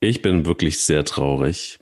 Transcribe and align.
Ich 0.00 0.22
bin 0.22 0.46
wirklich 0.46 0.78
sehr 0.78 1.04
traurig. 1.04 1.78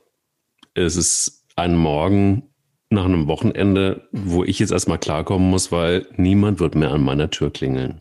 Es 0.75 0.97
ist 0.97 1.47
ein 1.55 1.77
Morgen 1.77 2.43
nach 2.91 3.05
einem 3.05 3.29
Wochenende, 3.29 4.09
wo 4.11 4.43
ich 4.43 4.59
jetzt 4.59 4.73
erstmal 4.73 4.99
klarkommen 4.99 5.49
muss, 5.49 5.71
weil 5.71 6.07
niemand 6.17 6.59
wird 6.59 6.75
mehr 6.75 6.91
an 6.91 7.03
meiner 7.03 7.31
Tür 7.31 7.53
klingeln. 7.53 8.01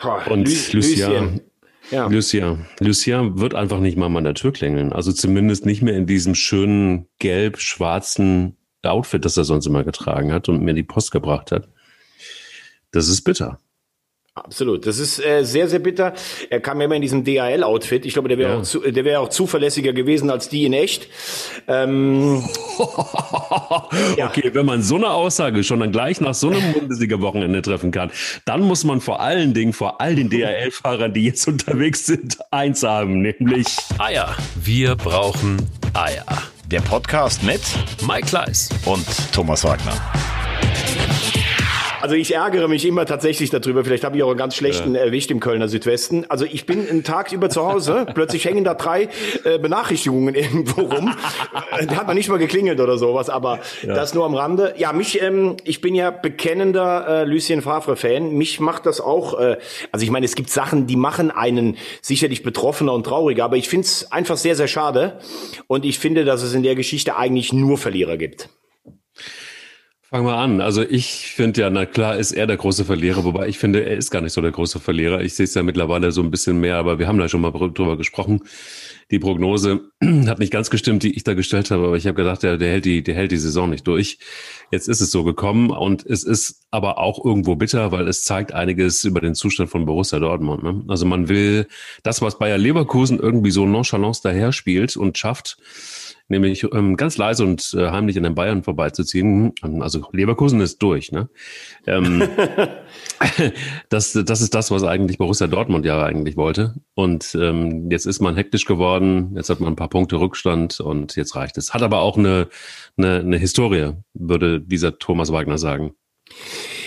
Boah, 0.00 0.24
Und 0.30 0.48
Lü 0.48 0.78
Lucia, 0.78 1.32
ja. 1.90 2.06
Lucia, 2.06 2.58
Lucia 2.78 3.36
wird 3.38 3.54
einfach 3.54 3.80
nicht 3.80 3.96
mal 3.96 4.06
an 4.06 4.12
meiner 4.12 4.34
Tür 4.34 4.52
klingeln. 4.52 4.92
Also 4.92 5.12
zumindest 5.12 5.66
nicht 5.66 5.82
mehr 5.82 5.96
in 5.96 6.06
diesem 6.06 6.36
schönen 6.36 7.08
gelb-schwarzen 7.18 8.56
Outfit, 8.82 9.24
das 9.24 9.36
er 9.36 9.44
sonst 9.44 9.66
immer 9.66 9.82
getragen 9.82 10.32
hat 10.32 10.48
und 10.48 10.62
mir 10.62 10.74
die 10.74 10.82
Post 10.84 11.10
gebracht 11.10 11.50
hat. 11.50 11.68
Das 12.92 13.08
ist 13.08 13.22
bitter. 13.22 13.58
Absolut. 14.36 14.84
Das 14.84 14.98
ist 14.98 15.24
äh, 15.24 15.44
sehr, 15.44 15.68
sehr 15.68 15.78
bitter. 15.78 16.12
Er 16.50 16.58
kam 16.58 16.80
ja 16.80 16.86
immer 16.86 16.96
in 16.96 17.02
diesem 17.02 17.22
DHL-Outfit. 17.22 18.04
Ich 18.04 18.14
glaube, 18.14 18.28
der 18.28 18.36
wäre 18.36 18.50
ja. 18.50 18.58
auch, 18.58 18.62
zu, 18.64 18.80
der 18.80 19.04
wäre 19.04 19.20
auch 19.20 19.28
zuverlässiger 19.28 19.92
gewesen 19.92 20.28
als 20.28 20.48
die 20.48 20.64
in 20.64 20.72
echt. 20.72 21.06
Ähm, 21.68 22.42
ja. 24.16 24.26
Okay, 24.26 24.50
wenn 24.52 24.66
man 24.66 24.82
so 24.82 24.96
eine 24.96 25.10
Aussage 25.10 25.62
schon 25.62 25.78
dann 25.78 25.92
gleich 25.92 26.20
nach 26.20 26.34
so 26.34 26.50
einem 26.50 26.72
Bundesliga-Wochenende 26.72 27.62
treffen 27.62 27.92
kann, 27.92 28.10
dann 28.44 28.62
muss 28.62 28.82
man 28.82 29.00
vor 29.00 29.20
allen 29.20 29.54
Dingen 29.54 29.72
vor 29.72 30.00
all 30.00 30.16
den 30.16 30.30
DHL-Fahrern, 30.30 31.14
die 31.14 31.26
jetzt 31.26 31.46
unterwegs 31.46 32.04
sind, 32.04 32.38
eins 32.50 32.82
haben, 32.82 33.22
nämlich 33.22 33.68
Eier. 33.98 34.34
Wir 34.56 34.96
brauchen 34.96 35.58
Eier. 35.92 36.26
Der 36.72 36.80
Podcast 36.80 37.44
mit 37.44 37.60
Mike 38.04 38.26
Kleiss 38.26 38.68
und 38.84 39.06
Thomas 39.32 39.62
Wagner. 39.62 39.94
Also 42.04 42.16
ich 42.16 42.34
ärgere 42.34 42.68
mich 42.68 42.84
immer 42.84 43.06
tatsächlich 43.06 43.48
darüber. 43.48 43.82
Vielleicht 43.82 44.04
habe 44.04 44.14
ich 44.18 44.22
auch 44.22 44.28
einen 44.28 44.36
ganz 44.36 44.54
schlechten 44.54 44.94
ja. 44.94 45.00
erwischt 45.00 45.30
im 45.30 45.40
Kölner 45.40 45.68
Südwesten. 45.68 46.26
Also 46.28 46.44
ich 46.44 46.66
bin 46.66 46.86
einen 46.86 47.02
Tag 47.02 47.32
über 47.32 47.48
zu 47.48 47.64
Hause, 47.64 48.04
plötzlich 48.14 48.44
hängen 48.44 48.62
da 48.62 48.74
drei 48.74 49.08
äh, 49.44 49.58
Benachrichtigungen 49.58 50.34
irgendwo 50.34 50.82
rum. 50.82 51.16
Äh, 51.70 51.86
da 51.86 51.96
hat 51.96 52.06
man 52.06 52.14
nicht 52.14 52.28
mal 52.28 52.36
geklingelt 52.36 52.78
oder 52.78 52.98
sowas, 52.98 53.30
aber 53.30 53.60
ja. 53.82 53.94
das 53.94 54.12
nur 54.12 54.26
am 54.26 54.34
Rande. 54.34 54.74
Ja, 54.76 54.92
mich, 54.92 55.22
ähm, 55.22 55.56
ich 55.64 55.80
bin 55.80 55.94
ja 55.94 56.10
bekennender 56.10 57.22
äh, 57.22 57.24
Lucien 57.24 57.62
Favre-Fan. 57.62 58.32
Mich 58.34 58.60
macht 58.60 58.84
das 58.84 59.00
auch, 59.00 59.40
äh, 59.40 59.56
also 59.90 60.04
ich 60.04 60.10
meine, 60.10 60.26
es 60.26 60.34
gibt 60.34 60.50
Sachen, 60.50 60.86
die 60.86 60.96
machen 60.96 61.30
einen 61.30 61.78
sicherlich 62.02 62.42
betroffener 62.42 62.92
und 62.92 63.04
trauriger, 63.04 63.46
aber 63.46 63.56
ich 63.56 63.70
finde 63.70 63.86
es 63.86 64.12
einfach 64.12 64.36
sehr, 64.36 64.56
sehr 64.56 64.68
schade. 64.68 65.20
Und 65.68 65.86
ich 65.86 65.98
finde, 65.98 66.26
dass 66.26 66.42
es 66.42 66.52
in 66.52 66.64
der 66.64 66.74
Geschichte 66.74 67.16
eigentlich 67.16 67.54
nur 67.54 67.78
Verlierer 67.78 68.18
gibt. 68.18 68.50
Fangen 70.14 70.28
wir 70.28 70.36
an. 70.36 70.60
Also 70.60 70.82
ich 70.82 71.32
finde 71.34 71.62
ja, 71.62 71.70
na 71.70 71.86
klar 71.86 72.16
ist 72.16 72.30
er 72.30 72.46
der 72.46 72.56
große 72.56 72.84
Verlierer, 72.84 73.24
wobei 73.24 73.48
ich 73.48 73.58
finde, 73.58 73.84
er 73.84 73.96
ist 73.96 74.12
gar 74.12 74.20
nicht 74.20 74.32
so 74.32 74.40
der 74.40 74.52
große 74.52 74.78
Verlierer. 74.78 75.22
Ich 75.22 75.34
sehe 75.34 75.42
es 75.42 75.54
ja 75.54 75.64
mittlerweile 75.64 76.12
so 76.12 76.22
ein 76.22 76.30
bisschen 76.30 76.60
mehr, 76.60 76.76
aber 76.76 77.00
wir 77.00 77.08
haben 77.08 77.18
da 77.18 77.28
schon 77.28 77.40
mal 77.40 77.50
drüber 77.50 77.96
gesprochen. 77.96 78.44
Die 79.10 79.18
Prognose 79.18 79.80
hat 80.28 80.38
nicht 80.38 80.52
ganz 80.52 80.70
gestimmt, 80.70 81.02
die 81.02 81.16
ich 81.16 81.24
da 81.24 81.34
gestellt 81.34 81.72
habe, 81.72 81.88
aber 81.88 81.96
ich 81.96 82.06
habe 82.06 82.14
gedacht, 82.14 82.44
der, 82.44 82.58
der 82.58 82.70
hält 82.70 82.84
die, 82.84 83.02
der 83.02 83.16
hält 83.16 83.32
die 83.32 83.38
Saison 83.38 83.68
nicht 83.68 83.88
durch. 83.88 84.20
Jetzt 84.70 84.88
ist 84.88 85.00
es 85.00 85.10
so 85.10 85.24
gekommen 85.24 85.70
und 85.70 86.06
es 86.06 86.22
ist 86.22 86.60
aber 86.70 86.98
auch 86.98 87.24
irgendwo 87.24 87.56
bitter, 87.56 87.90
weil 87.90 88.06
es 88.06 88.22
zeigt 88.22 88.54
einiges 88.54 89.02
über 89.02 89.20
den 89.20 89.34
Zustand 89.34 89.68
von 89.68 89.84
Borussia 89.84 90.20
Dortmund. 90.20 90.62
Ne? 90.62 90.84
Also 90.86 91.06
man 91.06 91.28
will 91.28 91.66
das, 92.04 92.22
was 92.22 92.38
Bayer 92.38 92.56
Leverkusen 92.56 93.18
irgendwie 93.18 93.50
so 93.50 93.66
nonchalance 93.66 94.20
daher 94.22 94.52
spielt 94.52 94.96
und 94.96 95.18
schafft, 95.18 95.56
nämlich 96.28 96.64
ähm, 96.72 96.96
ganz 96.96 97.18
leise 97.18 97.44
und 97.44 97.74
äh, 97.76 97.90
heimlich 97.90 98.16
an 98.16 98.22
den 98.22 98.34
Bayern 98.34 98.62
vorbeizuziehen. 98.62 99.52
Also 99.80 100.06
Leverkusen 100.12 100.60
ist 100.60 100.82
durch. 100.82 101.12
Ne? 101.12 101.28
Ähm, 101.86 102.22
das, 103.88 104.12
das 104.12 104.40
ist 104.40 104.54
das, 104.54 104.70
was 104.70 104.84
eigentlich 104.84 105.18
Borussia 105.18 105.46
Dortmund 105.46 105.84
ja 105.84 106.02
eigentlich 106.02 106.36
wollte. 106.36 106.74
Und 106.94 107.36
ähm, 107.40 107.90
jetzt 107.90 108.06
ist 108.06 108.20
man 108.20 108.36
hektisch 108.36 108.64
geworden, 108.64 109.32
jetzt 109.36 109.50
hat 109.50 109.60
man 109.60 109.72
ein 109.72 109.76
paar 109.76 109.90
Punkte 109.90 110.16
Rückstand 110.16 110.80
und 110.80 111.16
jetzt 111.16 111.36
reicht 111.36 111.58
es. 111.58 111.74
Hat 111.74 111.82
aber 111.82 112.00
auch 112.00 112.16
eine, 112.16 112.48
eine, 112.96 113.20
eine 113.20 113.36
Historie, 113.36 113.92
würde 114.14 114.60
dieser 114.60 114.98
Thomas 114.98 115.32
Wagner 115.32 115.58
sagen. 115.58 115.94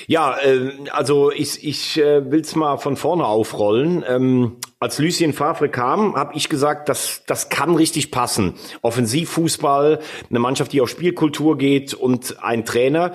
Ja, 0.07 0.37
äh, 0.39 0.71
also 0.91 1.31
ich, 1.31 1.63
ich 1.67 1.97
äh, 1.97 2.31
will 2.31 2.39
es 2.39 2.55
mal 2.55 2.77
von 2.77 2.95
vorne 2.95 3.25
aufrollen. 3.25 4.03
Ähm, 4.07 4.57
als 4.79 4.99
Lucien 4.99 5.33
Favre 5.33 5.69
kam, 5.69 6.15
habe 6.15 6.35
ich 6.35 6.49
gesagt, 6.49 6.87
das, 6.87 7.23
das 7.25 7.49
kann 7.49 7.75
richtig 7.75 8.11
passen. 8.11 8.53
Offensivfußball, 8.83 9.99
eine 10.29 10.39
Mannschaft, 10.39 10.71
die 10.71 10.81
auf 10.81 10.89
Spielkultur 10.89 11.57
geht 11.57 11.95
und 11.95 12.43
ein 12.43 12.63
Trainer, 12.63 13.13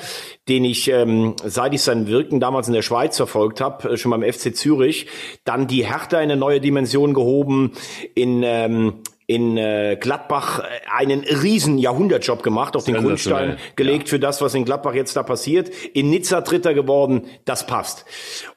den 0.49 0.65
ich, 0.65 0.89
ähm, 0.89 1.37
seit 1.45 1.73
ich 1.73 1.83
sein 1.83 2.09
Wirken 2.09 2.41
damals 2.41 2.67
in 2.67 2.75
der 2.75 2.83
Schweiz 2.83 3.17
verfolgt 3.17 3.61
habe, 3.61 3.91
äh, 3.91 3.97
schon 3.97 4.11
beim 4.11 4.25
FC 4.25 4.57
Zürich, 4.57 5.07
dann 5.45 5.69
die 5.69 5.87
Härte 5.87 6.17
in 6.17 6.23
eine 6.23 6.37
neue 6.37 6.61
Dimension 6.61 7.15
gehoben, 7.15 7.73
in 8.17 8.43
ähm, 8.43 8.95
in 9.35 9.57
äh, 9.57 9.97
Gladbach 9.99 10.61
äh, 10.61 10.63
einen 10.95 11.21
riesen 11.21 11.79
Jahrhundertjob 11.79 12.43
gemacht, 12.43 12.77
auf 12.77 12.85
den 12.85 12.97
Grundstein 12.97 13.57
gelegt 13.77 14.09
ja. 14.09 14.11
für 14.11 14.19
das, 14.19 14.43
was 14.43 14.55
in 14.55 14.65
Gladbach 14.65 14.95
jetzt 14.95 15.17
da 15.17 15.23
passiert. 15.23 15.71
In 15.95 16.11
Nizza 16.11 16.43
Dritter 16.43 16.75
geworden, 16.75 17.25
das 17.45 17.67
passt. 17.67 18.05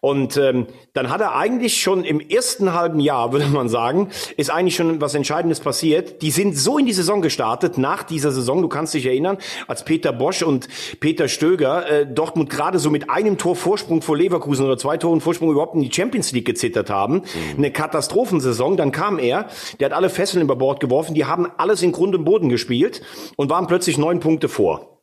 Und 0.01 0.35
ähm, 0.37 0.67
dann 0.93 1.09
hat 1.09 1.21
er 1.21 1.35
eigentlich 1.35 1.81
schon 1.81 2.03
im 2.03 2.19
ersten 2.19 2.73
halben 2.73 2.99
Jahr, 2.99 3.31
würde 3.31 3.47
man 3.47 3.69
sagen, 3.69 4.09
ist 4.35 4.49
eigentlich 4.49 4.75
schon 4.75 4.99
was 4.99 5.15
Entscheidendes 5.15 5.61
passiert. 5.61 6.21
Die 6.21 6.31
sind 6.31 6.57
so 6.57 6.77
in 6.77 6.85
die 6.85 6.93
Saison 6.93 7.21
gestartet, 7.21 7.77
nach 7.77 8.03
dieser 8.03 8.31
Saison, 8.31 8.61
du 8.61 8.67
kannst 8.67 8.93
dich 8.93 9.05
erinnern, 9.05 9.37
als 9.67 9.85
Peter 9.85 10.11
Bosch 10.11 10.43
und 10.43 10.67
Peter 10.99 11.27
Stöger 11.27 11.89
äh, 11.89 12.05
Dortmund 12.05 12.49
gerade 12.49 12.79
so 12.79 12.89
mit 12.89 13.09
einem 13.09 13.37
Tor 13.37 13.55
Vorsprung 13.55 14.01
vor 14.01 14.17
Leverkusen 14.17 14.65
oder 14.65 14.77
zwei 14.77 14.97
Toren 14.97 15.21
Vorsprung 15.21 15.51
überhaupt 15.51 15.75
in 15.75 15.81
die 15.81 15.91
Champions 15.91 16.31
League 16.33 16.45
gezittert 16.45 16.89
haben. 16.89 17.15
Mhm. 17.15 17.57
Eine 17.57 17.71
Katastrophensaison, 17.71 18.75
dann 18.75 18.91
kam 18.91 19.19
er, 19.19 19.47
der 19.79 19.89
hat 19.89 19.93
alle 19.93 20.09
Fesseln 20.09 20.43
über 20.43 20.55
Bord 20.65 20.79
geworfen, 20.79 21.13
die 21.13 21.25
haben 21.25 21.45
alles 21.57 21.83
in 21.83 21.91
Grund 21.91 22.15
und 22.15 22.25
Boden 22.25 22.49
gespielt 22.49 23.03
und 23.35 23.51
waren 23.51 23.67
plötzlich 23.67 23.99
neun 23.99 24.19
Punkte 24.19 24.49
vor. 24.49 24.94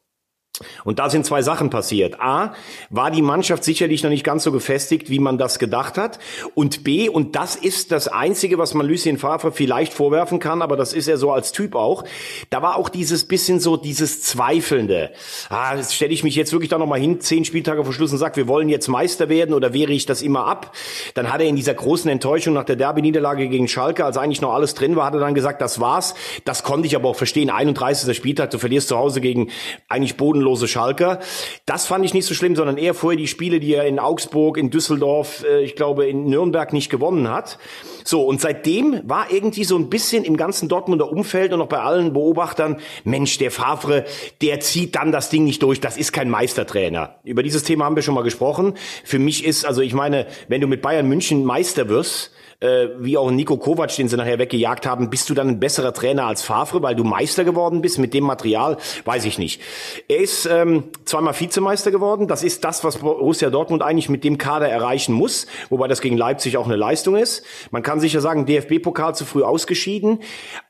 Und 0.84 0.98
da 0.98 1.08
sind 1.08 1.24
zwei 1.24 1.40
Sachen 1.40 1.70
passiert. 1.70 2.20
A, 2.20 2.52
war 2.90 3.10
die 3.10 3.22
Mannschaft 3.22 3.64
sicherlich 3.64 4.02
noch 4.02 4.10
nicht 4.10 4.22
ganz 4.22 4.44
so 4.44 4.52
gefestigt, 4.52 5.08
wie 5.08 5.18
man 5.18 5.38
das 5.38 5.58
gedacht 5.58 5.96
hat. 5.96 6.18
Und 6.54 6.84
B, 6.84 7.08
und 7.08 7.36
das 7.36 7.56
ist 7.56 7.90
das 7.90 8.06
Einzige, 8.06 8.58
was 8.58 8.74
man 8.74 8.86
Lucien 8.86 9.16
Favre 9.16 9.50
vielleicht 9.50 9.94
vorwerfen 9.94 10.40
kann, 10.40 10.60
aber 10.60 10.76
das 10.76 10.92
ist 10.92 11.08
er 11.08 11.16
so 11.16 11.32
als 11.32 11.52
Typ 11.52 11.74
auch. 11.74 12.04
Da 12.50 12.60
war 12.60 12.76
auch 12.76 12.90
dieses 12.90 13.24
bisschen 13.24 13.60
so 13.60 13.78
dieses 13.78 14.22
Zweifelnde. 14.22 15.12
Ah, 15.48 15.74
jetzt 15.74 15.94
stelle 15.94 16.12
ich 16.12 16.22
mich 16.22 16.36
jetzt 16.36 16.52
wirklich 16.52 16.68
da 16.68 16.76
nochmal 16.76 17.00
hin, 17.00 17.20
zehn 17.20 17.46
Spieltage 17.46 17.82
vor 17.82 17.94
Schluss 17.94 18.12
und 18.12 18.18
sage, 18.18 18.36
wir 18.36 18.46
wollen 18.46 18.68
jetzt 18.68 18.88
Meister 18.88 19.30
werden 19.30 19.54
oder 19.54 19.72
wehre 19.72 19.92
ich 19.92 20.04
das 20.04 20.20
immer 20.20 20.46
ab? 20.46 20.76
Dann 21.14 21.32
hat 21.32 21.40
er 21.40 21.46
in 21.46 21.56
dieser 21.56 21.72
großen 21.72 22.10
Enttäuschung 22.10 22.52
nach 22.52 22.64
der 22.64 22.76
Derby-Niederlage 22.76 23.48
gegen 23.48 23.68
Schalke, 23.68 24.04
als 24.04 24.18
eigentlich 24.18 24.42
noch 24.42 24.52
alles 24.52 24.74
drin 24.74 24.96
war, 24.96 25.06
hat 25.06 25.14
er 25.14 25.20
dann 25.20 25.34
gesagt, 25.34 25.62
das 25.62 25.80
war's. 25.80 26.14
Das 26.44 26.62
konnte 26.62 26.86
ich 26.86 26.94
aber 26.94 27.08
auch 27.08 27.16
verstehen. 27.16 27.48
31. 27.48 28.14
Spieltag, 28.14 28.50
du 28.50 28.58
verlierst 28.58 28.88
zu 28.88 28.98
Hause 28.98 29.22
gegen 29.22 29.50
eigentlich 29.88 30.18
Boden 30.18 30.41
bodenlose 30.42 30.68
Schalker. 30.68 31.20
Das 31.66 31.86
fand 31.86 32.04
ich 32.04 32.14
nicht 32.14 32.26
so 32.26 32.34
schlimm, 32.34 32.56
sondern 32.56 32.76
eher 32.76 32.94
vorher 32.94 33.16
die 33.16 33.28
Spiele, 33.28 33.60
die 33.60 33.74
er 33.74 33.86
in 33.86 33.98
Augsburg, 33.98 34.58
in 34.58 34.70
Düsseldorf, 34.70 35.44
äh, 35.44 35.62
ich 35.62 35.76
glaube 35.76 36.06
in 36.06 36.26
Nürnberg 36.26 36.72
nicht 36.72 36.90
gewonnen 36.90 37.30
hat. 37.30 37.58
So, 38.04 38.22
und 38.24 38.40
seitdem 38.40 39.00
war 39.04 39.30
irgendwie 39.30 39.64
so 39.64 39.76
ein 39.76 39.88
bisschen 39.88 40.24
im 40.24 40.36
ganzen 40.36 40.68
Dortmunder 40.68 41.10
Umfeld 41.10 41.52
und 41.52 41.60
auch 41.60 41.68
bei 41.68 41.78
allen 41.78 42.12
Beobachtern, 42.12 42.80
Mensch, 43.04 43.38
der 43.38 43.52
Favre, 43.52 44.04
der 44.40 44.58
zieht 44.60 44.96
dann 44.96 45.12
das 45.12 45.30
Ding 45.30 45.44
nicht 45.44 45.62
durch, 45.62 45.80
das 45.80 45.96
ist 45.96 46.12
kein 46.12 46.28
Meistertrainer. 46.28 47.16
Über 47.22 47.44
dieses 47.44 47.62
Thema 47.62 47.84
haben 47.84 47.94
wir 47.94 48.02
schon 48.02 48.14
mal 48.14 48.24
gesprochen. 48.24 48.74
Für 49.04 49.20
mich 49.20 49.44
ist, 49.44 49.64
also 49.64 49.82
ich 49.82 49.94
meine, 49.94 50.26
wenn 50.48 50.60
du 50.60 50.66
mit 50.66 50.82
Bayern 50.82 51.08
München 51.08 51.44
Meister 51.44 51.88
wirst, 51.88 52.32
äh, 52.62 52.90
wie 52.98 53.18
auch 53.18 53.30
Nico 53.30 53.56
Kovac, 53.56 53.94
den 53.96 54.08
sie 54.08 54.16
nachher 54.16 54.38
weggejagt 54.38 54.86
haben, 54.86 55.10
bist 55.10 55.28
du 55.28 55.34
dann 55.34 55.48
ein 55.48 55.60
besserer 55.60 55.92
Trainer 55.92 56.26
als 56.26 56.42
Favre, 56.42 56.82
weil 56.82 56.94
du 56.94 57.04
Meister 57.04 57.44
geworden 57.44 57.82
bist 57.82 57.98
mit 57.98 58.14
dem 58.14 58.24
Material? 58.24 58.76
Weiß 59.04 59.24
ich 59.24 59.38
nicht. 59.38 59.60
Er 60.08 60.18
ist 60.18 60.46
ähm, 60.46 60.84
zweimal 61.04 61.38
Vizemeister 61.38 61.90
geworden. 61.90 62.28
Das 62.28 62.42
ist 62.42 62.64
das, 62.64 62.84
was 62.84 62.98
Borussia 62.98 63.50
Dortmund 63.50 63.82
eigentlich 63.82 64.08
mit 64.08 64.24
dem 64.24 64.38
Kader 64.38 64.68
erreichen 64.68 65.12
muss, 65.12 65.46
wobei 65.70 65.88
das 65.88 66.00
gegen 66.00 66.16
Leipzig 66.16 66.56
auch 66.56 66.66
eine 66.66 66.76
Leistung 66.76 67.16
ist. 67.16 67.44
Man 67.70 67.82
kann 67.82 68.00
sicher 68.00 68.20
sagen, 68.20 68.46
DFB-Pokal 68.46 69.14
zu 69.14 69.24
früh 69.24 69.42
ausgeschieden, 69.42 70.20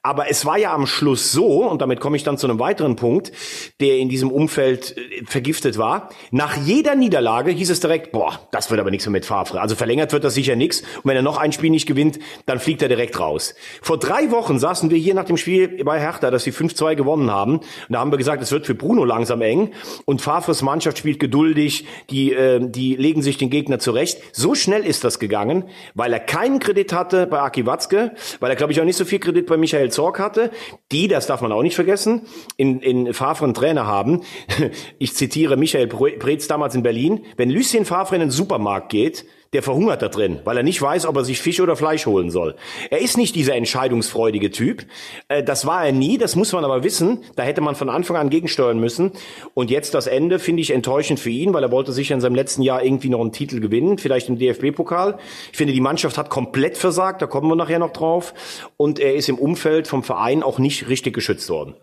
aber 0.02 0.30
es 0.30 0.46
war 0.46 0.58
ja 0.58 0.72
am 0.74 0.86
Schluss 0.86 1.32
so, 1.32 1.68
und 1.68 1.82
damit 1.82 2.00
komme 2.00 2.16
ich 2.16 2.24
dann 2.24 2.38
zu 2.38 2.46
einem 2.46 2.58
weiteren 2.58 2.96
Punkt, 2.96 3.32
der 3.80 3.98
in 3.98 4.08
diesem 4.08 4.30
Umfeld 4.30 4.96
äh, 4.96 5.24
vergiftet 5.26 5.76
war. 5.76 6.08
Nach 6.30 6.56
jeder 6.56 6.94
Niederlage 6.94 7.50
hieß 7.50 7.70
es 7.70 7.80
direkt, 7.80 8.12
boah, 8.12 8.40
das 8.50 8.70
wird 8.70 8.80
aber 8.80 8.90
nichts 8.90 9.06
mehr 9.06 9.12
mit 9.12 9.26
Favre. 9.26 9.60
Also 9.60 9.76
verlängert 9.76 10.12
wird 10.12 10.24
das 10.24 10.34
sicher 10.34 10.56
nichts. 10.56 10.80
Und 10.80 11.04
wenn 11.04 11.16
er 11.16 11.22
noch 11.22 11.38
ein 11.38 11.52
Spiel 11.52 11.70
nicht 11.70 11.81
nicht 11.82 11.88
gewinnt, 11.88 12.18
dann 12.46 12.60
fliegt 12.60 12.80
er 12.82 12.88
direkt 12.88 13.18
raus. 13.18 13.54
Vor 13.82 13.98
drei 13.98 14.30
Wochen 14.30 14.58
saßen 14.58 14.90
wir 14.90 14.98
hier 14.98 15.14
nach 15.14 15.24
dem 15.24 15.36
Spiel 15.36 15.82
bei 15.84 15.98
Hertha, 15.98 16.30
dass 16.30 16.44
sie 16.44 16.52
5-2 16.52 16.94
gewonnen 16.94 17.30
haben. 17.30 17.56
Und 17.56 17.66
da 17.88 17.98
haben 17.98 18.12
wir 18.12 18.18
gesagt, 18.18 18.42
es 18.42 18.52
wird 18.52 18.66
für 18.66 18.74
Bruno 18.74 19.04
langsam 19.04 19.42
eng. 19.42 19.72
Und 20.04 20.22
Favres 20.22 20.62
Mannschaft 20.62 20.98
spielt 20.98 21.18
geduldig, 21.18 21.86
die, 22.10 22.32
äh, 22.32 22.60
die 22.62 22.94
legen 22.96 23.22
sich 23.22 23.36
den 23.36 23.50
Gegner 23.50 23.78
zurecht. 23.78 24.18
So 24.32 24.54
schnell 24.54 24.86
ist 24.86 25.02
das 25.04 25.18
gegangen, 25.18 25.64
weil 25.94 26.12
er 26.12 26.20
keinen 26.20 26.60
Kredit 26.60 26.92
hatte 26.92 27.26
bei 27.26 27.40
Aki 27.40 27.66
Watzke, 27.66 28.12
weil 28.40 28.50
er, 28.50 28.56
glaube 28.56 28.72
ich, 28.72 28.80
auch 28.80 28.84
nicht 28.84 28.96
so 28.96 29.04
viel 29.04 29.18
Kredit 29.18 29.46
bei 29.46 29.56
Michael 29.56 29.90
Zorg 29.90 30.18
hatte. 30.18 30.50
Die, 30.92 31.08
das 31.08 31.26
darf 31.26 31.40
man 31.40 31.50
auch 31.52 31.62
nicht 31.62 31.74
vergessen, 31.74 32.22
in, 32.56 32.80
in 32.80 33.12
Favre 33.12 33.44
einen 33.44 33.54
Trainer 33.54 33.86
haben. 33.86 34.22
Ich 34.98 35.14
zitiere 35.14 35.56
Michael 35.56 35.88
Preetz 35.88 36.46
damals 36.46 36.74
in 36.74 36.82
Berlin. 36.82 37.24
Wenn 37.36 37.50
Lucien 37.50 37.84
Favre 37.84 38.14
in 38.14 38.20
den 38.20 38.30
Supermarkt 38.30 38.90
geht, 38.90 39.24
der 39.52 39.62
verhungert 39.62 40.00
da 40.00 40.08
drin, 40.08 40.40
weil 40.44 40.56
er 40.56 40.62
nicht 40.62 40.80
weiß, 40.80 41.04
ob 41.04 41.16
er 41.16 41.24
sich 41.24 41.40
Fisch 41.40 41.60
oder 41.60 41.76
Fleisch 41.76 42.06
holen 42.06 42.30
soll. 42.30 42.54
Er 42.90 43.00
ist 43.00 43.18
nicht 43.18 43.34
dieser 43.34 43.54
entscheidungsfreudige 43.54 44.50
Typ. 44.50 44.86
Äh, 45.28 45.42
das 45.42 45.66
war 45.66 45.84
er 45.84 45.92
nie, 45.92 46.16
das 46.16 46.36
muss 46.36 46.52
man 46.52 46.64
aber 46.64 46.82
wissen. 46.84 47.18
Da 47.36 47.42
hätte 47.42 47.60
man 47.60 47.74
von 47.74 47.90
Anfang 47.90 48.16
an 48.16 48.30
gegensteuern 48.30 48.80
müssen. 48.80 49.12
Und 49.52 49.70
jetzt 49.70 49.92
das 49.92 50.06
Ende 50.06 50.38
finde 50.38 50.62
ich 50.62 50.70
enttäuschend 50.70 51.20
für 51.20 51.30
ihn, 51.30 51.52
weil 51.52 51.62
er 51.62 51.70
wollte 51.70 51.92
sicher 51.92 52.14
in 52.14 52.22
seinem 52.22 52.34
letzten 52.34 52.62
Jahr 52.62 52.82
irgendwie 52.82 53.10
noch 53.10 53.20
einen 53.20 53.32
Titel 53.32 53.60
gewinnen, 53.60 53.98
vielleicht 53.98 54.30
im 54.30 54.38
DFB-Pokal. 54.38 55.18
Ich 55.50 55.58
finde, 55.58 55.74
die 55.74 55.80
Mannschaft 55.80 56.16
hat 56.16 56.30
komplett 56.30 56.78
versagt, 56.78 57.20
da 57.20 57.26
kommen 57.26 57.48
wir 57.48 57.56
nachher 57.56 57.78
noch 57.78 57.92
drauf. 57.92 58.32
Und 58.78 59.00
er 59.00 59.14
ist 59.14 59.28
im 59.28 59.38
Umfeld 59.38 59.86
vom 59.86 60.02
Verein 60.02 60.42
auch 60.42 60.58
nicht 60.58 60.88
richtig 60.88 61.14
geschützt 61.14 61.50
worden. 61.50 61.74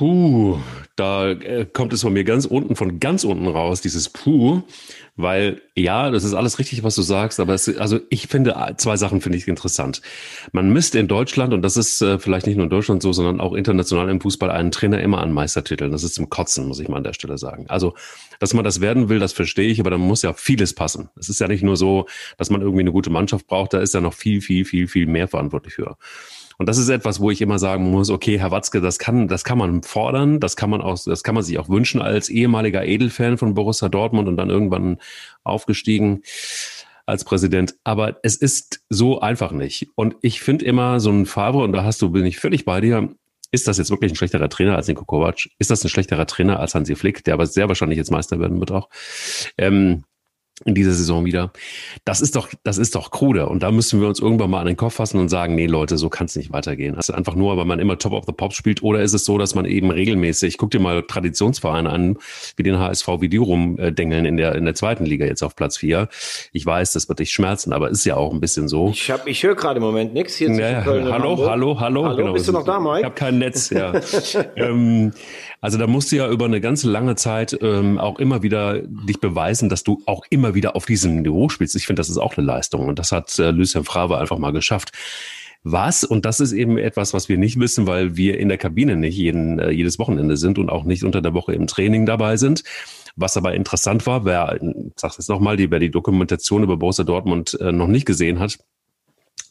Puh, 0.00 0.58
da 0.96 1.28
äh, 1.28 1.66
kommt 1.70 1.92
es 1.92 2.00
von 2.00 2.14
mir 2.14 2.24
ganz 2.24 2.46
unten, 2.46 2.74
von 2.74 3.00
ganz 3.00 3.22
unten 3.22 3.46
raus, 3.46 3.82
dieses 3.82 4.08
Puh, 4.08 4.62
weil 5.14 5.60
ja, 5.76 6.10
das 6.10 6.24
ist 6.24 6.32
alles 6.32 6.58
richtig, 6.58 6.82
was 6.82 6.94
du 6.94 7.02
sagst, 7.02 7.38
aber 7.38 7.52
es, 7.52 7.68
also 7.76 8.00
ich 8.08 8.26
finde, 8.26 8.56
zwei 8.78 8.96
Sachen 8.96 9.20
finde 9.20 9.36
ich 9.36 9.46
interessant. 9.46 10.00
Man 10.52 10.72
misst 10.72 10.94
in 10.94 11.06
Deutschland, 11.06 11.52
und 11.52 11.60
das 11.60 11.76
ist 11.76 12.00
äh, 12.00 12.18
vielleicht 12.18 12.46
nicht 12.46 12.56
nur 12.56 12.64
in 12.64 12.70
Deutschland 12.70 13.02
so, 13.02 13.12
sondern 13.12 13.42
auch 13.42 13.52
international 13.52 14.08
im 14.08 14.22
Fußball, 14.22 14.50
einen 14.50 14.70
Trainer 14.70 15.02
immer 15.02 15.18
an 15.20 15.34
Meistertiteln. 15.34 15.92
Das 15.92 16.02
ist 16.02 16.14
zum 16.14 16.30
Kotzen, 16.30 16.66
muss 16.66 16.80
ich 16.80 16.88
mal 16.88 16.96
an 16.96 17.04
der 17.04 17.12
Stelle 17.12 17.36
sagen. 17.36 17.66
Also, 17.68 17.94
dass 18.38 18.54
man 18.54 18.64
das 18.64 18.80
werden 18.80 19.10
will, 19.10 19.18
das 19.18 19.34
verstehe 19.34 19.68
ich, 19.68 19.80
aber 19.80 19.90
da 19.90 19.98
muss 19.98 20.22
ja 20.22 20.32
vieles 20.32 20.74
passen. 20.74 21.10
Es 21.18 21.28
ist 21.28 21.40
ja 21.40 21.46
nicht 21.46 21.62
nur 21.62 21.76
so, 21.76 22.06
dass 22.38 22.48
man 22.48 22.62
irgendwie 22.62 22.80
eine 22.80 22.92
gute 22.92 23.10
Mannschaft 23.10 23.46
braucht, 23.46 23.74
da 23.74 23.80
ist 23.80 23.92
ja 23.92 24.00
noch 24.00 24.14
viel, 24.14 24.40
viel, 24.40 24.64
viel, 24.64 24.88
viel 24.88 25.06
mehr 25.06 25.28
verantwortlich 25.28 25.74
für. 25.74 25.98
Und 26.60 26.68
das 26.68 26.76
ist 26.76 26.90
etwas, 26.90 27.20
wo 27.20 27.30
ich 27.30 27.40
immer 27.40 27.58
sagen 27.58 27.90
muss, 27.90 28.10
okay, 28.10 28.38
Herr 28.38 28.50
Watzke, 28.50 28.82
das 28.82 28.98
kann, 28.98 29.28
das 29.28 29.44
kann 29.44 29.56
man 29.56 29.82
fordern, 29.82 30.40
das 30.40 30.56
kann 30.56 30.68
man 30.68 30.82
auch, 30.82 30.98
das 31.02 31.22
kann 31.22 31.34
man 31.34 31.42
sich 31.42 31.58
auch 31.58 31.70
wünschen 31.70 32.02
als 32.02 32.28
ehemaliger 32.28 32.84
Edelfan 32.84 33.38
von 33.38 33.54
Borussia 33.54 33.88
Dortmund 33.88 34.28
und 34.28 34.36
dann 34.36 34.50
irgendwann 34.50 34.98
aufgestiegen 35.42 36.20
als 37.06 37.24
Präsident. 37.24 37.76
Aber 37.82 38.18
es 38.22 38.36
ist 38.36 38.82
so 38.90 39.20
einfach 39.20 39.52
nicht. 39.52 39.88
Und 39.94 40.16
ich 40.20 40.42
finde 40.42 40.66
immer 40.66 41.00
so 41.00 41.08
ein 41.08 41.24
Favre, 41.24 41.64
und 41.64 41.72
da 41.72 41.82
hast 41.82 42.02
du, 42.02 42.10
bin 42.10 42.26
ich 42.26 42.38
völlig 42.38 42.66
bei 42.66 42.82
dir, 42.82 43.08
ist 43.52 43.66
das 43.66 43.78
jetzt 43.78 43.90
wirklich 43.90 44.12
ein 44.12 44.16
schlechterer 44.16 44.50
Trainer 44.50 44.76
als 44.76 44.86
Nico 44.86 45.06
Kovac? 45.06 45.48
Ist 45.58 45.70
das 45.70 45.82
ein 45.82 45.88
schlechterer 45.88 46.26
Trainer 46.26 46.60
als 46.60 46.74
Hansi 46.74 46.94
Flick, 46.94 47.24
der 47.24 47.32
aber 47.32 47.46
sehr 47.46 47.68
wahrscheinlich 47.68 47.96
jetzt 47.96 48.10
Meister 48.10 48.38
werden 48.38 48.60
wird 48.60 48.70
auch? 48.70 48.90
Ähm, 49.56 50.04
in 50.64 50.74
dieser 50.74 50.92
Saison 50.92 51.24
wieder. 51.24 51.52
Das 52.04 52.20
ist 52.20 52.36
doch, 52.36 52.48
das 52.64 52.76
ist 52.76 52.94
doch 52.94 53.10
krude. 53.10 53.46
Und 53.46 53.62
da 53.62 53.70
müssen 53.70 54.00
wir 54.00 54.08
uns 54.08 54.20
irgendwann 54.20 54.50
mal 54.50 54.60
an 54.60 54.66
den 54.66 54.76
Kopf 54.76 54.94
fassen 54.94 55.18
und 55.18 55.28
sagen, 55.30 55.54
nee, 55.54 55.66
Leute, 55.66 55.96
so 55.96 56.10
kann 56.10 56.26
es 56.26 56.36
nicht 56.36 56.52
weitergehen. 56.52 56.96
Das 56.96 57.08
ist 57.08 57.14
einfach 57.14 57.34
nur, 57.34 57.56
weil 57.56 57.64
man 57.64 57.78
immer 57.78 57.98
Top 57.98 58.12
of 58.12 58.24
the 58.26 58.32
Pops 58.32 58.56
spielt. 58.56 58.82
Oder 58.82 59.00
ist 59.00 59.14
es 59.14 59.24
so, 59.24 59.38
dass 59.38 59.54
man 59.54 59.64
eben 59.64 59.90
regelmäßig, 59.90 60.58
guck 60.58 60.70
dir 60.70 60.80
mal 60.80 61.02
Traditionsvereine 61.02 61.88
an, 61.88 62.18
wie 62.56 62.62
den 62.62 62.78
HSV, 62.78 63.08
wie 63.20 63.28
die 63.28 63.38
rumdengeln 63.38 64.26
in 64.26 64.36
der, 64.36 64.54
in 64.54 64.66
der 64.66 64.74
zweiten 64.74 65.06
Liga 65.06 65.24
jetzt 65.24 65.42
auf 65.42 65.56
Platz 65.56 65.78
vier. 65.78 66.08
Ich 66.52 66.66
weiß, 66.66 66.92
das 66.92 67.08
wird 67.08 67.20
dich 67.20 67.30
schmerzen, 67.30 67.72
aber 67.72 67.88
ist 67.88 68.04
ja 68.04 68.16
auch 68.16 68.32
ein 68.32 68.40
bisschen 68.40 68.68
so. 68.68 68.90
Ich 68.90 69.10
hab, 69.10 69.26
ich 69.26 69.42
höre 69.42 69.54
gerade 69.54 69.78
im 69.78 69.82
Moment 69.82 70.12
nichts 70.12 70.36
hier 70.36 70.50
ja, 70.50 70.82
Köln 70.82 71.10
Hallo, 71.10 71.48
hallo, 71.48 71.80
hallo, 71.80 72.04
hallo. 72.04 72.16
Genau, 72.16 72.32
bist 72.32 72.48
du 72.48 72.52
noch 72.52 72.64
da, 72.64 72.78
Mike? 72.78 72.98
Ich 72.98 73.04
habe 73.04 73.14
kein 73.14 73.38
Netz, 73.38 73.70
ja. 73.70 73.92
ähm, 74.56 75.12
also 75.60 75.78
da 75.78 75.86
musst 75.86 76.10
du 76.10 76.16
ja 76.16 76.28
über 76.28 76.46
eine 76.46 76.60
ganz 76.60 76.84
lange 76.84 77.16
Zeit 77.16 77.58
ähm, 77.60 77.98
auch 77.98 78.18
immer 78.18 78.42
wieder 78.42 78.80
dich 78.80 79.20
beweisen, 79.20 79.68
dass 79.68 79.84
du 79.84 80.02
auch 80.06 80.24
immer 80.30 80.54
wieder 80.54 80.74
auf 80.76 80.86
diesem 80.86 81.22
Niveau 81.22 81.48
spielst. 81.48 81.76
Ich 81.76 81.86
finde, 81.86 82.00
das 82.00 82.08
ist 82.08 82.16
auch 82.16 82.36
eine 82.36 82.46
Leistung 82.46 82.88
und 82.88 82.98
das 82.98 83.12
hat 83.12 83.38
äh, 83.38 83.50
Lucien 83.50 83.84
Favre 83.84 84.18
einfach 84.18 84.38
mal 84.38 84.52
geschafft. 84.52 84.92
Was, 85.62 86.04
und 86.04 86.24
das 86.24 86.40
ist 86.40 86.52
eben 86.52 86.78
etwas, 86.78 87.12
was 87.12 87.28
wir 87.28 87.36
nicht 87.36 87.60
wissen, 87.60 87.86
weil 87.86 88.16
wir 88.16 88.38
in 88.38 88.48
der 88.48 88.56
Kabine 88.56 88.96
nicht 88.96 89.16
jeden, 89.16 89.58
äh, 89.58 89.70
jedes 89.70 89.98
Wochenende 89.98 90.38
sind 90.38 90.58
und 90.58 90.70
auch 90.70 90.84
nicht 90.84 91.04
unter 91.04 91.20
der 91.20 91.34
Woche 91.34 91.52
im 91.52 91.66
Training 91.66 92.06
dabei 92.06 92.38
sind. 92.38 92.64
Was 93.16 93.36
aber 93.36 93.54
interessant 93.54 94.06
war, 94.06 94.24
wer, 94.24 94.58
ich 94.62 94.92
sag's 94.96 95.18
jetzt 95.18 95.28
nochmal, 95.28 95.58
wer 95.58 95.78
die 95.78 95.90
Dokumentation 95.90 96.62
über 96.62 96.78
Borussia 96.78 97.04
Dortmund 97.04 97.58
äh, 97.60 97.72
noch 97.72 97.88
nicht 97.88 98.06
gesehen 98.06 98.38
hat, 98.38 98.58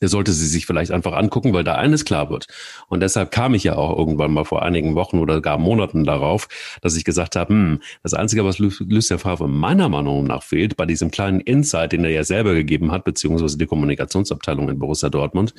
der 0.01 0.09
sollte 0.09 0.31
sie 0.31 0.47
sich 0.47 0.65
vielleicht 0.65 0.91
einfach 0.91 1.13
angucken, 1.13 1.53
weil 1.53 1.63
da 1.63 1.75
eines 1.75 2.05
klar 2.05 2.29
wird. 2.29 2.47
Und 2.87 3.01
deshalb 3.01 3.31
kam 3.31 3.53
ich 3.53 3.63
ja 3.63 3.75
auch 3.75 3.97
irgendwann 3.97 4.31
mal 4.31 4.45
vor 4.45 4.63
einigen 4.63 4.95
Wochen 4.95 5.19
oder 5.19 5.41
gar 5.41 5.57
Monaten 5.57 6.03
darauf, 6.03 6.47
dass 6.81 6.95
ich 6.95 7.03
gesagt 7.03 7.35
habe, 7.35 7.53
hm, 7.53 7.81
das 8.03 8.13
Einzige, 8.13 8.45
was 8.45 8.59
Lucien 8.59 9.19
Favre 9.19 9.47
meiner 9.47 9.89
Meinung 9.89 10.25
nach 10.25 10.43
fehlt, 10.43 10.77
bei 10.77 10.85
diesem 10.85 11.11
kleinen 11.11 11.39
Insight, 11.39 11.91
den 11.91 12.03
er 12.03 12.11
ja 12.11 12.23
selber 12.23 12.53
gegeben 12.53 12.91
hat, 12.91 13.03
beziehungsweise 13.03 13.57
die 13.57 13.65
Kommunikationsabteilung 13.65 14.69
in 14.69 14.79
Borussia 14.79 15.09
Dortmund, 15.09 15.53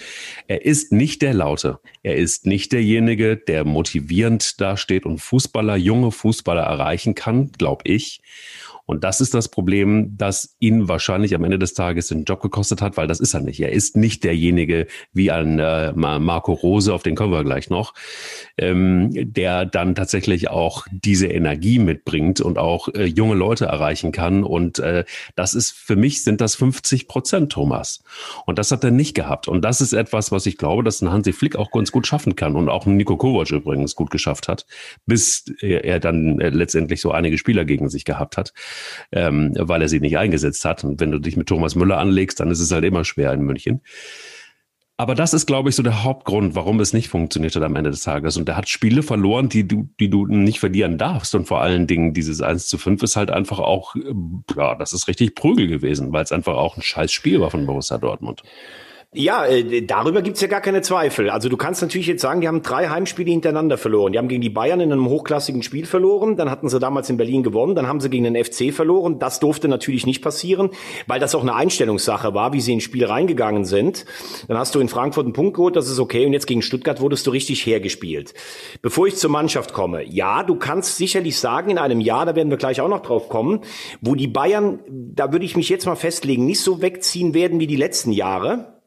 er 0.47 0.65
ist 0.65 0.93
nicht 0.93 1.23
der 1.23 1.35
Laute. 1.35 1.79
Er 2.03 2.17
ist 2.17 2.47
nicht 2.47 2.73
derjenige, 2.73 3.37
der 3.37 3.65
motivierend 3.65 4.61
dasteht 4.61 5.07
und 5.07 5.19
Fußballer, 5.19 5.77
junge 5.77 6.13
Fußballer 6.13 6.63
erreichen 6.63 7.15
kann, 7.15 7.53
glaube 7.53 7.83
ich. 7.85 8.21
Und 8.91 9.05
das 9.05 9.21
ist 9.21 9.35
das 9.35 9.47
Problem, 9.47 10.17
das 10.17 10.57
ihn 10.59 10.89
wahrscheinlich 10.89 11.37
am 11.37 11.45
Ende 11.45 11.61
des 11.61 11.75
Tages 11.75 12.09
den 12.09 12.25
Job 12.25 12.43
gekostet 12.43 12.83
hat, 12.83 12.97
weil 12.97 13.07
das 13.07 13.21
ist 13.21 13.35
er 13.35 13.41
nicht. 13.41 13.61
Er 13.61 13.71
ist 13.71 13.97
nicht 13.97 14.25
derjenige 14.25 14.89
wie 15.13 15.31
ein 15.31 15.61
äh, 15.61 15.93
Marco 15.93 16.55
Rose, 16.55 16.93
auf 16.93 17.05
den 17.05 17.15
kommen 17.15 17.33
wir 17.33 17.45
gleich 17.45 17.71
noch, 17.71 17.95
ähm, 18.59 19.11
der 19.13 19.65
dann 19.65 19.95
tatsächlich 19.95 20.51
auch 20.51 20.89
diese 20.91 21.29
Energie 21.29 21.79
mitbringt 21.79 22.41
und 22.41 22.59
auch 22.59 22.89
äh, 22.89 23.05
junge 23.05 23.37
Leute 23.37 23.67
erreichen 23.67 24.11
kann. 24.11 24.43
Und 24.43 24.81
äh, 24.81 25.05
das 25.37 25.55
ist 25.55 25.71
für 25.71 25.95
mich 25.95 26.25
sind 26.25 26.41
das 26.41 26.57
50 26.57 27.07
Prozent, 27.07 27.53
Thomas. 27.53 28.03
Und 28.45 28.59
das 28.59 28.73
hat 28.73 28.83
er 28.83 28.91
nicht 28.91 29.15
gehabt. 29.15 29.47
Und 29.47 29.65
das 29.65 29.81
ist 29.81 29.93
etwas, 29.93 30.33
was 30.33 30.47
ich 30.47 30.59
glaube, 30.59 30.83
dass 30.83 31.01
ein 31.01 31.13
Hansi 31.13 31.33
Flick 31.33 31.55
auch 31.55 31.71
ganz 31.71 31.93
gut 31.93 32.09
schaffen 32.09 32.35
kann 32.35 32.57
und 32.57 32.69
auch 32.69 32.87
ein 32.87 32.97
Nico 32.97 33.17
Kovac 33.17 33.53
übrigens 33.53 33.95
gut 33.95 34.11
geschafft 34.11 34.49
hat, 34.49 34.67
bis 35.07 35.45
er 35.61 36.01
dann 36.01 36.41
äh, 36.41 36.49
letztendlich 36.49 37.01
so 37.01 37.13
einige 37.13 37.39
Spieler 37.39 37.65
gegen 37.65 37.89
sich 37.89 38.05
gehabt 38.05 38.37
hat 38.37 38.53
ähm, 39.13 39.55
weil 39.59 39.83
er 39.83 39.89
sie 39.89 40.01
nicht 40.01 40.19
eingesetzt 40.19 40.65
hat. 40.65 40.85
Und 40.85 41.01
wenn 41.01 41.11
du 41.11 41.19
dich 41.19 41.37
mit 41.37 41.49
Thomas 41.49 41.75
Müller 41.75 41.99
anlegst, 41.99 42.41
dann 42.41 42.51
ist 42.51 42.61
es 42.61 42.73
halt 42.73 42.85
immer 42.85 43.05
schwer 43.05 43.33
in 43.33 43.43
München. 43.43 43.81
Aber 45.01 45.15
das 45.15 45.33
ist, 45.33 45.47
glaube 45.47 45.71
ich, 45.71 45.77
so 45.77 45.83
der 45.83 46.05
Hauptgrund, 46.05 46.55
warum 46.55 46.79
es 46.79 46.93
nicht 46.93 47.09
funktioniert 47.09 47.57
hat 47.57 47.63
am 47.63 47.75
Ende 47.75 47.91
des 47.91 48.03
Tages. 48.03 48.37
Und 48.37 48.47
er 48.51 48.59
hat 48.59 48.69
Spiele 48.69 49.03
verloren, 49.03 49.49
die 49.49 49.67
du, 49.67 49.89
die 49.99 50.11
du 50.11 50.27
nicht 50.27 50.61
verlieren 50.61 50.99
darfst. 50.99 51.35
Und 51.35 51.47
vor 51.47 51.63
allen 51.63 51.87
Dingen 51.87 52.13
dieses 52.13 52.43
1 52.43 52.67
zu 52.67 52.77
5 52.77 53.03
ist 53.03 53.17
halt 53.17 53.31
einfach 53.31 53.61
auch, 53.61 53.97
ja, 54.55 54.75
das 54.75 54.93
ist 54.93 55.09
richtig 55.09 55.35
Prügel 55.35 55.69
gewesen, 55.69 56.13
weil 56.13 56.25
es 56.25 56.33
einfach 56.33 56.53
auch 56.53 56.77
ein 56.77 56.83
scheiß 56.83 57.11
Spiel 57.13 57.41
war 57.41 57.51
von 57.51 57.65
Borussia 57.65 57.97
Dortmund. 57.97 58.43
Ja, 59.13 59.45
äh, 59.45 59.83
darüber 59.83 60.23
gibt's 60.23 60.41
ja 60.41 60.47
gar 60.47 60.61
keine 60.61 60.83
Zweifel. 60.83 61.31
Also 61.31 61.49
du 61.49 61.57
kannst 61.57 61.83
natürlich 61.83 62.07
jetzt 62.07 62.23
sagen, 62.23 62.41
die 62.41 62.47
haben 62.47 62.63
drei 62.63 62.91
Heimspiele 62.91 63.29
hintereinander 63.33 63.77
verloren. 63.77 64.13
Die 64.13 64.19
haben 64.19 64.29
gegen 64.29 64.41
die 64.41 64.51
Bayern 64.51 64.79
in 64.79 64.93
einem 64.93 65.09
hochklassigen 65.09 65.65
Spiel 65.65 65.85
verloren, 65.85 66.37
dann 66.37 66.49
hatten 66.49 66.69
sie 66.69 66.79
damals 66.79 67.11
in 67.11 67.17
Berlin 67.17 67.43
gewonnen, 67.43 67.75
dann 67.75 67.89
haben 67.89 67.99
sie 67.99 68.09
gegen 68.09 68.23
den 68.23 68.37
FC 68.37 68.73
verloren. 68.73 69.19
Das 69.19 69.41
durfte 69.41 69.67
natürlich 69.67 70.07
nicht 70.07 70.23
passieren, 70.23 70.71
weil 71.09 71.19
das 71.19 71.35
auch 71.35 71.43
eine 71.43 71.57
Einstellungssache 71.57 72.35
war, 72.35 72.53
wie 72.53 72.61
sie 72.61 72.73
ins 72.73 72.85
Spiel 72.85 73.05
reingegangen 73.05 73.65
sind. 73.65 74.05
Dann 74.47 74.57
hast 74.57 74.77
du 74.77 74.79
in 74.79 74.87
Frankfurt 74.87 75.25
einen 75.25 75.33
Punkt 75.33 75.57
geholt, 75.57 75.75
das 75.75 75.91
ist 75.91 75.99
okay. 75.99 76.25
Und 76.25 76.33
jetzt 76.33 76.47
gegen 76.47 76.63
Stuttgart 76.63 77.01
wurdest 77.01 77.27
du 77.27 77.33
richtig 77.33 77.67
hergespielt. 77.67 78.33
Bevor 78.81 79.09
ich 79.09 79.17
zur 79.17 79.31
Mannschaft 79.31 79.73
komme, 79.73 80.05
ja, 80.05 80.45
du 80.45 80.55
kannst 80.55 80.99
sicherlich 80.99 81.37
sagen, 81.37 81.71
in 81.71 81.79
einem 81.79 82.01
Jahr, 82.01 82.27
da 82.27 82.37
werden 82.37 82.51
wir 82.51 82.59
gleich 82.59 82.81
auch 82.81 82.87
noch 82.87 83.03
drauf 83.03 83.29
kommen, 83.29 83.63
wo 84.01 84.15
die 84.15 84.29
Bayern, 84.29 84.79
da 84.89 85.33
würde 85.33 85.47
ich 85.47 85.57
mich 85.57 85.69
jetzt 85.69 85.87
mal 85.87 85.97
festlegen, 85.97 86.47
nicht 86.47 86.61
so 86.61 86.81
wegziehen 86.81 87.35
werden 87.35 87.59
wie 87.59 87.67
die 87.67 87.75
letzten 87.75 88.13
Jahre 88.13 88.80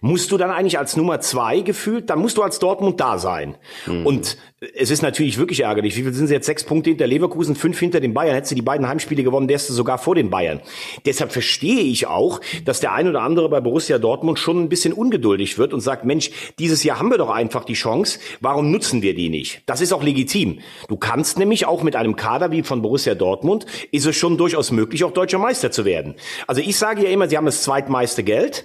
musst 0.00 0.32
du 0.32 0.36
dann 0.36 0.50
eigentlich 0.50 0.78
als 0.78 0.96
Nummer 0.96 1.20
zwei 1.20 1.60
gefühlt, 1.60 2.10
dann 2.10 2.18
musst 2.18 2.36
du 2.36 2.42
als 2.42 2.58
Dortmund 2.58 3.00
da 3.00 3.18
sein. 3.18 3.56
Mhm. 3.86 4.06
Und 4.06 4.38
es 4.74 4.90
ist 4.90 5.02
natürlich 5.02 5.36
wirklich 5.36 5.60
ärgerlich. 5.60 5.96
Wie 5.98 6.02
viel 6.02 6.14
sind 6.14 6.28
sie 6.28 6.32
jetzt? 6.32 6.46
Sechs 6.46 6.64
Punkte 6.64 6.88
hinter 6.88 7.06
Leverkusen, 7.06 7.56
fünf 7.56 7.78
hinter 7.78 8.00
den 8.00 8.14
Bayern. 8.14 8.34
Hättest 8.34 8.52
du 8.52 8.54
die 8.54 8.62
beiden 8.62 8.88
Heimspiele 8.88 9.22
gewonnen, 9.22 9.50
wärst 9.50 9.68
du 9.68 9.74
sogar 9.74 9.98
vor 9.98 10.14
den 10.14 10.30
Bayern. 10.30 10.62
Deshalb 11.04 11.30
verstehe 11.30 11.82
ich 11.82 12.06
auch, 12.06 12.40
dass 12.64 12.80
der 12.80 12.92
ein 12.92 13.06
oder 13.06 13.20
andere 13.20 13.50
bei 13.50 13.60
Borussia 13.60 13.98
Dortmund 13.98 14.38
schon 14.38 14.62
ein 14.62 14.70
bisschen 14.70 14.94
ungeduldig 14.94 15.58
wird 15.58 15.74
und 15.74 15.80
sagt, 15.80 16.06
Mensch, 16.06 16.30
dieses 16.58 16.84
Jahr 16.84 16.98
haben 16.98 17.10
wir 17.10 17.18
doch 17.18 17.28
einfach 17.28 17.64
die 17.64 17.74
Chance. 17.74 18.18
Warum 18.40 18.70
nutzen 18.70 19.02
wir 19.02 19.14
die 19.14 19.28
nicht? 19.28 19.60
Das 19.66 19.82
ist 19.82 19.92
auch 19.92 20.02
legitim. 20.02 20.60
Du 20.88 20.96
kannst 20.96 21.38
nämlich 21.38 21.66
auch 21.66 21.82
mit 21.82 21.94
einem 21.94 22.16
Kader 22.16 22.50
wie 22.50 22.62
von 22.62 22.80
Borussia 22.80 23.14
Dortmund, 23.14 23.66
ist 23.92 24.06
es 24.06 24.16
schon 24.16 24.38
durchaus 24.38 24.70
möglich, 24.70 25.04
auch 25.04 25.12
deutscher 25.12 25.38
Meister 25.38 25.70
zu 25.70 25.84
werden. 25.84 26.14
Also 26.46 26.62
ich 26.62 26.78
sage 26.78 27.04
ja 27.04 27.10
immer, 27.10 27.28
sie 27.28 27.36
haben 27.36 27.44
das 27.44 27.62
zweitmeiste 27.62 28.22
Geld 28.22 28.64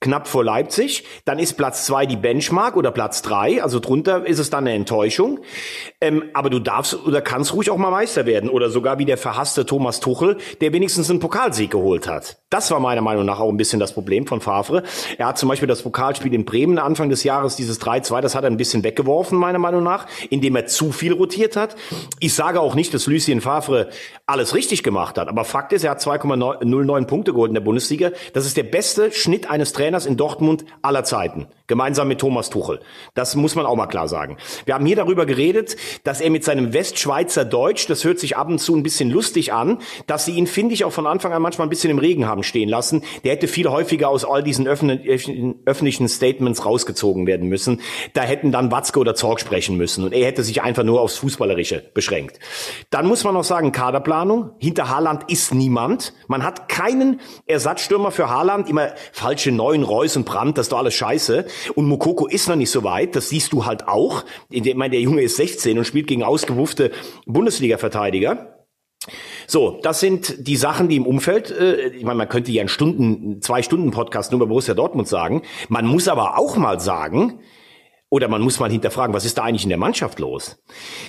knapp 0.00 0.28
vor 0.28 0.44
Leipzig. 0.44 1.04
Dann 1.24 1.38
ist 1.38 1.54
Platz 1.54 1.86
zwei 1.86 2.06
die 2.06 2.16
Benchmark 2.16 2.76
oder 2.76 2.90
Platz 2.90 3.22
drei. 3.22 3.62
Also 3.62 3.80
drunter 3.80 4.26
ist 4.26 4.38
es 4.38 4.50
dann 4.50 4.66
eine 4.66 4.74
Enttäuschung. 4.74 5.29
Ähm, 6.00 6.24
aber 6.34 6.50
du 6.50 6.58
darfst 6.58 7.06
oder 7.06 7.20
kannst 7.20 7.54
ruhig 7.54 7.70
auch 7.70 7.76
mal 7.76 7.90
Meister 7.90 8.26
werden. 8.26 8.50
Oder 8.50 8.70
sogar 8.70 8.98
wie 8.98 9.04
der 9.04 9.18
verhasste 9.18 9.66
Thomas 9.66 10.00
Tuchel, 10.00 10.38
der 10.60 10.72
wenigstens 10.72 11.10
einen 11.10 11.20
Pokalsieg 11.20 11.70
geholt 11.70 12.08
hat. 12.08 12.38
Das 12.50 12.70
war 12.70 12.80
meiner 12.80 13.00
Meinung 13.00 13.24
nach 13.24 13.38
auch 13.38 13.48
ein 13.48 13.56
bisschen 13.56 13.78
das 13.78 13.92
Problem 13.92 14.26
von 14.26 14.40
Favre. 14.40 14.82
Er 15.18 15.28
hat 15.28 15.38
zum 15.38 15.48
Beispiel 15.48 15.68
das 15.68 15.82
Pokalspiel 15.82 16.34
in 16.34 16.44
Bremen 16.44 16.78
Anfang 16.78 17.08
des 17.08 17.22
Jahres, 17.22 17.56
dieses 17.56 17.80
3-2, 17.80 18.20
das 18.20 18.34
hat 18.34 18.44
er 18.44 18.50
ein 18.50 18.56
bisschen 18.56 18.82
weggeworfen, 18.82 19.38
meiner 19.38 19.58
Meinung 19.58 19.84
nach, 19.84 20.06
indem 20.30 20.56
er 20.56 20.66
zu 20.66 20.90
viel 20.90 21.12
rotiert 21.12 21.56
hat. 21.56 21.76
Ich 22.18 22.34
sage 22.34 22.60
auch 22.60 22.74
nicht, 22.74 22.92
dass 22.92 23.06
Lucien 23.06 23.40
Favre 23.40 23.90
alles 24.26 24.54
richtig 24.54 24.82
gemacht 24.82 25.18
hat. 25.18 25.28
Aber 25.28 25.44
Fakt 25.44 25.72
ist, 25.72 25.84
er 25.84 25.92
hat 25.92 26.00
2,09 26.00 27.06
Punkte 27.06 27.32
geholt 27.32 27.50
in 27.50 27.54
der 27.54 27.60
Bundesliga. 27.60 28.10
Das 28.32 28.46
ist 28.46 28.56
der 28.56 28.64
beste 28.64 29.12
Schnitt 29.12 29.50
eines 29.50 29.72
Trainers 29.72 30.06
in 30.06 30.16
Dortmund 30.16 30.64
aller 30.82 31.04
Zeiten. 31.04 31.46
Gemeinsam 31.70 32.08
mit 32.08 32.18
Thomas 32.18 32.50
Tuchel. 32.50 32.80
Das 33.14 33.36
muss 33.36 33.54
man 33.54 33.64
auch 33.64 33.76
mal 33.76 33.86
klar 33.86 34.08
sagen. 34.08 34.36
Wir 34.66 34.74
haben 34.74 34.84
hier 34.84 34.96
darüber 34.96 35.24
geredet, 35.24 35.76
dass 36.04 36.20
er 36.20 36.28
mit 36.28 36.44
seinem 36.44 36.74
Westschweizer 36.74 37.46
Deutsch, 37.46 37.86
das 37.86 38.04
hört 38.04 38.18
sich 38.18 38.36
ab 38.36 38.48
und 38.48 38.58
zu 38.58 38.76
ein 38.76 38.82
bisschen 38.82 39.08
lustig 39.08 39.54
an, 39.54 39.78
dass 40.06 40.24
sie 40.26 40.32
ihn, 40.32 40.46
finde 40.46 40.74
ich, 40.74 40.84
auch 40.84 40.92
von 40.92 41.06
Anfang 41.06 41.32
an 41.32 41.40
manchmal 41.40 41.68
ein 41.68 41.70
bisschen 41.70 41.90
im 41.90 41.98
Regen 41.98 42.26
haben 42.26 42.42
stehen 42.42 42.68
lassen. 42.68 43.04
Der 43.24 43.32
hätte 43.32 43.46
viel 43.46 43.70
häufiger 43.70 44.10
aus 44.10 44.24
all 44.24 44.42
diesen 44.42 44.66
öffentlichen 44.66 46.08
Statements 46.08 46.66
rausgezogen 46.66 47.26
werden 47.26 47.48
müssen. 47.48 47.80
Da 48.14 48.22
hätten 48.22 48.50
dann 48.50 48.72
Watzke 48.72 48.98
oder 48.98 49.14
Zorg 49.14 49.40
sprechen 49.40 49.76
müssen 49.76 50.04
und 50.04 50.12
er 50.12 50.26
hätte 50.26 50.42
sich 50.42 50.60
einfach 50.62 50.82
nur 50.82 51.00
aufs 51.00 51.18
Fußballerische 51.18 51.84
beschränkt. 51.94 52.40
Dann 52.90 53.06
muss 53.06 53.22
man 53.22 53.34
noch 53.34 53.44
sagen, 53.44 53.70
Kaderplanung. 53.70 54.50
Hinter 54.58 54.88
Haaland 54.90 55.30
ist 55.30 55.54
niemand. 55.54 56.14
Man 56.26 56.42
hat 56.42 56.68
keinen 56.68 57.20
Ersatzstürmer 57.46 58.10
für 58.10 58.28
Haaland. 58.28 58.68
Immer 58.68 58.88
falsche 59.12 59.52
Neuen, 59.52 59.84
Reus 59.84 60.16
und 60.16 60.24
Brandt, 60.24 60.58
das 60.58 60.66
ist 60.66 60.72
doch 60.72 60.78
alles 60.78 60.94
scheiße. 60.94 61.44
Und 61.74 61.86
Mokoko 61.86 62.26
ist 62.26 62.48
noch 62.48 62.56
nicht 62.56 62.70
so 62.70 62.84
weit, 62.84 63.16
das 63.16 63.28
siehst 63.28 63.52
du 63.52 63.66
halt 63.66 63.88
auch. 63.88 64.24
Ich 64.50 64.74
meine, 64.74 64.92
der 64.92 65.00
Junge 65.00 65.22
ist 65.22 65.36
16 65.36 65.78
und 65.78 65.84
spielt 65.84 66.06
gegen 66.06 66.22
ausgewuffte 66.22 66.90
Bundesliga-Verteidiger. 67.26 68.56
So, 69.46 69.80
das 69.82 70.00
sind 70.00 70.46
die 70.46 70.56
Sachen, 70.56 70.88
die 70.88 70.96
im 70.96 71.06
Umfeld, 71.06 71.50
äh, 71.50 71.88
ich 71.88 72.04
meine, 72.04 72.18
man 72.18 72.28
könnte 72.28 72.52
ja 72.52 72.60
einen 72.60 72.68
Stunden, 72.68 73.40
zwei 73.40 73.62
Stunden 73.62 73.90
Podcast 73.90 74.30
nur 74.30 74.38
über 74.38 74.46
Borussia 74.46 74.74
Dortmund 74.74 75.08
sagen. 75.08 75.42
Man 75.68 75.86
muss 75.86 76.06
aber 76.06 76.38
auch 76.38 76.56
mal 76.56 76.80
sagen, 76.80 77.40
oder 78.10 78.26
man 78.26 78.42
muss 78.42 78.58
mal 78.58 78.70
hinterfragen, 78.70 79.14
was 79.14 79.24
ist 79.24 79.38
da 79.38 79.44
eigentlich 79.44 79.62
in 79.62 79.68
der 79.68 79.78
Mannschaft 79.78 80.18
los? 80.18 80.58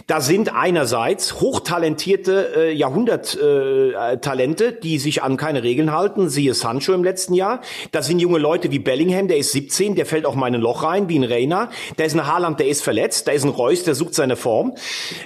Da 0.06 0.22
sind 0.22 0.54
einerseits 0.54 1.42
hochtalentierte 1.42 2.54
äh, 2.56 2.74
Jahrhunderttalente, 2.74 4.66
äh, 4.68 4.80
die 4.80 5.00
sich 5.00 5.24
an 5.24 5.36
keine 5.36 5.64
Regeln 5.64 5.92
halten, 5.92 6.30
siehe 6.30 6.54
Sancho 6.54 6.94
im 6.94 7.04
letzten 7.04 7.34
Jahr. 7.34 7.62
Da 7.92 8.04
sind 8.04 8.20
junge 8.20 8.38
Leute 8.38 8.72
wie 8.72 8.78
Bellingham, 8.78 9.28
der 9.28 9.38
ist 9.38 9.52
17, 9.52 9.96
der 9.96 10.06
fällt 10.06 10.28
auch 10.28 10.36
mal 10.36 10.48
in 10.48 10.56
ein 10.56 10.62
Loch 10.62 10.84
rein, 10.84 11.10
wie 11.10 11.18
ein 11.18 11.24
Reina. 11.24 11.72
Da 11.98 12.04
ist 12.04 12.14
ein 12.14 12.28
Haaland, 12.28 12.60
der 12.60 12.68
ist 12.68 12.84
verletzt. 12.84 13.28
Da 13.28 13.32
ist 13.32 13.44
ein 13.44 13.50
Reus, 13.50 13.84
der 13.84 13.96
sucht 13.96 14.14
seine 14.14 14.36
Form. 14.36 14.76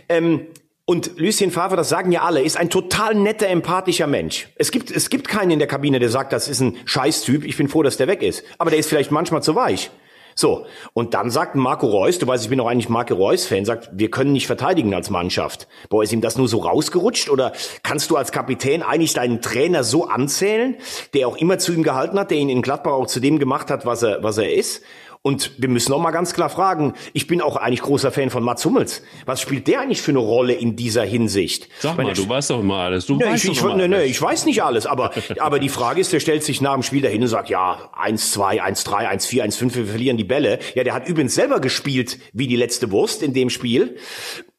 Ähm, 0.07 0.47
und 0.85 1.17
Lucien 1.17 1.51
Favre, 1.51 1.75
das 1.75 1.89
sagen 1.89 2.11
ja 2.11 2.21
alle, 2.21 2.41
ist 2.41 2.57
ein 2.57 2.69
total 2.69 3.15
netter, 3.15 3.49
empathischer 3.49 4.07
Mensch. 4.07 4.49
Es 4.55 4.71
gibt, 4.71 4.91
es 4.91 5.09
gibt 5.09 5.27
keinen 5.27 5.51
in 5.51 5.59
der 5.59 5.67
Kabine, 5.67 5.99
der 5.99 6.09
sagt, 6.09 6.31
das 6.31 6.47
ist 6.47 6.61
ein 6.61 6.77
Scheißtyp, 6.85 7.43
ich 7.43 7.57
bin 7.57 7.67
froh, 7.67 7.83
dass 7.83 7.97
der 7.97 8.07
weg 8.07 8.21
ist. 8.21 8.43
Aber 8.59 8.69
der 8.69 8.79
ist 8.79 8.87
vielleicht 8.87 9.11
manchmal 9.11 9.43
zu 9.43 9.55
weich. 9.55 9.91
So, 10.37 10.65
und 10.91 11.13
dann 11.13 11.29
sagt 11.29 11.55
Marco 11.55 11.87
Reus, 11.87 12.19
du 12.19 12.27
weißt, 12.27 12.43
ich 12.43 12.49
bin 12.49 12.59
auch 12.59 12.67
eigentlich 12.67 12.89
Marco 12.89 13.13
Reus-Fan, 13.13 13.63
sagt, 13.63 13.89
wir 13.93 14.11
können 14.11 14.33
nicht 14.33 14.47
verteidigen 14.47 14.93
als 14.93 15.09
Mannschaft. 15.09 15.69
Boah, 15.87 16.03
ist 16.03 16.11
ihm 16.11 16.19
das 16.19 16.37
nur 16.37 16.49
so 16.49 16.57
rausgerutscht? 16.57 17.29
Oder 17.29 17.53
kannst 17.83 18.11
du 18.11 18.17
als 18.17 18.33
Kapitän 18.33 18.83
eigentlich 18.83 19.13
deinen 19.13 19.41
Trainer 19.41 19.85
so 19.85 20.09
anzählen, 20.09 20.75
der 21.13 21.29
auch 21.29 21.37
immer 21.37 21.57
zu 21.57 21.71
ihm 21.71 21.83
gehalten 21.83 22.19
hat, 22.19 22.31
der 22.31 22.37
ihn 22.39 22.49
in 22.49 22.61
Gladbach 22.61 22.91
auch 22.91 23.07
zu 23.07 23.21
dem 23.21 23.39
gemacht 23.39 23.71
hat, 23.71 23.85
was 23.85 24.03
er, 24.03 24.23
was 24.23 24.37
er 24.37 24.53
ist? 24.53 24.83
Und 25.25 25.53
wir 25.57 25.69
müssen 25.69 25.91
auch 25.91 25.99
mal 25.99 26.11
ganz 26.11 26.35
klar 26.35 26.51
fragen, 26.51 26.93
ich 27.13 27.25
bin 27.25 27.41
auch 27.41 27.55
eigentlich 27.55 27.81
großer 27.81 28.11
Fan 28.11 28.29
von 28.29 28.43
Mats 28.43 28.63
Hummels. 28.63 29.01
Was 29.25 29.41
spielt 29.41 29.65
der 29.65 29.79
eigentlich 29.79 30.03
für 30.03 30.11
eine 30.11 30.19
Rolle 30.19 30.53
in 30.53 30.75
dieser 30.75 31.03
Hinsicht? 31.03 31.67
Sag 31.79 31.97
mal, 31.97 32.13
du 32.13 32.29
weißt 32.29 32.51
doch 32.51 32.59
immer 32.59 32.75
alles. 32.75 33.07
Du 33.07 33.15
nee, 33.15 33.25
weißt 33.25 33.45
ich, 33.45 33.51
ich, 33.53 33.63
nee, 33.63 33.87
nee, 33.87 34.03
ich 34.03 34.21
weiß 34.21 34.45
nicht 34.45 34.61
alles, 34.61 34.85
aber, 34.85 35.13
aber 35.39 35.57
die 35.57 35.69
Frage 35.69 35.99
ist, 35.99 36.13
der 36.13 36.19
stellt 36.19 36.43
sich 36.43 36.61
nach 36.61 36.75
dem 36.75 36.83
Spiel 36.83 37.01
dahin 37.01 37.23
und 37.23 37.27
sagt, 37.27 37.49
ja, 37.49 37.89
1-2, 37.99 38.61
1-3, 38.61 39.09
1-4, 39.17 39.43
1-5, 39.45 39.75
wir 39.75 39.85
verlieren 39.87 40.17
die 40.17 40.23
Bälle. 40.23 40.59
Ja, 40.75 40.83
der 40.83 40.93
hat 40.93 41.07
übrigens 41.07 41.33
selber 41.33 41.59
gespielt 41.59 42.19
wie 42.33 42.45
die 42.45 42.55
letzte 42.55 42.91
Wurst 42.91 43.23
in 43.23 43.33
dem 43.33 43.49
Spiel. 43.49 43.97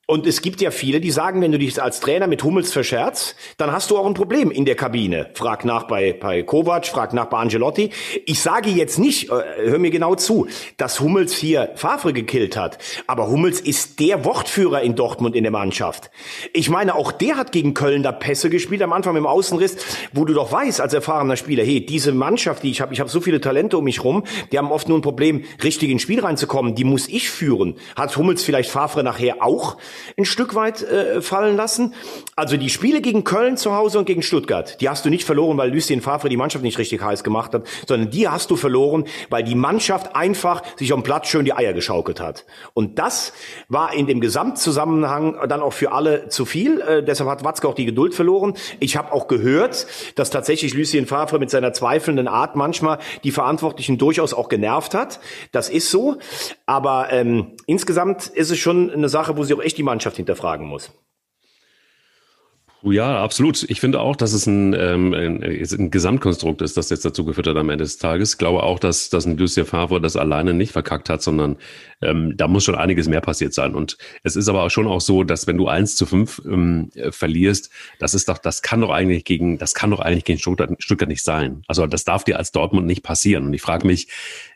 Und 0.08 0.24
es 0.24 0.40
gibt 0.40 0.60
ja 0.60 0.70
viele, 0.70 1.00
die 1.00 1.10
sagen, 1.10 1.40
wenn 1.40 1.50
du 1.50 1.58
dich 1.58 1.82
als 1.82 1.98
Trainer 1.98 2.28
mit 2.28 2.44
Hummels 2.44 2.72
verscherzt, 2.72 3.34
dann 3.56 3.72
hast 3.72 3.90
du 3.90 3.98
auch 3.98 4.06
ein 4.06 4.14
Problem 4.14 4.52
in 4.52 4.64
der 4.64 4.76
Kabine. 4.76 5.30
Frag 5.34 5.64
nach 5.64 5.88
bei, 5.88 6.12
bei 6.12 6.44
Kovac, 6.44 6.86
frag 6.86 7.12
nach 7.12 7.24
bei 7.24 7.38
Angelotti. 7.38 7.90
Ich 8.24 8.38
sage 8.38 8.70
jetzt 8.70 9.00
nicht, 9.00 9.30
äh, 9.30 9.42
hör 9.64 9.80
mir 9.80 9.90
genau 9.90 10.14
zu, 10.14 10.46
dass 10.76 11.00
Hummels 11.00 11.34
hier 11.34 11.72
Favre 11.74 12.12
gekillt 12.12 12.56
hat. 12.56 12.78
Aber 13.08 13.28
Hummels 13.28 13.60
ist 13.60 13.98
der 13.98 14.24
Wortführer 14.24 14.80
in 14.80 14.94
Dortmund 14.94 15.34
in 15.34 15.42
der 15.42 15.50
Mannschaft. 15.50 16.12
Ich 16.52 16.70
meine, 16.70 16.94
auch 16.94 17.10
der 17.10 17.36
hat 17.36 17.50
gegen 17.50 17.74
Köln 17.74 18.04
da 18.04 18.12
Pässe 18.12 18.48
gespielt, 18.48 18.82
am 18.82 18.92
Anfang 18.92 19.16
dem 19.16 19.26
Außenriss, 19.26 19.76
wo 20.12 20.24
du 20.24 20.34
doch 20.34 20.52
weißt, 20.52 20.80
als 20.80 20.94
erfahrener 20.94 21.36
Spieler, 21.36 21.64
hey, 21.64 21.84
diese 21.84 22.12
Mannschaft, 22.12 22.62
die 22.62 22.70
ich 22.70 22.80
habe, 22.80 22.94
ich 22.94 23.00
habe 23.00 23.10
so 23.10 23.20
viele 23.20 23.40
Talente 23.40 23.76
um 23.76 23.82
mich 23.82 24.04
rum, 24.04 24.22
die 24.52 24.58
haben 24.58 24.70
oft 24.70 24.88
nur 24.88 24.98
ein 24.98 25.02
Problem, 25.02 25.42
richtig 25.64 25.90
ins 25.90 26.02
Spiel 26.02 26.20
reinzukommen. 26.20 26.76
Die 26.76 26.84
muss 26.84 27.08
ich 27.08 27.28
führen. 27.28 27.74
Hat 27.96 28.16
Hummels 28.16 28.44
vielleicht 28.44 28.70
Favre 28.70 29.02
nachher 29.02 29.42
auch? 29.42 29.78
Ein 30.16 30.24
Stück 30.24 30.54
weit 30.54 30.82
äh, 30.82 31.20
fallen 31.22 31.56
lassen. 31.56 31.94
Also 32.34 32.56
die 32.56 32.70
Spiele 32.70 33.00
gegen 33.00 33.24
Köln 33.24 33.56
zu 33.56 33.74
Hause 33.74 33.98
und 33.98 34.04
gegen 34.04 34.22
Stuttgart, 34.22 34.80
die 34.80 34.88
hast 34.88 35.04
du 35.04 35.10
nicht 35.10 35.24
verloren, 35.24 35.56
weil 35.58 35.72
Lucien 35.72 36.00
Favre 36.00 36.28
die 36.28 36.36
Mannschaft 36.36 36.64
nicht 36.64 36.78
richtig 36.78 37.02
heiß 37.02 37.24
gemacht 37.24 37.54
hat, 37.54 37.66
sondern 37.86 38.10
die 38.10 38.28
hast 38.28 38.50
du 38.50 38.56
verloren, 38.56 39.04
weil 39.30 39.42
die 39.42 39.54
Mannschaft 39.54 40.14
einfach 40.14 40.62
sich 40.76 40.92
am 40.92 41.02
Platz 41.02 41.28
schön 41.28 41.44
die 41.44 41.52
Eier 41.52 41.72
geschaukelt 41.72 42.20
hat. 42.20 42.44
Und 42.74 42.98
das 42.98 43.32
war 43.68 43.94
in 43.94 44.06
dem 44.06 44.20
Gesamtzusammenhang 44.20 45.48
dann 45.48 45.60
auch 45.60 45.72
für 45.72 45.92
alle 45.92 46.28
zu 46.28 46.44
viel. 46.44 46.80
Äh, 46.80 47.02
deshalb 47.02 47.30
hat 47.30 47.44
Watzke 47.44 47.68
auch 47.68 47.74
die 47.74 47.86
Geduld 47.86 48.14
verloren. 48.14 48.54
Ich 48.80 48.96
habe 48.96 49.12
auch 49.12 49.28
gehört, 49.28 49.86
dass 50.14 50.30
tatsächlich 50.30 50.74
Lucien 50.74 51.06
Favre 51.06 51.38
mit 51.38 51.50
seiner 51.50 51.72
zweifelnden 51.72 52.28
Art 52.28 52.56
manchmal 52.56 52.98
die 53.24 53.30
Verantwortlichen 53.30 53.98
durchaus 53.98 54.34
auch 54.34 54.48
genervt 54.48 54.94
hat. 54.94 55.20
Das 55.52 55.68
ist 55.68 55.90
so. 55.90 56.16
Aber 56.66 57.08
ähm, 57.10 57.52
insgesamt 57.66 58.26
ist 58.26 58.50
es 58.50 58.58
schon 58.58 58.90
eine 58.90 59.08
Sache, 59.08 59.36
wo 59.36 59.44
sie 59.44 59.54
auch 59.54 59.62
echt 59.62 59.78
die 59.78 59.82
Mannschaft 59.86 60.18
hinterfragen 60.18 60.66
muss. 60.66 60.90
Ja, 62.88 63.20
absolut. 63.20 63.64
Ich 63.68 63.80
finde 63.80 63.98
auch, 63.98 64.14
dass 64.14 64.32
es 64.32 64.46
ein, 64.46 64.72
ähm, 64.72 65.12
ein, 65.12 65.42
ein 65.42 65.90
Gesamtkonstrukt 65.90 66.62
ist, 66.62 66.76
das 66.76 66.88
jetzt 66.90 67.04
dazu 67.04 67.24
geführt 67.24 67.48
hat 67.48 67.56
am 67.56 67.68
Ende 67.68 67.82
des 67.82 67.98
Tages. 67.98 68.34
Ich 68.34 68.38
glaube 68.38 68.62
auch, 68.62 68.78
dass, 68.78 69.10
dass 69.10 69.26
ein 69.26 69.36
Lucien 69.36 69.66
Favre 69.66 70.00
das 70.00 70.14
alleine 70.14 70.54
nicht 70.54 70.70
verkackt 70.70 71.10
hat, 71.10 71.20
sondern 71.20 71.56
ähm, 72.00 72.36
da 72.36 72.46
muss 72.46 72.62
schon 72.62 72.76
einiges 72.76 73.08
mehr 73.08 73.20
passiert 73.20 73.54
sein. 73.54 73.74
Und 73.74 73.98
es 74.22 74.36
ist 74.36 74.48
aber 74.48 74.62
auch 74.62 74.70
schon 74.70 74.86
auch 74.86 75.00
so, 75.00 75.24
dass 75.24 75.48
wenn 75.48 75.56
du 75.56 75.66
eins 75.66 75.96
zu 75.96 76.06
fünf 76.06 76.40
ähm, 76.44 76.90
verlierst, 77.10 77.70
das 77.98 78.14
ist 78.14 78.28
doch, 78.28 78.38
das 78.38 78.62
kann 78.62 78.82
doch 78.82 78.90
eigentlich 78.90 79.24
gegen, 79.24 79.58
das 79.58 79.74
kann 79.74 79.90
doch 79.90 79.98
eigentlich 79.98 80.24
gegen 80.24 80.38
Stuttgart, 80.38 80.70
Stuttgart 80.78 81.08
nicht 81.08 81.24
sein. 81.24 81.62
Also 81.66 81.88
das 81.88 82.04
darf 82.04 82.22
dir 82.22 82.38
als 82.38 82.52
Dortmund 82.52 82.86
nicht 82.86 83.02
passieren. 83.02 83.46
Und 83.46 83.54
ich 83.54 83.62
frage 83.62 83.84
mich, 83.84 84.06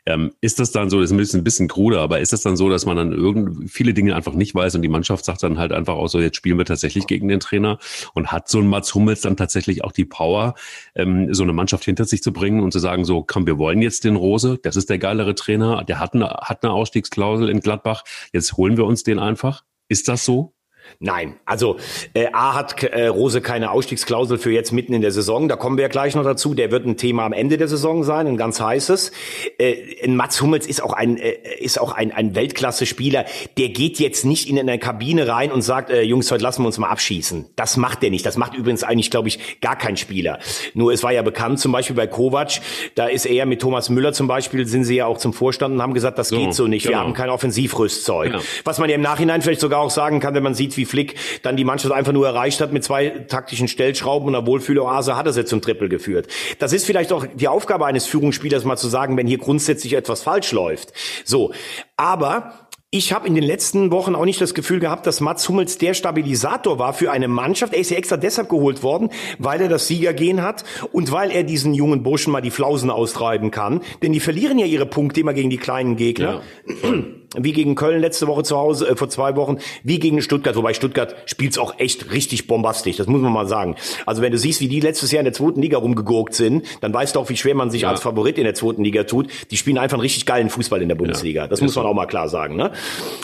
ähm, 0.05 0.31
ist 0.41 0.59
das 0.59 0.71
dann 0.71 0.89
so, 0.89 0.99
das 0.99 1.09
ist 1.09 1.13
ein 1.13 1.17
bisschen, 1.17 1.41
ein 1.41 1.43
bisschen 1.43 1.67
kruder, 1.67 2.01
aber 2.01 2.19
ist 2.19 2.33
das 2.33 2.41
dann 2.41 2.57
so, 2.57 2.69
dass 2.69 2.85
man 2.85 2.97
dann 2.97 3.11
irgend 3.11 3.69
viele 3.69 3.93
Dinge 3.93 4.15
einfach 4.15 4.33
nicht 4.33 4.55
weiß 4.55 4.75
und 4.75 4.81
die 4.81 4.87
Mannschaft 4.87 5.25
sagt 5.25 5.43
dann 5.43 5.59
halt 5.59 5.71
einfach 5.71 5.93
auch 5.93 6.07
so, 6.07 6.19
jetzt 6.19 6.37
spielen 6.37 6.57
wir 6.57 6.65
tatsächlich 6.65 7.05
gegen 7.05 7.27
den 7.27 7.39
Trainer 7.39 7.77
und 8.13 8.20
hat 8.27 8.47
so 8.47 8.59
ein 8.59 8.67
Mats 8.67 8.93
Hummels 8.95 9.21
dann 9.21 9.37
tatsächlich 9.37 9.83
auch 9.83 9.91
die 9.91 10.05
Power, 10.05 10.55
ähm, 10.95 11.33
so 11.33 11.43
eine 11.43 11.53
Mannschaft 11.53 11.85
hinter 11.85 12.05
sich 12.05 12.21
zu 12.21 12.33
bringen 12.33 12.61
und 12.61 12.71
zu 12.71 12.79
sagen 12.79 13.05
so, 13.05 13.23
komm, 13.23 13.47
wir 13.47 13.57
wollen 13.57 13.81
jetzt 13.81 14.03
den 14.03 14.15
Rose, 14.15 14.59
das 14.61 14.75
ist 14.75 14.89
der 14.89 14.99
geilere 14.99 15.35
Trainer, 15.35 15.83
der 15.83 15.99
hat 15.99 16.13
eine, 16.13 16.29
hat 16.29 16.63
eine 16.63 16.73
Ausstiegsklausel 16.73 17.49
in 17.49 17.59
Gladbach, 17.59 18.03
jetzt 18.33 18.57
holen 18.57 18.77
wir 18.77 18.85
uns 18.85 19.03
den 19.03 19.19
einfach. 19.19 19.63
Ist 19.87 20.07
das 20.07 20.23
so? 20.23 20.53
Nein, 20.99 21.35
also 21.45 21.77
äh, 22.13 22.27
A 22.33 22.55
hat 22.55 22.83
äh, 22.83 23.07
Rose 23.07 23.41
keine 23.41 23.71
Ausstiegsklausel 23.71 24.37
für 24.37 24.51
jetzt 24.51 24.71
mitten 24.71 24.93
in 24.93 25.01
der 25.01 25.11
Saison. 25.11 25.47
Da 25.47 25.55
kommen 25.55 25.77
wir 25.77 25.83
ja 25.83 25.87
gleich 25.87 26.15
noch 26.15 26.23
dazu. 26.23 26.53
Der 26.53 26.71
wird 26.71 26.85
ein 26.85 26.97
Thema 26.97 27.25
am 27.25 27.33
Ende 27.33 27.57
der 27.57 27.67
Saison 27.67 28.03
sein, 28.03 28.27
ein 28.27 28.37
ganz 28.37 28.59
heißes. 28.59 29.11
Äh, 29.57 30.07
Mats 30.07 30.41
Hummels 30.41 30.67
ist 30.67 30.83
auch 30.83 30.93
ein 30.93 31.17
äh, 31.17 31.37
ist 31.59 31.79
auch 31.79 31.93
ein, 31.93 32.11
ein 32.11 32.35
Weltklasse-Spieler. 32.35 33.25
Der 33.57 33.69
geht 33.69 33.99
jetzt 33.99 34.25
nicht 34.25 34.49
in 34.49 34.59
eine 34.59 34.79
Kabine 34.79 35.27
rein 35.27 35.51
und 35.51 35.61
sagt, 35.61 35.89
äh, 35.89 36.01
Jungs, 36.01 36.31
heute 36.31 36.43
lassen 36.43 36.63
wir 36.63 36.67
uns 36.67 36.77
mal 36.77 36.89
abschießen. 36.89 37.47
Das 37.55 37.77
macht 37.77 38.01
der 38.03 38.09
nicht. 38.09 38.25
Das 38.25 38.37
macht 38.37 38.53
übrigens 38.53 38.83
eigentlich, 38.83 39.11
glaube 39.11 39.27
ich, 39.27 39.61
gar 39.61 39.77
kein 39.77 39.97
Spieler. 39.97 40.39
Nur 40.73 40.91
es 40.91 41.03
war 41.03 41.11
ja 41.11 41.21
bekannt, 41.21 41.59
zum 41.59 41.71
Beispiel 41.71 41.95
bei 41.95 42.07
Kovac, 42.07 42.61
da 42.95 43.07
ist 43.07 43.25
er 43.25 43.45
mit 43.45 43.61
Thomas 43.61 43.89
Müller 43.89 44.13
zum 44.13 44.27
Beispiel, 44.27 44.65
sind 44.65 44.83
sie 44.83 44.95
ja 44.95 45.05
auch 45.05 45.17
zum 45.17 45.33
Vorstand 45.33 45.75
und 45.75 45.81
haben 45.81 45.93
gesagt, 45.93 46.17
das 46.17 46.29
so, 46.29 46.37
geht 46.37 46.53
so 46.53 46.67
nicht. 46.67 46.83
Genau. 46.83 46.97
Wir 46.97 47.03
haben 47.03 47.13
kein 47.13 47.29
Offensivrüstzeug. 47.29 48.31
Genau. 48.31 48.43
Was 48.63 48.79
man 48.79 48.89
ja 48.89 48.95
im 48.95 49.01
Nachhinein 49.01 49.41
vielleicht 49.41 49.61
sogar 49.61 49.79
auch 49.79 49.91
sagen 49.91 50.19
kann, 50.19 50.33
wenn 50.33 50.43
man 50.43 50.53
sieht, 50.53 50.75
wie 50.77 50.80
wie 50.81 50.85
Flick 50.85 51.15
dann 51.43 51.55
die 51.55 51.63
Mannschaft 51.63 51.93
einfach 51.93 52.11
nur 52.11 52.25
erreicht 52.25 52.59
hat 52.59 52.73
mit 52.73 52.83
zwei 52.83 53.09
taktischen 53.09 53.67
Stellschrauben 53.67 54.27
und 54.27 54.35
einer 54.35 54.47
Wohlfühloase 54.47 55.15
hat 55.15 55.27
er 55.27 55.33
sie 55.33 55.45
zum 55.45 55.61
Triple 55.61 55.89
geführt. 55.89 56.27
Das 56.59 56.73
ist 56.73 56.85
vielleicht 56.85 57.13
auch 57.13 57.25
die 57.33 57.47
Aufgabe 57.47 57.85
eines 57.85 58.07
Führungsspielers 58.07 58.65
mal 58.65 58.77
zu 58.77 58.87
sagen, 58.87 59.15
wenn 59.15 59.27
hier 59.27 59.37
grundsätzlich 59.37 59.93
etwas 59.93 60.23
falsch 60.23 60.51
läuft. 60.51 60.93
So, 61.23 61.53
aber 61.97 62.69
ich 62.93 63.13
habe 63.13 63.25
in 63.25 63.35
den 63.35 63.43
letzten 63.43 63.89
Wochen 63.91 64.15
auch 64.15 64.25
nicht 64.25 64.41
das 64.41 64.53
Gefühl 64.53 64.81
gehabt, 64.81 65.07
dass 65.07 65.21
Mats 65.21 65.47
Hummels 65.47 65.77
der 65.77 65.93
Stabilisator 65.93 66.77
war 66.77 66.93
für 66.93 67.09
eine 67.09 67.29
Mannschaft. 67.29 67.73
Er 67.73 67.79
ist 67.79 67.89
ja 67.89 67.97
extra 67.97 68.17
deshalb 68.17 68.49
geholt 68.49 68.83
worden, 68.83 69.11
weil 69.39 69.61
er 69.61 69.69
das 69.69 69.87
Siegergehen 69.87 70.41
hat 70.41 70.65
und 70.91 71.09
weil 71.11 71.31
er 71.31 71.43
diesen 71.43 71.73
jungen 71.73 72.03
Burschen 72.03 72.33
mal 72.33 72.41
die 72.41 72.51
Flausen 72.51 72.89
austreiben 72.89 73.49
kann. 73.49 73.79
Denn 74.01 74.11
die 74.11 74.19
verlieren 74.19 74.59
ja 74.59 74.65
ihre 74.65 74.85
Punkte 74.85 75.21
immer 75.21 75.33
gegen 75.33 75.49
die 75.49 75.57
kleinen 75.57 75.95
Gegner. 75.95 76.41
Ja. 76.83 76.93
Wie 77.37 77.53
gegen 77.53 77.75
Köln 77.75 78.01
letzte 78.01 78.27
Woche 78.27 78.43
zu 78.43 78.57
Hause, 78.57 78.89
äh, 78.89 78.95
vor 78.95 79.09
zwei 79.09 79.35
Wochen, 79.35 79.57
wie 79.83 79.99
gegen 79.99 80.21
Stuttgart. 80.21 80.55
Wobei 80.55 80.73
Stuttgart 80.73 81.15
spielt's 81.25 81.57
auch 81.57 81.79
echt 81.79 82.11
richtig 82.11 82.47
bombastisch, 82.47 82.97
das 82.97 83.07
muss 83.07 83.21
man 83.21 83.31
mal 83.31 83.47
sagen. 83.47 83.75
Also 84.05 84.21
wenn 84.21 84.31
du 84.31 84.37
siehst, 84.37 84.61
wie 84.61 84.67
die 84.67 84.79
letztes 84.79 85.11
Jahr 85.11 85.21
in 85.21 85.25
der 85.25 85.33
zweiten 85.33 85.61
Liga 85.61 85.77
rumgegurkt 85.77 86.33
sind, 86.33 86.65
dann 86.81 86.93
weißt 86.93 87.15
du 87.15 87.19
auch, 87.19 87.29
wie 87.29 87.37
schwer 87.37 87.55
man 87.55 87.71
sich 87.71 87.83
ja. 87.83 87.89
als 87.89 88.01
Favorit 88.01 88.37
in 88.37 88.43
der 88.43 88.53
zweiten 88.53 88.83
Liga 88.83 89.03
tut. 89.03 89.27
Die 89.49 89.57
spielen 89.57 89.77
einfach 89.77 89.95
einen 89.95 90.01
richtig 90.01 90.25
geilen 90.25 90.49
Fußball 90.49 90.81
in 90.81 90.89
der 90.89 90.95
Bundesliga. 90.95 91.43
Ja. 91.43 91.47
Das 91.47 91.61
muss 91.61 91.75
man 91.75 91.85
auch 91.85 91.93
mal 91.93 92.05
klar 92.05 92.27
sagen. 92.27 92.55
Ne? 92.55 92.71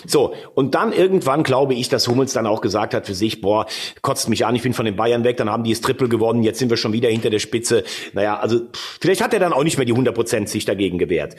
So, 0.06 0.34
und 0.56 0.76
dann 0.76 0.94
irgendwann 0.94 1.44
glaube 1.44 1.74
ich, 1.74 1.90
dass 1.90 2.08
Hummels 2.08 2.34
dann 2.34 2.48
auch 2.48 2.62
gesagt 2.62 2.94
hat 2.94 3.06
für 3.06 3.14
sich, 3.14 3.42
boah, 3.42 3.66
kotzt 4.02 4.30
mich 4.30 4.46
an, 4.46 4.56
ich 4.56 4.62
bin 4.62 4.74
von 4.74 4.86
den 4.86 4.96
Bayern 4.96 5.24
weg, 5.24 5.38
dann 5.38 5.50
haben 5.50 5.64
die 5.64 5.72
das 5.72 5.82
Triple 5.82 6.08
gewonnen, 6.08 6.44
jetzt 6.44 6.60
sind 6.60 6.70
wir 6.70 6.78
schon 6.78 6.94
wieder 6.94 7.10
hinter 7.10 7.30
der 7.30 7.40
Spitze. 7.40 7.84
Naja, 8.14 8.40
also 8.40 8.62
vielleicht 9.00 9.22
hat 9.22 9.34
er 9.34 9.40
dann 9.40 9.54
auch 9.54 9.64
nicht 9.64 9.78
mehr 9.78 9.86
die 9.86 9.92
100 9.92 10.16
Prozent 10.16 10.50
sich 10.50 10.66
dagegen 10.66 10.98
gewehrt. 10.98 11.36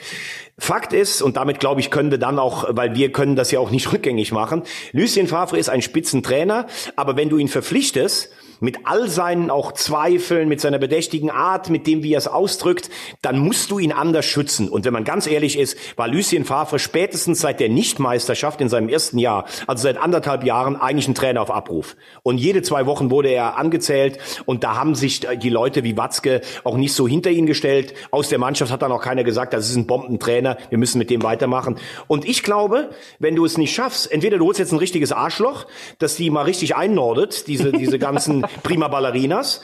Fakt 0.57 0.93
ist, 0.93 1.21
und 1.21 1.37
damit 1.37 1.59
glaube 1.59 1.79
ich, 1.79 1.89
können 1.89 2.11
wir 2.11 2.17
dann 2.17 2.37
auch, 2.37 2.58
weil 2.69 2.95
wir 2.95 3.11
können 3.11 3.35
das 3.35 3.51
ja 3.51 3.59
auch 3.59 3.71
nicht 3.71 3.91
rückgängig 3.93 4.31
machen, 4.31 4.63
Lucien 4.91 5.27
Favre 5.27 5.57
ist 5.57 5.69
ein 5.69 5.81
Spitzentrainer, 5.81 6.67
aber 6.95 7.15
wenn 7.15 7.29
du 7.29 7.37
ihn 7.37 7.47
verpflichtest, 7.47 8.29
mit 8.59 8.79
all 8.85 9.09
seinen 9.09 9.49
auch 9.49 9.71
Zweifeln, 9.71 10.49
mit 10.49 10.61
seiner 10.61 10.79
bedächtigen 10.79 11.29
Art, 11.29 11.69
mit 11.69 11.87
dem, 11.87 12.03
wie 12.03 12.13
er 12.13 12.17
es 12.17 12.27
ausdrückt, 12.27 12.89
dann 13.21 13.39
musst 13.39 13.71
du 13.71 13.79
ihn 13.79 13.91
anders 13.91 14.25
schützen. 14.25 14.69
Und 14.69 14.85
wenn 14.85 14.93
man 14.93 15.03
ganz 15.03 15.27
ehrlich 15.27 15.57
ist, 15.57 15.77
war 15.97 16.07
Lucien 16.07 16.45
Favre 16.45 16.79
spätestens 16.79 17.39
seit 17.39 17.59
der 17.59 17.69
Nichtmeisterschaft 17.69 18.61
in 18.61 18.69
seinem 18.69 18.89
ersten 18.89 19.17
Jahr, 19.17 19.45
also 19.67 19.83
seit 19.83 19.97
anderthalb 19.97 20.43
Jahren, 20.43 20.75
eigentlich 20.75 21.07
ein 21.07 21.15
Trainer 21.15 21.41
auf 21.41 21.51
Abruf. 21.51 21.95
Und 22.23 22.37
jede 22.37 22.61
zwei 22.61 22.85
Wochen 22.85 23.11
wurde 23.11 23.29
er 23.29 23.57
angezählt 23.57 24.17
und 24.45 24.63
da 24.63 24.75
haben 24.75 24.95
sich 24.95 25.21
die 25.41 25.49
Leute 25.49 25.83
wie 25.83 25.97
Watzke 25.97 26.41
auch 26.63 26.77
nicht 26.77 26.93
so 26.93 27.07
hinter 27.07 27.29
ihn 27.29 27.45
gestellt. 27.45 27.93
Aus 28.11 28.29
der 28.29 28.39
Mannschaft 28.39 28.71
hat 28.71 28.81
dann 28.81 28.91
auch 28.91 29.01
keiner 29.01 29.23
gesagt, 29.23 29.53
das 29.53 29.69
ist 29.69 29.75
ein 29.75 29.87
Bombentrainer, 29.87 30.57
wir 30.69 30.77
müssen 30.77 30.97
mit 30.97 31.09
dem 31.09 31.23
weitermachen. 31.23 31.77
Und 32.07 32.25
ich 32.25 32.43
glaube, 32.43 32.89
wenn 33.19 33.35
du 33.35 33.45
es 33.45 33.57
nicht 33.57 33.73
schaffst, 33.73 34.11
entweder 34.11 34.37
du 34.37 34.45
holst 34.45 34.59
jetzt 34.59 34.71
ein 34.71 34.79
richtiges 34.79 35.11
Arschloch, 35.11 35.65
das 35.97 36.15
die 36.15 36.29
mal 36.29 36.43
richtig 36.43 36.75
einnordet, 36.75 37.47
diese, 37.47 37.71
diese 37.71 37.99
ganzen 37.99 38.45
prima 38.63 38.87
Ballerinas. 38.87 39.61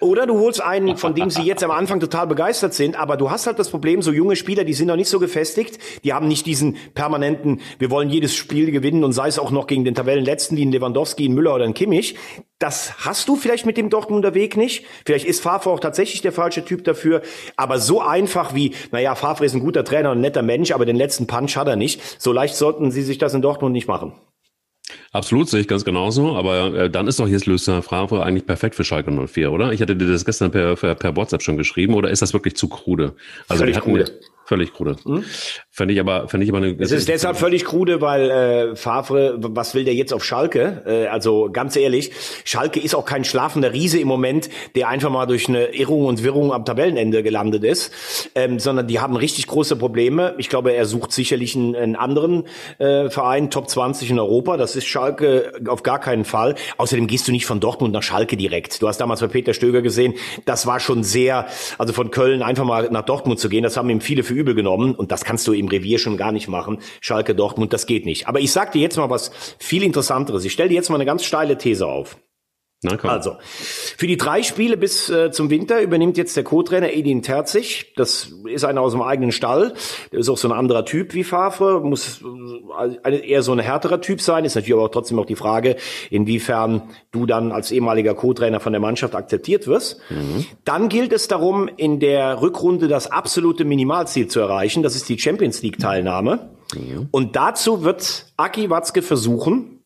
Oder 0.00 0.26
du 0.26 0.38
holst 0.38 0.62
einen, 0.62 0.96
von 0.96 1.14
dem 1.14 1.28
sie 1.28 1.42
jetzt 1.42 1.64
am 1.64 1.72
Anfang 1.72 1.98
total 1.98 2.28
begeistert 2.28 2.72
sind, 2.72 2.96
aber 2.96 3.16
du 3.16 3.30
hast 3.30 3.46
halt 3.46 3.58
das 3.58 3.68
Problem, 3.68 4.00
so 4.00 4.12
junge 4.12 4.36
Spieler, 4.36 4.62
die 4.62 4.74
sind 4.74 4.86
noch 4.86 4.96
nicht 4.96 5.08
so 5.08 5.18
gefestigt, 5.18 5.78
die 6.04 6.12
haben 6.12 6.28
nicht 6.28 6.46
diesen 6.46 6.76
permanenten, 6.94 7.60
wir 7.80 7.90
wollen 7.90 8.08
jedes 8.08 8.34
Spiel 8.34 8.70
gewinnen 8.70 9.02
und 9.02 9.12
sei 9.12 9.26
es 9.26 9.40
auch 9.40 9.50
noch 9.50 9.66
gegen 9.66 9.84
den 9.84 9.96
Tabellenletzten 9.96 10.56
wie 10.56 10.64
ein 10.64 10.70
Lewandowski, 10.70 11.28
ein 11.28 11.34
Müller 11.34 11.54
oder 11.54 11.64
ein 11.64 11.74
Kimmich. 11.74 12.14
Das 12.60 13.04
hast 13.04 13.28
du 13.28 13.36
vielleicht 13.36 13.66
mit 13.66 13.76
dem 13.76 13.90
Dortmunder 13.90 14.34
Weg 14.34 14.56
nicht. 14.56 14.84
Vielleicht 15.04 15.26
ist 15.26 15.42
Favre 15.42 15.70
auch 15.70 15.80
tatsächlich 15.80 16.22
der 16.22 16.32
falsche 16.32 16.64
Typ 16.64 16.84
dafür. 16.84 17.22
Aber 17.56 17.78
so 17.78 18.00
einfach 18.00 18.54
wie, 18.54 18.74
naja, 18.90 19.14
Favre 19.14 19.44
ist 19.44 19.54
ein 19.54 19.60
guter 19.60 19.84
Trainer 19.84 20.10
und 20.10 20.18
ein 20.18 20.22
netter 20.22 20.42
Mensch, 20.42 20.72
aber 20.72 20.84
den 20.84 20.96
letzten 20.96 21.26
Punch 21.26 21.56
hat 21.56 21.68
er 21.68 21.76
nicht. 21.76 22.00
So 22.20 22.32
leicht 22.32 22.56
sollten 22.56 22.90
sie 22.90 23.02
sich 23.02 23.18
das 23.18 23.34
in 23.34 23.42
Dortmund 23.42 23.72
nicht 23.72 23.86
machen. 23.86 24.12
Absolut, 25.12 25.48
sehe 25.48 25.60
ich 25.60 25.68
ganz 25.68 25.84
genauso. 25.84 26.36
Aber 26.36 26.74
äh, 26.74 26.90
dann 26.90 27.06
ist 27.08 27.18
doch 27.18 27.28
jetzt 27.28 27.46
Lucien 27.46 27.82
Favre 27.82 28.24
eigentlich 28.24 28.46
perfekt 28.46 28.74
für 28.74 28.84
Schalke 28.84 29.10
04, 29.10 29.50
oder? 29.50 29.72
Ich 29.72 29.80
hatte 29.80 29.96
dir 29.96 30.06
das 30.06 30.24
gestern 30.24 30.50
per, 30.50 30.76
per, 30.76 30.94
per 30.94 31.16
WhatsApp 31.16 31.42
schon 31.42 31.56
geschrieben. 31.56 31.94
Oder 31.94 32.10
ist 32.10 32.22
das 32.22 32.32
wirklich 32.32 32.56
zu 32.56 32.68
krude? 32.68 33.14
Also 33.48 33.62
Völlig 33.62 33.80
krude. 33.80 34.20
Völlig 34.44 34.72
krude. 34.72 34.96
Hm? 35.04 35.24
Fände 35.78 35.94
ich 35.94 36.00
aber, 36.00 36.26
fände 36.26 36.42
ich 36.42 36.50
aber 36.50 36.58
eine. 36.58 36.74
Es 36.80 36.90
ist 36.90 37.08
deshalb 37.08 37.36
völlig 37.36 37.64
krude, 37.64 38.00
weil 38.00 38.30
äh, 38.30 38.74
Favre, 38.74 39.36
was 39.38 39.76
will 39.76 39.84
der 39.84 39.94
jetzt 39.94 40.12
auf 40.12 40.24
Schalke? 40.24 40.82
Äh, 40.84 41.06
also 41.06 41.50
ganz 41.52 41.76
ehrlich, 41.76 42.10
Schalke 42.44 42.80
ist 42.80 42.96
auch 42.96 43.04
kein 43.04 43.22
schlafender 43.22 43.72
Riese 43.72 44.00
im 44.00 44.08
Moment, 44.08 44.50
der 44.74 44.88
einfach 44.88 45.08
mal 45.08 45.26
durch 45.26 45.48
eine 45.48 45.66
Irrung 45.66 46.06
und 46.06 46.24
Wirrung 46.24 46.52
am 46.52 46.64
Tabellenende 46.64 47.22
gelandet 47.22 47.62
ist, 47.62 47.92
ähm, 48.34 48.58
sondern 48.58 48.88
die 48.88 48.98
haben 48.98 49.14
richtig 49.14 49.46
große 49.46 49.76
Probleme. 49.76 50.34
Ich 50.38 50.48
glaube, 50.48 50.72
er 50.72 50.84
sucht 50.84 51.12
sicherlich 51.12 51.54
einen, 51.54 51.76
einen 51.76 51.94
anderen 51.94 52.48
äh, 52.78 53.08
Verein, 53.08 53.48
Top 53.48 53.70
20 53.70 54.10
in 54.10 54.18
Europa. 54.18 54.56
Das 54.56 54.74
ist 54.74 54.88
Schalke 54.88 55.52
auf 55.68 55.84
gar 55.84 56.00
keinen 56.00 56.24
Fall. 56.24 56.56
Außerdem 56.76 57.06
gehst 57.06 57.28
du 57.28 57.30
nicht 57.30 57.46
von 57.46 57.60
Dortmund 57.60 57.92
nach 57.92 58.02
Schalke 58.02 58.36
direkt. 58.36 58.82
Du 58.82 58.88
hast 58.88 58.98
damals 58.98 59.20
bei 59.20 59.28
Peter 59.28 59.54
Stöger 59.54 59.80
gesehen, 59.80 60.14
das 60.44 60.66
war 60.66 60.80
schon 60.80 61.04
sehr, 61.04 61.46
also 61.78 61.92
von 61.92 62.10
Köln 62.10 62.42
einfach 62.42 62.64
mal 62.64 62.88
nach 62.90 63.04
Dortmund 63.04 63.38
zu 63.38 63.48
gehen, 63.48 63.62
das 63.62 63.76
haben 63.76 63.88
ihm 63.90 64.00
viele 64.00 64.24
für 64.24 64.34
übel 64.34 64.56
genommen 64.56 64.96
und 64.96 65.12
das 65.12 65.24
kannst 65.24 65.46
du 65.46 65.52
Revier 65.68 65.98
schon 65.98 66.16
gar 66.16 66.32
nicht 66.32 66.48
machen. 66.48 66.78
Schalke, 67.00 67.34
Dortmund, 67.34 67.72
das 67.72 67.86
geht 67.86 68.04
nicht. 68.04 68.28
Aber 68.28 68.40
ich 68.40 68.52
sag 68.52 68.72
dir 68.72 68.82
jetzt 68.82 68.96
mal 68.96 69.10
was 69.10 69.30
viel 69.58 69.82
Interessanteres. 69.82 70.44
Ich 70.44 70.52
stelle 70.52 70.68
dir 70.68 70.74
jetzt 70.74 70.88
mal 70.88 70.96
eine 70.96 71.06
ganz 71.06 71.24
steile 71.24 71.56
These 71.58 71.86
auf. 71.86 72.18
Na, 72.82 72.96
komm. 72.96 73.10
Also, 73.10 73.36
für 73.40 74.06
die 74.06 74.16
drei 74.16 74.44
Spiele 74.44 74.76
bis 74.76 75.10
äh, 75.10 75.32
zum 75.32 75.50
Winter 75.50 75.82
übernimmt 75.82 76.16
jetzt 76.16 76.36
der 76.36 76.44
Co-Trainer 76.44 76.92
Edin 76.92 77.22
Terzig. 77.22 77.92
Das 77.96 78.32
ist 78.46 78.64
einer 78.64 78.82
aus 78.82 78.92
dem 78.92 79.02
eigenen 79.02 79.32
Stall. 79.32 79.74
Der 80.12 80.20
ist 80.20 80.28
auch 80.28 80.38
so 80.38 80.46
ein 80.46 80.56
anderer 80.56 80.84
Typ 80.84 81.12
wie 81.12 81.24
Favre. 81.24 81.80
Muss 81.80 82.22
äh, 83.04 83.28
eher 83.28 83.42
so 83.42 83.50
ein 83.50 83.58
härterer 83.58 84.00
Typ 84.00 84.20
sein. 84.20 84.44
Ist 84.44 84.54
natürlich 84.54 84.74
aber 84.74 84.84
auch 84.84 84.90
trotzdem 84.90 85.18
auch 85.18 85.26
die 85.26 85.34
Frage, 85.34 85.74
inwiefern 86.10 86.82
du 87.10 87.26
dann 87.26 87.50
als 87.50 87.72
ehemaliger 87.72 88.14
Co-Trainer 88.14 88.60
von 88.60 88.72
der 88.72 88.80
Mannschaft 88.80 89.16
akzeptiert 89.16 89.66
wirst. 89.66 89.98
Mhm. 90.10 90.46
Dann 90.64 90.88
gilt 90.88 91.12
es 91.12 91.26
darum, 91.26 91.68
in 91.76 91.98
der 91.98 92.40
Rückrunde 92.40 92.86
das 92.86 93.10
absolute 93.10 93.64
Minimalziel 93.64 94.28
zu 94.28 94.38
erreichen. 94.38 94.84
Das 94.84 94.94
ist 94.94 95.08
die 95.08 95.18
Champions 95.18 95.62
League 95.62 95.80
Teilnahme. 95.80 96.50
Mhm. 96.76 97.08
Und 97.10 97.34
dazu 97.34 97.82
wird 97.82 98.26
Aki 98.36 98.70
Watzke 98.70 99.02
versuchen, 99.02 99.77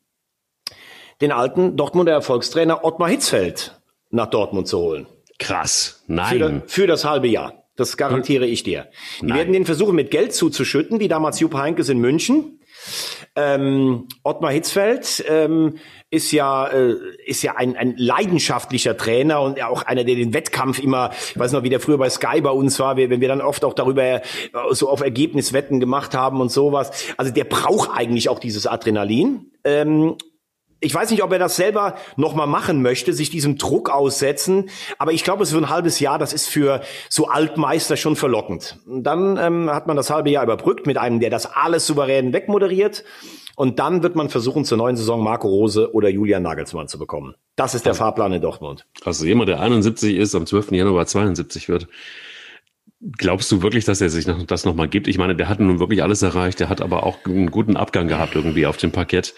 den 1.22 1.32
alten 1.32 1.76
Dortmunder 1.76 2.12
Erfolgstrainer 2.12 2.84
Ottmar 2.84 3.08
Hitzfeld 3.08 3.80
nach 4.10 4.26
Dortmund 4.26 4.68
zu 4.68 4.78
holen. 4.78 5.06
Krass, 5.38 6.04
nein. 6.06 6.62
Für, 6.66 6.82
für 6.82 6.86
das 6.86 7.04
halbe 7.04 7.28
Jahr. 7.28 7.62
Das 7.76 7.96
garantiere 7.96 8.44
ich 8.46 8.62
dir. 8.62 8.88
Die 9.22 9.26
Nein. 9.26 9.38
werden 9.38 9.52
den 9.54 9.64
versuchen, 9.64 9.94
mit 9.94 10.10
Geld 10.10 10.34
zuzuschütten, 10.34 11.00
wie 11.00 11.08
damals 11.08 11.40
Jupp 11.40 11.54
Heinkes 11.54 11.88
in 11.88 11.98
München. 11.98 12.60
Ähm, 13.34 14.08
Ottmar 14.22 14.52
Hitzfeld 14.52 15.24
ähm, 15.26 15.78
ist 16.10 16.32
ja 16.32 16.66
äh, 16.66 16.96
ist 17.24 17.42
ja 17.42 17.56
ein, 17.56 17.76
ein 17.76 17.94
leidenschaftlicher 17.96 18.96
Trainer 18.96 19.40
und 19.40 19.62
auch 19.62 19.84
einer, 19.84 20.04
der 20.04 20.16
den 20.16 20.34
Wettkampf 20.34 20.80
immer, 20.80 21.12
ich 21.30 21.38
weiß 21.38 21.52
noch, 21.52 21.62
wie 21.62 21.70
der 21.70 21.80
früher 21.80 21.96
bei 21.96 22.10
Sky 22.10 22.42
bei 22.42 22.50
uns 22.50 22.78
war, 22.78 22.98
wenn 22.98 23.22
wir 23.22 23.28
dann 23.28 23.40
oft 23.40 23.64
auch 23.64 23.72
darüber 23.72 24.02
äh, 24.02 24.20
so 24.72 24.90
auf 24.90 25.00
Ergebniswetten 25.00 25.80
gemacht 25.80 26.14
haben 26.14 26.42
und 26.42 26.52
sowas. 26.52 27.14
Also 27.16 27.32
der 27.32 27.44
braucht 27.44 27.90
eigentlich 27.94 28.28
auch 28.28 28.38
dieses 28.38 28.66
Adrenalin. 28.66 29.50
Ähm, 29.64 30.16
ich 30.82 30.94
weiß 30.94 31.10
nicht, 31.10 31.22
ob 31.22 31.32
er 31.32 31.38
das 31.38 31.56
selber 31.56 31.94
nochmal 32.16 32.46
machen 32.46 32.82
möchte, 32.82 33.12
sich 33.12 33.30
diesem 33.30 33.56
Druck 33.56 33.88
aussetzen. 33.88 34.68
Aber 34.98 35.12
ich 35.12 35.24
glaube, 35.24 35.44
es 35.44 35.52
wird 35.52 35.64
ein 35.64 35.70
halbes 35.70 36.00
Jahr, 36.00 36.18
das 36.18 36.32
ist 36.32 36.48
für 36.48 36.82
so 37.08 37.28
Altmeister 37.28 37.96
schon 37.96 38.16
verlockend. 38.16 38.78
Und 38.86 39.04
dann 39.04 39.38
ähm, 39.38 39.70
hat 39.70 39.86
man 39.86 39.96
das 39.96 40.10
halbe 40.10 40.30
Jahr 40.30 40.44
überbrückt 40.44 40.86
mit 40.86 40.98
einem, 40.98 41.20
der 41.20 41.30
das 41.30 41.46
alles 41.46 41.86
souverän 41.86 42.32
wegmoderiert. 42.32 43.04
Und 43.54 43.78
dann 43.78 44.02
wird 44.02 44.16
man 44.16 44.28
versuchen, 44.28 44.64
zur 44.64 44.78
neuen 44.78 44.96
Saison 44.96 45.22
Marco 45.22 45.46
Rose 45.46 45.94
oder 45.94 46.08
Julian 46.08 46.42
Nagelsmann 46.42 46.88
zu 46.88 46.98
bekommen. 46.98 47.34
Das 47.54 47.74
ist 47.74 47.84
der 47.84 47.92
also, 47.92 48.00
Fahrplan 48.00 48.32
in 48.32 48.42
Dortmund. 48.42 48.86
Also 49.04 49.24
jemand, 49.24 49.48
der 49.48 49.60
71 49.60 50.16
ist, 50.16 50.34
am 50.34 50.46
12. 50.46 50.72
Januar 50.72 51.06
72 51.06 51.68
wird. 51.68 51.86
Glaubst 53.18 53.50
du 53.50 53.62
wirklich, 53.62 53.84
dass 53.84 54.00
er 54.00 54.10
sich 54.10 54.26
noch, 54.26 54.42
das 54.44 54.64
nochmal 54.64 54.88
gibt? 54.88 55.08
Ich 55.08 55.18
meine, 55.18 55.34
der 55.34 55.48
hat 55.48 55.58
nun 55.58 55.80
wirklich 55.80 56.02
alles 56.02 56.22
erreicht, 56.22 56.60
der 56.60 56.68
hat 56.68 56.80
aber 56.80 57.04
auch 57.04 57.18
einen 57.26 57.50
guten 57.50 57.76
Abgang 57.76 58.06
gehabt 58.06 58.36
irgendwie 58.36 58.64
auf 58.64 58.76
dem 58.76 58.92
Parkett. 58.92 59.34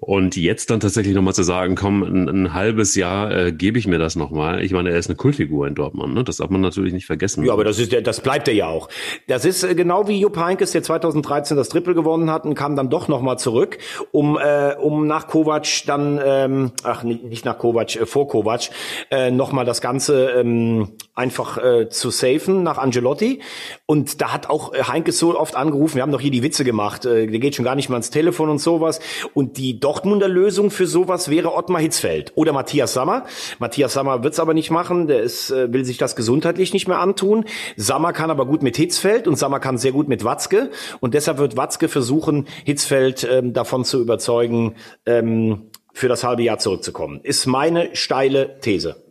Und 0.00 0.34
jetzt 0.34 0.70
dann 0.70 0.80
tatsächlich 0.80 1.14
nochmal 1.14 1.34
zu 1.34 1.42
sagen, 1.42 1.74
komm, 1.74 2.02
ein, 2.02 2.28
ein 2.28 2.54
halbes 2.54 2.94
Jahr 2.94 3.30
äh, 3.30 3.52
gebe 3.52 3.78
ich 3.78 3.86
mir 3.86 3.98
das 3.98 4.16
nochmal. 4.16 4.64
Ich 4.64 4.72
meine, 4.72 4.90
er 4.90 4.98
ist 4.98 5.10
eine 5.10 5.16
Kultfigur 5.16 5.66
in 5.66 5.74
Dortmund, 5.74 6.14
ne? 6.14 6.24
Das 6.24 6.38
darf 6.38 6.48
man 6.48 6.62
natürlich 6.62 6.94
nicht 6.94 7.04
vergessen. 7.04 7.44
Ja, 7.44 7.52
aber 7.52 7.64
das 7.64 7.78
ist, 7.78 7.94
das 8.06 8.22
bleibt 8.22 8.48
er 8.48 8.54
ja 8.54 8.66
auch. 8.66 8.88
Das 9.28 9.44
ist 9.44 9.62
äh, 9.62 9.74
genau 9.74 10.08
wie 10.08 10.18
Jupp 10.18 10.38
Heynckes, 10.38 10.72
der 10.72 10.82
2013 10.82 11.54
das 11.54 11.68
Triple 11.68 11.94
gewonnen 11.94 12.30
hat 12.30 12.46
und 12.46 12.54
kam 12.54 12.76
dann 12.76 12.88
doch 12.88 13.08
nochmal 13.08 13.38
zurück, 13.38 13.76
um, 14.10 14.38
äh, 14.38 14.74
um 14.76 15.06
nach 15.06 15.28
Kovac 15.28 15.66
dann, 15.86 16.18
ähm, 16.24 16.72
ach, 16.82 17.02
nicht 17.02 17.44
nach 17.44 17.58
Kovac, 17.58 17.96
äh, 17.96 18.06
vor 18.06 18.26
Kovac, 18.26 18.70
äh, 19.10 19.30
nochmal 19.30 19.66
das 19.66 19.82
Ganze 19.82 20.30
ähm, 20.30 20.92
einfach 21.14 21.58
äh, 21.58 21.90
zu 21.90 22.08
safen 22.08 22.62
nach 22.62 22.78
Angelotti. 22.78 23.40
Und 23.84 24.22
da 24.22 24.32
hat 24.32 24.48
auch 24.48 24.72
Heinkes 24.72 25.18
so 25.18 25.38
oft 25.38 25.56
angerufen, 25.56 25.96
wir 25.96 26.02
haben 26.02 26.12
doch 26.12 26.22
hier 26.22 26.30
die 26.30 26.42
Witze 26.42 26.64
gemacht, 26.64 27.04
äh, 27.04 27.26
der 27.26 27.38
geht 27.38 27.54
schon 27.54 27.66
gar 27.66 27.74
nicht 27.74 27.90
mal 27.90 27.96
ans 27.96 28.08
Telefon 28.08 28.48
und 28.48 28.58
sowas. 28.58 29.00
Und 29.34 29.58
die 29.58 29.78
Dortmunder 29.90 30.28
Lösung 30.28 30.70
für 30.70 30.86
sowas 30.86 31.30
wäre 31.30 31.52
Ottmar 31.52 31.80
Hitzfeld 31.80 32.30
oder 32.36 32.52
Matthias 32.52 32.92
Sammer. 32.92 33.24
Matthias 33.58 33.94
Sammer 33.94 34.22
wird's 34.22 34.38
aber 34.38 34.54
nicht 34.54 34.70
machen, 34.70 35.08
der 35.08 35.20
ist, 35.20 35.50
äh, 35.50 35.72
will 35.72 35.84
sich 35.84 35.98
das 35.98 36.14
gesundheitlich 36.14 36.72
nicht 36.72 36.86
mehr 36.86 37.00
antun. 37.00 37.44
Sammer 37.76 38.12
kann 38.12 38.30
aber 38.30 38.46
gut 38.46 38.62
mit 38.62 38.76
Hitzfeld 38.76 39.26
und 39.26 39.34
Sammer 39.34 39.58
kann 39.58 39.78
sehr 39.78 39.90
gut 39.90 40.06
mit 40.06 40.22
Watzke 40.22 40.70
und 41.00 41.14
deshalb 41.14 41.38
wird 41.38 41.56
Watzke 41.56 41.88
versuchen, 41.88 42.46
Hitzfeld 42.64 43.26
ähm, 43.28 43.52
davon 43.52 43.84
zu 43.84 44.00
überzeugen, 44.00 44.76
ähm, 45.06 45.72
für 45.92 46.06
das 46.06 46.22
halbe 46.22 46.44
Jahr 46.44 46.58
zurückzukommen. 46.58 47.18
Ist 47.24 47.46
meine 47.46 47.96
steile 47.96 48.60
These. 48.60 49.09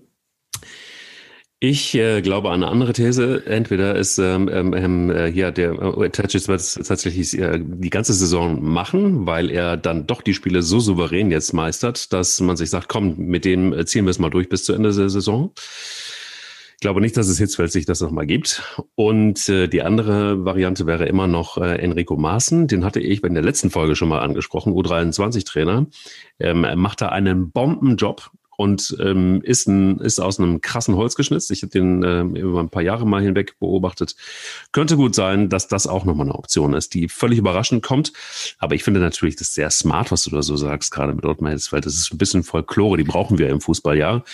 Ich 1.61 1.93
äh, 1.93 2.21
glaube 2.21 2.51
an 2.51 2.63
eine 2.63 2.71
andere 2.71 2.93
These. 2.93 3.45
Entweder 3.45 3.95
ist 3.97 4.17
ähm, 4.17 4.49
ähm, 4.49 4.73
ähm 4.73 5.09
äh, 5.09 5.27
ja 5.27 5.51
der 5.51 5.73
äh, 5.73 6.09
Tatschitz 6.09 6.47
wird 6.47 6.61
es 6.61 6.75
tatsächlich 6.75 7.37
äh, 7.37 7.59
die 7.61 7.89
ganze 7.89 8.13
Saison 8.13 8.63
machen, 8.63 9.25
weil 9.25 9.51
er 9.51 9.75
dann 9.75 10.07
doch 10.07 10.21
die 10.21 10.33
Spiele 10.33 10.61
so 10.61 10.79
souverän 10.79 11.31
jetzt 11.31 11.51
meistert, 11.51 12.13
dass 12.13 12.39
man 12.39 12.55
sich 12.55 12.69
sagt, 12.69 12.87
komm, 12.87 13.17
mit 13.17 13.43
dem 13.43 13.73
äh, 13.73 13.85
ziehen 13.85 14.05
wir 14.05 14.11
es 14.11 14.19
mal 14.19 14.29
durch 14.29 14.47
bis 14.47 14.63
zu 14.63 14.71
Ende 14.71 14.93
der 14.93 15.09
Saison. 15.09 15.51
Ich 16.75 16.81
glaube 16.81 17.01
nicht, 17.01 17.17
dass 17.17 17.27
es 17.27 17.39
Hitzfeld 17.39 17.73
sich 17.73 17.85
das 17.85 17.99
nochmal 17.99 18.25
gibt. 18.25 18.63
Und 18.95 19.49
äh, 19.49 19.67
die 19.67 19.81
andere 19.81 20.45
Variante 20.45 20.85
wäre 20.85 21.07
immer 21.07 21.27
noch 21.27 21.57
äh, 21.57 21.75
Enrico 21.75 22.15
Maaßen. 22.15 22.67
Den 22.67 22.85
hatte 22.85 23.01
ich 23.01 23.21
in 23.21 23.33
der 23.33 23.43
letzten 23.43 23.69
Folge 23.69 23.97
schon 23.97 24.07
mal 24.07 24.19
angesprochen, 24.19 24.71
U23-Trainer. 24.71 25.87
Ähm, 26.39 26.63
er 26.63 26.77
macht 26.77 27.01
da 27.01 27.09
einen 27.09 27.51
Bombenjob 27.51 28.31
und 28.59 28.97
ähm, 28.99 29.39
ist, 29.41 29.69
ein, 29.69 30.01
ist 30.01 30.19
aus 30.19 30.37
einem 30.37 30.59
krassen 30.59 30.97
Holz 30.97 31.15
geschnitzt. 31.15 31.49
Ich 31.49 31.61
habe 31.61 31.71
den 31.71 32.03
äh, 32.03 32.23
über 32.41 32.59
ein 32.59 32.67
paar 32.67 32.81
Jahre 32.81 33.07
mal 33.07 33.21
hinweg 33.21 33.57
beobachtet. 33.57 34.17
Könnte 34.73 34.97
gut 34.97 35.15
sein, 35.15 35.47
dass 35.47 35.69
das 35.69 35.87
auch 35.87 36.03
nochmal 36.03 36.27
eine 36.27 36.35
Option 36.35 36.73
ist, 36.73 36.93
die 36.93 37.07
völlig 37.07 37.39
überraschend 37.39 37.83
kommt. 37.83 38.11
Aber 38.57 38.75
ich 38.75 38.83
finde 38.83 38.99
natürlich 38.99 39.37
das 39.37 39.53
sehr 39.53 39.69
smart, 39.69 40.11
was 40.11 40.23
du 40.23 40.29
da 40.29 40.41
so 40.41 40.57
sagst, 40.57 40.91
gerade 40.91 41.13
mit 41.13 41.23
Ottmar 41.23 41.53
Hitzfeld. 41.53 41.85
Das 41.85 41.93
ist 41.93 42.11
ein 42.11 42.17
bisschen 42.17 42.43
Folklore, 42.43 42.97
die 42.97 43.05
brauchen 43.05 43.37
wir 43.37 43.47
im 43.47 43.61
Fußball, 43.61 43.97
ja. 43.97 44.25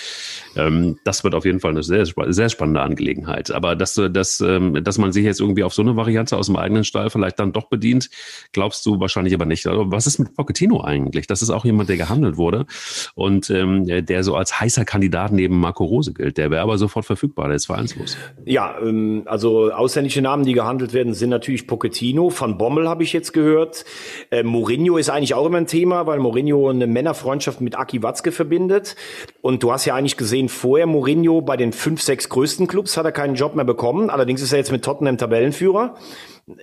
Ähm, 0.56 0.98
das 1.04 1.24
wird 1.24 1.36
auf 1.36 1.46
jeden 1.46 1.60
Fall 1.60 1.70
eine 1.70 1.84
sehr, 1.84 2.08
sehr 2.08 2.50
spannende 2.50 2.82
Angelegenheit. 2.82 3.52
Aber 3.52 3.76
dass, 3.76 3.94
dass, 3.94 4.42
ähm, 4.42 4.84
dass 4.84 4.98
man 4.98 5.12
sich 5.12 5.24
jetzt 5.24 5.40
irgendwie 5.40 5.64
auf 5.64 5.76
so 5.76 5.84
eine 5.84 5.98
Variante 5.98 6.36
aus 6.36 6.48
dem 6.48 6.56
eigenen 6.56 6.84
Stall 6.84 7.12
vielleicht 7.12 7.38
dann 7.38 7.54
doch 7.54 7.66
bedient, 7.66 8.10
glaubst 8.54 8.88
du 8.88 9.00
wahrscheinlich 9.00 9.36
aber 9.36 9.46
nicht. 9.46 9.68
Also, 9.68 9.92
was 9.92 10.08
ist 10.08 10.18
mit 10.18 10.34
Pochettino 10.34 10.84
eigentlich? 10.84 11.28
Das 11.28 11.44
ist 11.44 11.52
auch 11.52 11.64
jemand, 11.64 11.90
der 11.90 11.98
gehandelt 11.98 12.38
wurde. 12.38 12.66
Und 13.14 13.52
ähm, 13.52 13.86
der 13.86 14.15
der 14.16 14.24
so 14.24 14.36
als 14.36 14.62
heißer 14.62 14.86
Kandidat 14.86 15.34
neben 15.34 15.60
Marco 15.60 15.84
Rose 15.84 16.14
gilt. 16.14 16.38
Der 16.38 16.50
wäre 16.50 16.62
aber 16.62 16.78
sofort 16.78 17.06
verfügbar, 17.06 17.48
der 17.48 17.58
ist 17.58 17.66
vereinslos. 17.66 18.18
Ja, 18.46 18.76
ähm, 18.82 19.24
also 19.26 19.74
ausländische 19.74 20.22
Namen, 20.22 20.46
die 20.46 20.54
gehandelt 20.54 20.94
werden, 20.94 21.14
sind 21.14 21.32
natürlich 21.32 21.68
Pochettino. 21.68 22.32
Van 22.34 22.58
Bommel 22.58 22.88
habe 22.88 23.04
ich 23.04 23.12
jetzt 23.12 23.34
gehört. 23.34 23.84
Äh, 24.32 24.44
Mourinho 24.44 24.96
ist 24.96 25.10
eigentlich 25.10 25.34
auch 25.34 25.46
immer 25.46 25.58
ein 25.58 25.68
Thema, 25.68 26.08
weil 26.08 26.20
Mourinho 26.20 26.70
eine 26.70 26.88
Männerfreundschaft 26.88 27.60
mit 27.60 27.78
Aki 27.78 28.04
Watzke 28.04 28.32
verbindet. 28.32 28.96
Und 29.42 29.64
du 29.64 29.74
hast 29.74 29.84
ja 29.84 29.96
eigentlich 29.96 30.16
gesehen, 30.16 30.48
vorher 30.48 30.88
Mourinho 30.88 31.42
bei 31.42 31.58
den 31.58 31.74
fünf, 31.74 32.02
sechs 32.02 32.30
größten 32.30 32.68
Clubs 32.68 32.96
hat 32.96 33.04
er 33.04 33.12
keinen 33.12 33.36
Job 33.36 33.56
mehr 33.56 33.66
bekommen. 33.66 34.10
Allerdings 34.10 34.42
ist 34.42 34.54
er 34.54 34.60
jetzt 34.60 34.72
mit 34.72 34.86
Tottenham 34.86 35.18
Tabellenführer. 35.18 35.96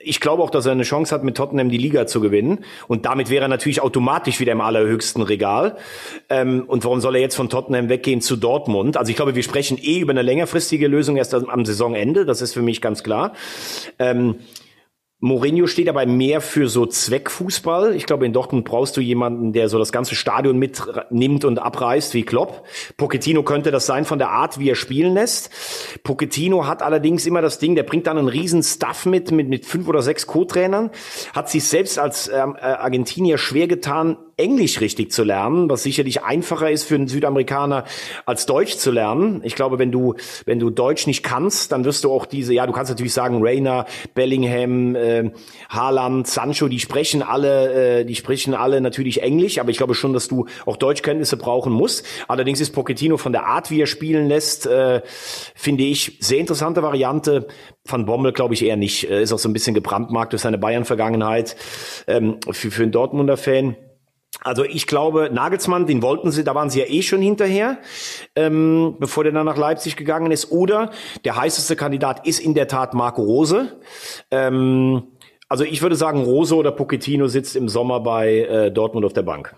Ich 0.00 0.20
glaube 0.20 0.44
auch, 0.44 0.50
dass 0.50 0.64
er 0.66 0.72
eine 0.72 0.84
Chance 0.84 1.12
hat, 1.12 1.24
mit 1.24 1.36
Tottenham 1.36 1.68
die 1.68 1.76
Liga 1.76 2.06
zu 2.06 2.20
gewinnen. 2.20 2.64
Und 2.86 3.04
damit 3.04 3.30
wäre 3.30 3.46
er 3.46 3.48
natürlich 3.48 3.82
automatisch 3.82 4.38
wieder 4.38 4.52
im 4.52 4.60
allerhöchsten 4.60 5.22
Regal. 5.22 5.76
Ähm, 6.28 6.64
und 6.68 6.84
warum 6.84 7.00
soll 7.00 7.16
er 7.16 7.20
jetzt 7.20 7.34
von 7.34 7.48
Tottenham 7.48 7.88
weggehen 7.88 8.20
zu 8.20 8.36
Dortmund? 8.36 8.96
Also 8.96 9.10
ich 9.10 9.16
glaube, 9.16 9.34
wir 9.34 9.42
sprechen 9.42 9.78
eh 9.82 9.98
über 9.98 10.12
eine 10.12 10.22
längerfristige 10.22 10.86
Lösung 10.86 11.16
erst 11.16 11.34
am 11.34 11.64
Saisonende. 11.64 12.24
Das 12.24 12.42
ist 12.42 12.52
für 12.54 12.62
mich 12.62 12.80
ganz 12.80 13.02
klar. 13.02 13.32
Ähm, 13.98 14.36
Mourinho 15.24 15.68
steht 15.68 15.88
aber 15.88 16.04
mehr 16.04 16.40
für 16.40 16.68
so 16.68 16.84
Zweckfußball. 16.84 17.94
Ich 17.94 18.06
glaube, 18.06 18.26
in 18.26 18.32
Dortmund 18.32 18.64
brauchst 18.64 18.96
du 18.96 19.00
jemanden, 19.00 19.52
der 19.52 19.68
so 19.68 19.78
das 19.78 19.92
ganze 19.92 20.16
Stadion 20.16 20.58
mitnimmt 20.58 21.44
und 21.44 21.60
abreißt 21.60 22.12
wie 22.14 22.24
Klopp. 22.24 22.64
Pochettino 22.96 23.44
könnte 23.44 23.70
das 23.70 23.86
sein 23.86 24.04
von 24.04 24.18
der 24.18 24.30
Art, 24.30 24.58
wie 24.58 24.68
er 24.68 24.74
spielen 24.74 25.14
lässt. 25.14 25.50
Pochettino 26.02 26.66
hat 26.66 26.82
allerdings 26.82 27.24
immer 27.24 27.40
das 27.40 27.60
Ding, 27.60 27.76
der 27.76 27.84
bringt 27.84 28.08
dann 28.08 28.18
einen 28.18 28.26
riesen 28.26 28.64
Stuff 28.64 29.06
mit, 29.06 29.30
mit, 29.30 29.48
mit 29.48 29.64
fünf 29.64 29.86
oder 29.86 30.02
sechs 30.02 30.26
Co-Trainern, 30.26 30.90
hat 31.32 31.48
sich 31.48 31.62
selbst 31.68 32.00
als 32.00 32.26
ähm, 32.26 32.56
äh, 32.56 32.64
Argentinier 32.64 33.38
schwer 33.38 33.68
getan, 33.68 34.16
Englisch 34.42 34.80
richtig 34.80 35.12
zu 35.12 35.22
lernen, 35.22 35.70
was 35.70 35.84
sicherlich 35.84 36.24
einfacher 36.24 36.70
ist 36.70 36.84
für 36.84 36.96
einen 36.96 37.06
Südamerikaner 37.06 37.84
als 38.26 38.44
Deutsch 38.44 38.76
zu 38.76 38.90
lernen. 38.90 39.40
Ich 39.44 39.54
glaube, 39.54 39.78
wenn 39.78 39.92
du 39.92 40.16
wenn 40.46 40.58
du 40.58 40.70
Deutsch 40.70 41.06
nicht 41.06 41.22
kannst, 41.22 41.70
dann 41.70 41.84
wirst 41.84 42.02
du 42.02 42.10
auch 42.10 42.26
diese, 42.26 42.52
ja, 42.52 42.66
du 42.66 42.72
kannst 42.72 42.90
natürlich 42.90 43.12
sagen, 43.12 43.38
Rainer, 43.40 43.86
Bellingham, 44.14 44.96
äh, 44.96 45.30
Haaland, 45.68 46.26
Sancho, 46.26 46.66
die 46.66 46.80
sprechen 46.80 47.22
alle, 47.22 48.00
äh, 48.00 48.04
die 48.04 48.16
sprechen 48.16 48.54
alle 48.54 48.80
natürlich 48.80 49.22
Englisch, 49.22 49.58
aber 49.58 49.70
ich 49.70 49.76
glaube 49.76 49.94
schon, 49.94 50.12
dass 50.12 50.26
du 50.26 50.46
auch 50.66 50.76
Deutschkenntnisse 50.76 51.36
brauchen 51.36 51.72
musst. 51.72 52.04
Allerdings 52.26 52.60
ist 52.60 52.70
Pochettino 52.70 53.18
von 53.18 53.32
der 53.32 53.46
Art, 53.46 53.70
wie 53.70 53.80
er 53.80 53.86
spielen 53.86 54.26
lässt, 54.26 54.66
äh, 54.66 55.02
finde 55.54 55.84
ich 55.84 56.18
sehr 56.20 56.38
interessante 56.38 56.82
Variante. 56.82 57.46
Van 57.84 58.06
Bommel 58.06 58.32
glaube 58.32 58.54
ich 58.54 58.64
eher 58.64 58.76
nicht. 58.76 59.04
Ist 59.04 59.32
auch 59.32 59.38
so 59.38 59.48
ein 59.48 59.52
bisschen 59.52 59.74
gebrandmarkt 59.74 60.32
durch 60.32 60.42
seine 60.42 60.58
Bayern-Vergangenheit 60.58 61.56
ähm, 62.06 62.38
für, 62.50 62.70
für 62.70 62.82
einen 62.82 62.92
Dortmunder 62.92 63.36
Fan. 63.36 63.76
Also 64.44 64.64
ich 64.64 64.86
glaube, 64.86 65.30
Nagelsmann, 65.32 65.86
den 65.86 66.02
wollten 66.02 66.30
sie, 66.30 66.44
da 66.44 66.54
waren 66.54 66.70
sie 66.70 66.80
ja 66.80 66.86
eh 66.86 67.02
schon 67.02 67.22
hinterher, 67.22 67.78
ähm, 68.34 68.96
bevor 68.98 69.24
der 69.24 69.32
dann 69.32 69.46
nach 69.46 69.56
Leipzig 69.56 69.96
gegangen 69.96 70.32
ist. 70.32 70.50
Oder 70.50 70.90
der 71.24 71.36
heißeste 71.36 71.76
Kandidat 71.76 72.26
ist 72.26 72.40
in 72.40 72.54
der 72.54 72.68
Tat 72.68 72.94
Marco 72.94 73.22
Rose. 73.22 73.80
Ähm, 74.30 75.04
also 75.48 75.64
ich 75.64 75.82
würde 75.82 75.96
sagen, 75.96 76.22
Rose 76.22 76.56
oder 76.56 76.72
Pochettino 76.72 77.26
sitzt 77.26 77.56
im 77.56 77.68
Sommer 77.68 78.00
bei 78.00 78.38
äh, 78.38 78.70
Dortmund 78.72 79.04
auf 79.04 79.12
der 79.12 79.22
Bank. 79.22 79.54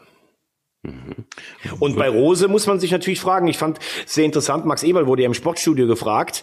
Und 1.81 1.97
bei 1.97 2.09
Rose 2.09 2.49
muss 2.49 2.66
man 2.66 2.79
sich 2.79 2.90
natürlich 2.90 3.20
fragen, 3.20 3.49
ich 3.49 3.59
fand 3.59 3.79
sehr 4.07 4.25
interessant, 4.25 4.66
Max 4.66 4.83
Eberl 4.83 5.07
wurde 5.07 5.23
ja 5.23 5.27
im 5.27 5.35
Sportstudio 5.35 5.87
gefragt, 5.87 6.42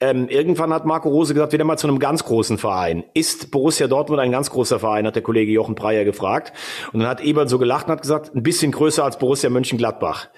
ähm, 0.00 0.28
irgendwann 0.28 0.72
hat 0.72 0.86
Marco 0.86 1.08
Rose 1.08 1.34
gesagt, 1.34 1.52
wieder 1.52 1.64
mal 1.64 1.76
zu 1.76 1.88
einem 1.88 1.98
ganz 1.98 2.24
großen 2.24 2.58
Verein. 2.58 3.04
Ist 3.14 3.50
Borussia 3.50 3.88
Dortmund 3.88 4.20
ein 4.20 4.32
ganz 4.32 4.50
großer 4.50 4.78
Verein, 4.78 5.06
hat 5.06 5.16
der 5.16 5.22
Kollege 5.22 5.52
Jochen 5.52 5.74
Breyer 5.74 6.04
gefragt. 6.04 6.52
Und 6.92 7.00
dann 7.00 7.08
hat 7.08 7.20
Eberl 7.20 7.48
so 7.48 7.58
gelacht 7.58 7.86
und 7.86 7.92
hat 7.92 8.02
gesagt, 8.02 8.34
ein 8.34 8.42
bisschen 8.42 8.72
größer 8.72 9.04
als 9.04 9.18
Borussia 9.18 9.50
Mönchengladbach. 9.50 10.28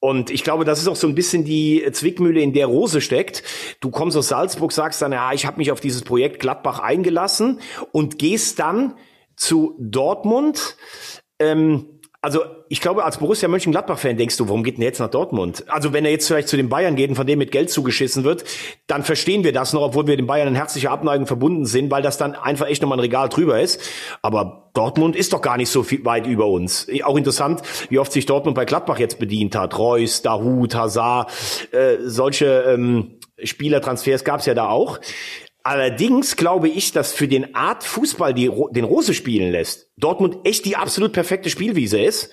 Und 0.00 0.30
ich 0.30 0.42
glaube, 0.42 0.64
das 0.64 0.80
ist 0.80 0.88
auch 0.88 0.96
so 0.96 1.06
ein 1.06 1.14
bisschen 1.14 1.44
die 1.44 1.86
Zwickmühle, 1.92 2.40
in 2.40 2.52
der 2.52 2.66
Rose 2.66 3.00
steckt. 3.00 3.44
Du 3.78 3.90
kommst 3.90 4.16
aus 4.16 4.26
Salzburg, 4.26 4.72
sagst 4.72 5.00
dann, 5.00 5.12
ja, 5.12 5.32
ich 5.32 5.46
habe 5.46 5.58
mich 5.58 5.70
auf 5.70 5.78
dieses 5.78 6.02
Projekt 6.02 6.40
Gladbach 6.40 6.80
eingelassen 6.80 7.60
und 7.92 8.18
gehst 8.18 8.58
dann 8.58 8.94
zu 9.36 9.76
Dortmund. 9.78 10.76
Ähm, 11.38 11.91
also 12.22 12.44
ich 12.68 12.80
glaube, 12.80 13.04
als 13.04 13.18
Borussia 13.18 13.48
Mönchengladbach-Fan 13.48 14.16
denkst 14.16 14.36
du, 14.36 14.48
warum 14.48 14.62
geht 14.62 14.76
denn 14.76 14.84
jetzt 14.84 15.00
nach 15.00 15.10
Dortmund? 15.10 15.64
Also 15.66 15.92
wenn 15.92 16.04
er 16.04 16.12
jetzt 16.12 16.28
vielleicht 16.28 16.46
zu 16.46 16.56
den 16.56 16.68
Bayern 16.68 16.94
geht 16.94 17.10
und 17.10 17.16
von 17.16 17.26
dem 17.26 17.40
mit 17.40 17.50
Geld 17.50 17.68
zugeschissen 17.68 18.22
wird, 18.22 18.44
dann 18.86 19.02
verstehen 19.02 19.42
wir 19.42 19.52
das 19.52 19.72
noch, 19.72 19.82
obwohl 19.82 20.06
wir 20.06 20.16
den 20.16 20.28
Bayern 20.28 20.46
in 20.46 20.54
herzlicher 20.54 20.92
Abneigung 20.92 21.26
verbunden 21.26 21.66
sind, 21.66 21.90
weil 21.90 22.00
das 22.00 22.18
dann 22.18 22.36
einfach 22.36 22.68
echt 22.68 22.80
nochmal 22.80 22.98
ein 22.98 23.02
Regal 23.02 23.28
drüber 23.28 23.60
ist. 23.60 23.80
Aber 24.22 24.70
Dortmund 24.72 25.16
ist 25.16 25.32
doch 25.32 25.42
gar 25.42 25.56
nicht 25.56 25.68
so 25.68 25.82
viel 25.82 26.04
weit 26.04 26.28
über 26.28 26.46
uns. 26.46 26.86
Auch 27.02 27.16
interessant, 27.16 27.60
wie 27.88 27.98
oft 27.98 28.12
sich 28.12 28.24
Dortmund 28.24 28.54
bei 28.54 28.66
Gladbach 28.66 29.00
jetzt 29.00 29.18
bedient 29.18 29.56
hat. 29.56 29.76
Reus, 29.76 30.22
Dahut, 30.22 30.76
Hazard, 30.76 31.28
äh, 31.72 31.96
solche 32.04 32.46
ähm, 32.68 33.18
Spielertransfers 33.42 34.22
gab 34.22 34.38
es 34.38 34.46
ja 34.46 34.54
da 34.54 34.68
auch. 34.68 35.00
Allerdings 35.64 36.36
glaube 36.36 36.68
ich, 36.68 36.92
dass 36.92 37.12
für 37.12 37.28
den 37.28 37.54
Art 37.54 37.84
Fußball, 37.84 38.34
die, 38.34 38.50
den 38.70 38.84
Rose 38.84 39.14
spielen 39.14 39.52
lässt, 39.52 39.90
Dortmund 39.96 40.38
echt 40.44 40.64
die 40.64 40.76
absolut 40.76 41.12
perfekte 41.12 41.50
Spielwiese 41.50 42.00
ist. 42.00 42.30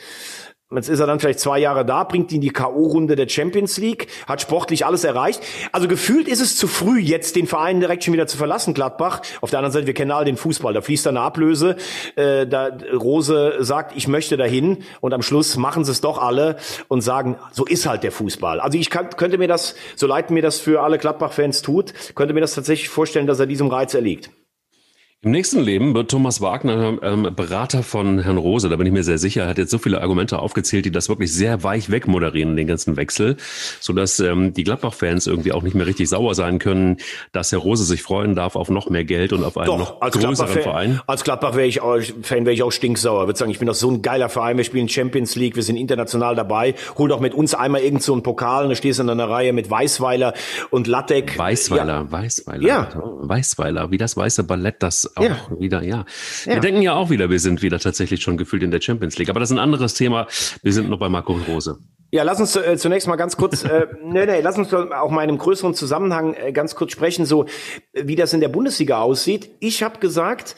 Jetzt 0.72 0.88
ist 0.88 1.00
er 1.00 1.08
dann 1.08 1.20
vielleicht 1.20 1.40
zwei 1.40 1.58
Jahre 1.58 1.84
da, 1.84 2.04
bringt 2.04 2.32
ihn 2.32 2.42
die 2.42 2.52
K.O.-Runde 2.52 3.16
der 3.16 3.28
Champions 3.28 3.80
League, 3.80 4.06
hat 4.28 4.40
sportlich 4.40 4.86
alles 4.86 5.04
erreicht. 5.04 5.42
Also 5.72 5.88
gefühlt 5.88 6.28
ist 6.28 6.42
es 6.42 6.58
zu 6.58 6.68
früh, 6.68 7.00
jetzt 7.00 7.36
den 7.36 7.48
Verein 7.48 7.80
direkt 7.80 8.04
schon 8.04 8.14
wieder 8.14 8.28
zu 8.28 8.38
verlassen, 8.38 8.76
Gladbach. 8.76 9.22
Auf 9.42 9.50
der 9.50 9.58
anderen 9.58 9.74
Seite, 9.74 9.88
wir 9.88 9.96
kennen 9.96 10.12
alle 10.12 10.26
den 10.26 10.38
Fußball, 10.38 10.76
da 10.76 10.82
fließt 10.82 11.08
eine 11.08 11.22
Ablöse. 11.22 11.76
Äh, 12.16 12.46
da 12.46 12.70
Rose 12.94 13.56
sagt, 13.62 13.98
ich 13.98 14.08
möchte 14.08 14.38
dahin 14.38 14.84
und 15.02 15.12
am 15.16 15.24
Schluss 15.24 15.58
machen 15.58 15.86
sie 15.86 15.92
es 15.92 16.02
doch 16.02 16.20
alle 16.20 16.58
und 16.88 17.02
sagen, 17.02 17.38
so 17.52 17.66
ist 17.66 17.88
halt 17.88 18.04
der 18.04 18.12
Fußball. 18.12 18.60
Also 18.60 18.78
ich 18.78 18.92
kann, 18.92 19.10
könnte 19.10 19.40
mir 19.40 19.48
das, 19.48 19.74
so 19.96 20.06
leid 20.06 20.30
mir 20.30 20.44
das 20.44 20.60
für 20.60 20.84
alle 20.84 21.00
Gladbach-Fans 21.00 21.64
tut, 21.64 21.96
könnte 22.14 22.36
mir 22.36 22.42
das 22.42 22.54
tatsächlich 22.54 22.90
vorstellen, 22.90 23.26
dass 23.26 23.40
er 23.40 23.48
diesem 23.48 23.70
Reiz 23.70 23.96
erliegt. 23.96 24.30
Im 25.22 25.32
nächsten 25.32 25.60
Leben 25.60 25.94
wird 25.96 26.12
Thomas 26.12 26.40
Wagner 26.40 26.98
ähm, 27.02 27.28
Berater 27.36 27.84
von 27.84 28.20
Herrn 28.20 28.38
Rose, 28.38 28.70
da 28.70 28.78
bin 28.78 28.88
ich 28.88 28.94
mir 28.94 29.04
sehr 29.04 29.18
sicher. 29.18 29.42
Er 29.44 29.50
hat 29.50 29.58
jetzt 29.58 29.70
so 29.70 29.78
viele 29.78 30.00
Argumente 30.00 30.40
aufgezählt, 30.40 30.86
die 30.86 30.92
das 30.92 31.10
wirklich 31.10 31.34
sehr 31.34 31.62
weich 31.62 31.92
wegmoderieren, 31.92 32.56
den 32.56 32.68
ganzen 32.68 32.96
Wechsel, 32.96 33.36
sodass 33.82 34.22
ähm, 34.22 34.54
die 34.54 34.64
Gladbach-Fans 34.64 35.28
irgendwie 35.28 35.52
auch 35.52 35.62
nicht 35.62 35.76
mehr 35.76 35.86
richtig 35.86 36.08
sauer 36.08 36.36
sein 36.36 36.58
können, 36.58 37.00
dass 37.34 37.52
Herr 37.52 37.60
Rose 37.60 37.84
sich 37.84 38.02
freuen 38.02 38.34
darf 38.34 38.56
auf 38.56 38.70
noch 38.70 38.90
mehr 38.90 39.04
Geld 39.04 39.34
und 39.34 39.44
auf 39.44 39.58
einen 39.58 39.66
Doch, 39.66 40.00
noch 40.00 40.00
größeren 40.00 40.62
Verein. 40.62 41.02
Als 41.06 41.26
Gladbach 41.26 41.54
wäre 41.54 41.68
ich 41.68 41.82
auch, 41.82 42.00
Fan 42.22 42.46
wäre 42.46 42.54
ich 42.54 42.64
auch 42.64 42.72
stinksauer. 42.72 43.24
Ich 43.24 43.28
würde 43.28 43.40
sagen, 43.40 43.52
ich 43.52 43.60
bin 43.60 43.68
doch 43.68 43.76
so 43.76 43.92
ein 43.92 44.02
geiler 44.02 44.30
Verein, 44.30 44.56
wir 44.56 44.64
spielen 44.64 44.88
Champions 44.88 45.36
League, 45.36 45.58
wir 45.58 45.64
sind 45.64 45.76
international 45.76 46.36
dabei. 46.36 46.76
Hol 46.98 47.10
doch 47.10 47.20
mit 47.20 47.34
uns 47.34 47.54
einmal 47.54 47.82
irgend 47.82 48.04
so 48.04 48.14
einen 48.14 48.24
Pokal 48.24 48.64
und 48.64 48.70
da 48.70 48.76
stehst 48.76 49.00
du 49.00 49.04
in 49.04 49.10
einer 49.10 49.30
Reihe 49.30 49.52
mit 49.52 49.70
Weißweiler 49.70 50.34
und 50.70 50.88
Lattek. 50.88 51.38
Weißweiler, 51.38 52.06
ja. 52.06 52.10
Weißweiler. 52.10 52.66
Ja. 52.66 52.90
Weißweiler, 52.94 53.92
wie 53.92 53.98
das 53.98 54.16
weiße 54.16 54.46
Ballett, 54.46 54.82
das 54.82 55.09
auch 55.16 55.24
ja. 55.24 55.48
wieder, 55.58 55.84
ja. 55.84 56.06
ja. 56.46 56.54
Wir 56.54 56.60
denken 56.60 56.82
ja 56.82 56.94
auch 56.94 57.10
wieder, 57.10 57.30
wir 57.30 57.40
sind 57.40 57.62
wieder 57.62 57.80
tatsächlich 57.80 58.22
schon 58.22 58.38
gefühlt 58.38 58.64
in 58.64 58.72
der 58.72 58.82
Champions 58.82 59.18
League. 59.18 59.30
Aber 59.30 59.40
das 59.40 59.50
ist 59.52 59.58
ein 59.58 59.64
anderes 59.64 59.94
Thema. 59.94 60.28
Wir 60.64 60.74
sind 60.74 60.90
noch 60.90 61.00
bei 61.00 61.10
Marco 61.10 61.34
Rose. 61.48 61.78
Ja, 62.12 62.24
lass 62.24 62.40
uns 62.40 62.56
äh, 62.56 62.76
zunächst 62.76 63.08
mal 63.08 63.18
ganz 63.18 63.38
kurz, 63.38 63.64
äh, 63.64 63.86
nee, 64.04 64.26
nee, 64.26 64.42
lass 64.42 64.58
uns 64.58 64.74
auch 64.74 65.12
mal 65.12 65.24
in 65.24 65.30
einem 65.30 65.38
größeren 65.38 65.76
Zusammenhang 65.76 66.34
äh, 66.34 66.52
ganz 66.52 66.74
kurz 66.74 66.92
sprechen, 66.92 67.24
so 67.26 67.46
wie 67.94 68.16
das 68.16 68.34
in 68.34 68.40
der 68.40 68.48
Bundesliga 68.48 69.00
aussieht. 69.00 69.52
Ich 69.60 69.84
habe 69.84 70.00
gesagt, 70.00 70.56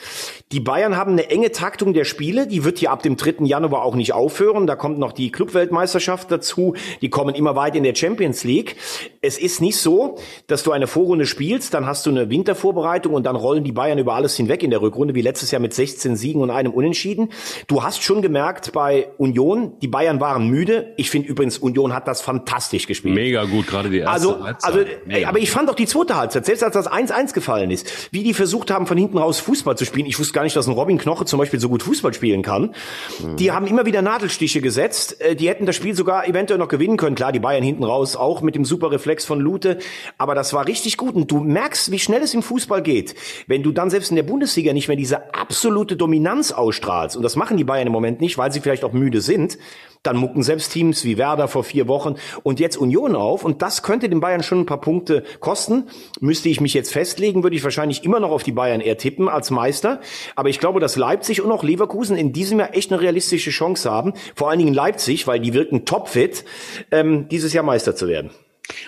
die 0.53 0.61
Bayern 0.61 0.95
haben 0.95 1.11
eine 1.11 1.29
enge 1.29 1.51
Taktung 1.51 1.93
der 1.93 2.05
Spiele, 2.05 2.47
die 2.47 2.63
wird 2.63 2.79
hier 2.79 2.91
ab 2.91 3.03
dem 3.03 3.17
3. 3.17 3.43
Januar 3.45 3.83
auch 3.83 3.95
nicht 3.95 4.13
aufhören. 4.13 4.65
Da 4.65 4.77
kommt 4.77 4.97
noch 4.97 5.11
die 5.11 5.29
Clubweltmeisterschaft 5.29 6.31
dazu, 6.31 6.75
die 7.01 7.09
kommen 7.09 7.35
immer 7.35 7.57
weit 7.57 7.75
in 7.75 7.83
der 7.83 7.95
Champions 7.95 8.45
League. 8.45 8.77
Es 9.21 9.37
ist 9.37 9.59
nicht 9.59 9.77
so, 9.77 10.17
dass 10.47 10.63
du 10.63 10.71
eine 10.71 10.87
Vorrunde 10.87 11.25
spielst, 11.25 11.73
dann 11.73 11.85
hast 11.85 12.05
du 12.05 12.11
eine 12.11 12.29
Wintervorbereitung 12.29 13.13
und 13.13 13.25
dann 13.25 13.35
rollen 13.35 13.65
die 13.65 13.73
Bayern 13.73 13.97
über 13.97 14.13
alles 14.13 14.37
hinweg 14.37 14.63
in 14.63 14.69
der 14.69 14.81
Rückrunde, 14.81 15.15
wie 15.15 15.21
letztes 15.21 15.51
Jahr 15.51 15.61
mit 15.61 15.73
16 15.73 16.15
Siegen 16.15 16.41
und 16.41 16.49
einem 16.49 16.71
Unentschieden. 16.71 17.29
Du 17.67 17.83
hast 17.83 18.03
schon 18.03 18.21
gemerkt 18.21 18.71
bei 18.71 19.09
Union, 19.17 19.73
die 19.81 19.89
Bayern 19.89 20.21
waren 20.21 20.47
müde. 20.47 20.93
Ich 20.95 21.09
finde 21.09 21.27
Übrigens, 21.41 21.57
Union 21.57 21.95
hat 21.95 22.07
das 22.07 22.21
fantastisch 22.21 22.85
gespielt. 22.85 23.15
Mega 23.15 23.45
gut, 23.45 23.65
gerade 23.65 23.89
die 23.89 23.97
erste 23.97 24.11
also, 24.11 24.43
Halbzeit. 24.43 24.73
Also, 24.73 24.85
Mega. 25.07 25.27
aber 25.27 25.39
ich 25.39 25.49
fand 25.49 25.71
auch 25.71 25.75
die 25.75 25.87
zweite 25.87 26.15
Halbzeit, 26.15 26.45
selbst 26.45 26.63
als 26.63 26.75
das 26.75 26.87
1-1 26.87 27.33
gefallen 27.33 27.71
ist, 27.71 28.09
wie 28.11 28.21
die 28.21 28.35
versucht 28.35 28.69
haben, 28.69 28.85
von 28.85 28.95
hinten 28.95 29.17
raus 29.17 29.39
Fußball 29.39 29.75
zu 29.75 29.85
spielen. 29.85 30.05
Ich 30.05 30.19
wusste 30.19 30.33
gar 30.33 30.43
nicht, 30.43 30.55
dass 30.55 30.67
ein 30.67 30.73
Robin 30.73 30.99
Knoche 30.99 31.25
zum 31.25 31.39
Beispiel 31.39 31.59
so 31.59 31.67
gut 31.67 31.81
Fußball 31.81 32.13
spielen 32.13 32.43
kann. 32.43 32.75
Mhm. 33.23 33.37
Die 33.37 33.51
haben 33.51 33.65
immer 33.65 33.87
wieder 33.87 34.03
Nadelstiche 34.03 34.61
gesetzt. 34.61 35.19
Äh, 35.19 35.35
die 35.35 35.49
hätten 35.49 35.65
das 35.65 35.75
Spiel 35.75 35.95
sogar 35.95 36.27
eventuell 36.27 36.59
noch 36.59 36.67
gewinnen 36.67 36.97
können. 36.97 37.15
Klar, 37.15 37.31
die 37.31 37.39
Bayern 37.39 37.63
hinten 37.63 37.83
raus 37.83 38.15
auch 38.15 38.43
mit 38.43 38.53
dem 38.53 38.63
super 38.63 38.91
Reflex 38.91 39.25
von 39.25 39.39
Lute. 39.39 39.79
Aber 40.19 40.35
das 40.35 40.53
war 40.53 40.67
richtig 40.67 40.97
gut. 40.97 41.15
Und 41.15 41.31
du 41.31 41.39
merkst, 41.39 41.89
wie 41.91 41.97
schnell 41.97 42.21
es 42.21 42.35
im 42.35 42.43
Fußball 42.43 42.83
geht. 42.83 43.15
Wenn 43.47 43.63
du 43.63 43.71
dann 43.71 43.89
selbst 43.89 44.11
in 44.11 44.15
der 44.15 44.23
Bundesliga 44.23 44.73
nicht 44.73 44.89
mehr 44.89 44.97
diese 44.97 45.33
absolute 45.33 45.95
Dominanz 45.95 46.51
ausstrahlst, 46.51 47.17
und 47.17 47.23
das 47.23 47.35
machen 47.35 47.57
die 47.57 47.63
Bayern 47.63 47.87
im 47.87 47.93
Moment 47.93 48.21
nicht, 48.21 48.37
weil 48.37 48.51
sie 48.51 48.59
vielleicht 48.59 48.83
auch 48.83 48.93
müde 48.93 49.21
sind, 49.21 49.57
dann 50.03 50.17
mucken 50.17 50.43
selbst 50.43 50.71
Teams 50.71 51.03
wie 51.05 51.17
Werder 51.17 51.47
vor 51.47 51.63
vier 51.63 51.87
Wochen 51.87 52.15
und 52.43 52.59
jetzt 52.59 52.77
Union 52.77 53.15
auf. 53.15 53.45
Und 53.45 53.61
das 53.61 53.83
könnte 53.83 54.09
den 54.09 54.19
Bayern 54.19 54.43
schon 54.43 54.59
ein 54.59 54.65
paar 54.65 54.81
Punkte 54.81 55.23
kosten. 55.39 55.85
Müsste 56.19 56.49
ich 56.49 56.61
mich 56.61 56.73
jetzt 56.73 56.91
festlegen, 56.91 57.43
würde 57.43 57.55
ich 57.55 57.63
wahrscheinlich 57.63 58.03
immer 58.03 58.19
noch 58.19 58.31
auf 58.31 58.43
die 58.43 58.51
Bayern 58.51 58.81
eher 58.81 58.97
tippen 58.97 59.29
als 59.29 59.51
Meister. 59.51 59.99
Aber 60.35 60.49
ich 60.49 60.59
glaube, 60.59 60.79
dass 60.79 60.95
Leipzig 60.95 61.41
und 61.41 61.51
auch 61.51 61.63
Leverkusen 61.63 62.17
in 62.17 62.33
diesem 62.33 62.59
Jahr 62.59 62.75
echt 62.75 62.91
eine 62.91 63.01
realistische 63.01 63.51
Chance 63.51 63.89
haben. 63.89 64.13
Vor 64.35 64.49
allen 64.49 64.59
Dingen 64.59 64.73
Leipzig, 64.73 65.27
weil 65.27 65.39
die 65.39 65.53
wirken 65.53 65.85
topfit, 65.85 66.45
ähm, 66.91 67.27
dieses 67.29 67.53
Jahr 67.53 67.63
Meister 67.63 67.95
zu 67.95 68.07
werden. 68.07 68.31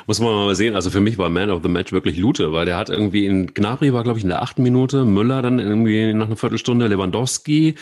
Muss 0.07 0.19
man 0.19 0.33
mal 0.33 0.55
sehen. 0.55 0.75
Also 0.75 0.89
für 0.89 1.01
mich 1.01 1.17
war 1.17 1.29
Man 1.29 1.49
of 1.49 1.61
the 1.63 1.69
Match 1.69 1.91
wirklich 1.91 2.17
Lute, 2.17 2.53
weil 2.53 2.65
der 2.65 2.77
hat 2.77 2.89
irgendwie 2.89 3.25
in 3.25 3.53
Gnabry 3.53 3.93
war, 3.93 4.03
glaube 4.03 4.17
ich, 4.17 4.23
in 4.23 4.29
der 4.29 4.41
achten 4.41 4.63
Minute, 4.63 5.05
Müller 5.05 5.41
dann 5.41 5.59
irgendwie 5.59 6.13
nach 6.13 6.27
einer 6.27 6.35
Viertelstunde, 6.35 6.87
Lewandowski, 6.87 7.75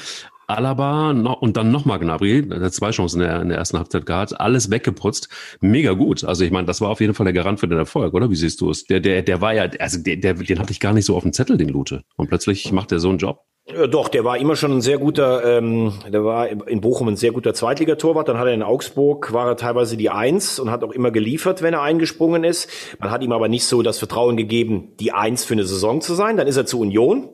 Alaba 0.57 1.13
noch, 1.13 1.41
und 1.41 1.57
dann 1.57 1.71
nochmal 1.71 1.99
Gnabry, 1.99 2.47
der 2.47 2.61
hat 2.61 2.73
zwei 2.73 2.91
Chancen 2.91 3.21
in 3.21 3.27
der, 3.27 3.41
in 3.41 3.49
der 3.49 3.57
ersten 3.57 3.77
Halbzeit 3.77 4.05
gehabt, 4.05 4.39
alles 4.39 4.69
weggeputzt. 4.69 5.29
Mega 5.61 5.93
gut. 5.93 6.23
Also 6.23 6.43
ich 6.43 6.51
meine, 6.51 6.67
das 6.67 6.81
war 6.81 6.89
auf 6.89 7.01
jeden 7.01 7.13
Fall 7.13 7.25
der 7.25 7.33
Garant 7.33 7.59
für 7.59 7.67
den 7.67 7.77
Erfolg, 7.77 8.13
oder? 8.13 8.29
Wie 8.29 8.35
siehst 8.35 8.61
du 8.61 8.69
es? 8.69 8.85
Der, 8.85 8.99
der, 8.99 9.21
der 9.21 9.41
war 9.41 9.53
ja, 9.53 9.69
also 9.79 9.99
der, 10.01 10.17
der, 10.17 10.33
den 10.35 10.59
hatte 10.59 10.71
ich 10.71 10.79
gar 10.79 10.93
nicht 10.93 11.05
so 11.05 11.15
auf 11.15 11.23
dem 11.23 11.33
Zettel, 11.33 11.57
den 11.57 11.69
Lute. 11.69 12.03
Und 12.15 12.27
plötzlich 12.27 12.71
macht 12.71 12.91
er 12.91 12.99
so 12.99 13.09
einen 13.09 13.17
Job. 13.17 13.41
Ja, 13.67 13.85
doch, 13.85 14.07
der 14.09 14.23
war 14.23 14.37
immer 14.37 14.55
schon 14.55 14.71
ein 14.71 14.81
sehr 14.81 14.97
guter, 14.97 15.45
ähm, 15.45 15.93
der 16.11 16.25
war 16.25 16.49
in 16.49 16.81
Bochum 16.81 17.09
ein 17.09 17.15
sehr 17.15 17.31
guter 17.31 17.53
Zweitligatorwart. 17.53 18.27
Dann 18.27 18.39
hat 18.39 18.47
er 18.47 18.53
in 18.53 18.63
Augsburg, 18.63 19.33
war 19.33 19.47
er 19.47 19.55
teilweise 19.55 19.97
die 19.97 20.09
Eins 20.09 20.59
und 20.59 20.71
hat 20.71 20.83
auch 20.83 20.91
immer 20.91 21.11
geliefert, 21.11 21.61
wenn 21.61 21.73
er 21.73 21.81
eingesprungen 21.81 22.43
ist. 22.43 22.69
Man 22.99 23.11
hat 23.11 23.23
ihm 23.23 23.31
aber 23.31 23.47
nicht 23.47 23.65
so 23.65 23.83
das 23.83 23.99
Vertrauen 23.99 24.35
gegeben, 24.35 24.93
die 24.99 25.11
Eins 25.11 25.45
für 25.45 25.53
eine 25.53 25.63
Saison 25.63 26.01
zu 26.01 26.15
sein. 26.15 26.37
Dann 26.37 26.47
ist 26.47 26.57
er 26.57 26.65
zu 26.65 26.79
Union, 26.79 27.29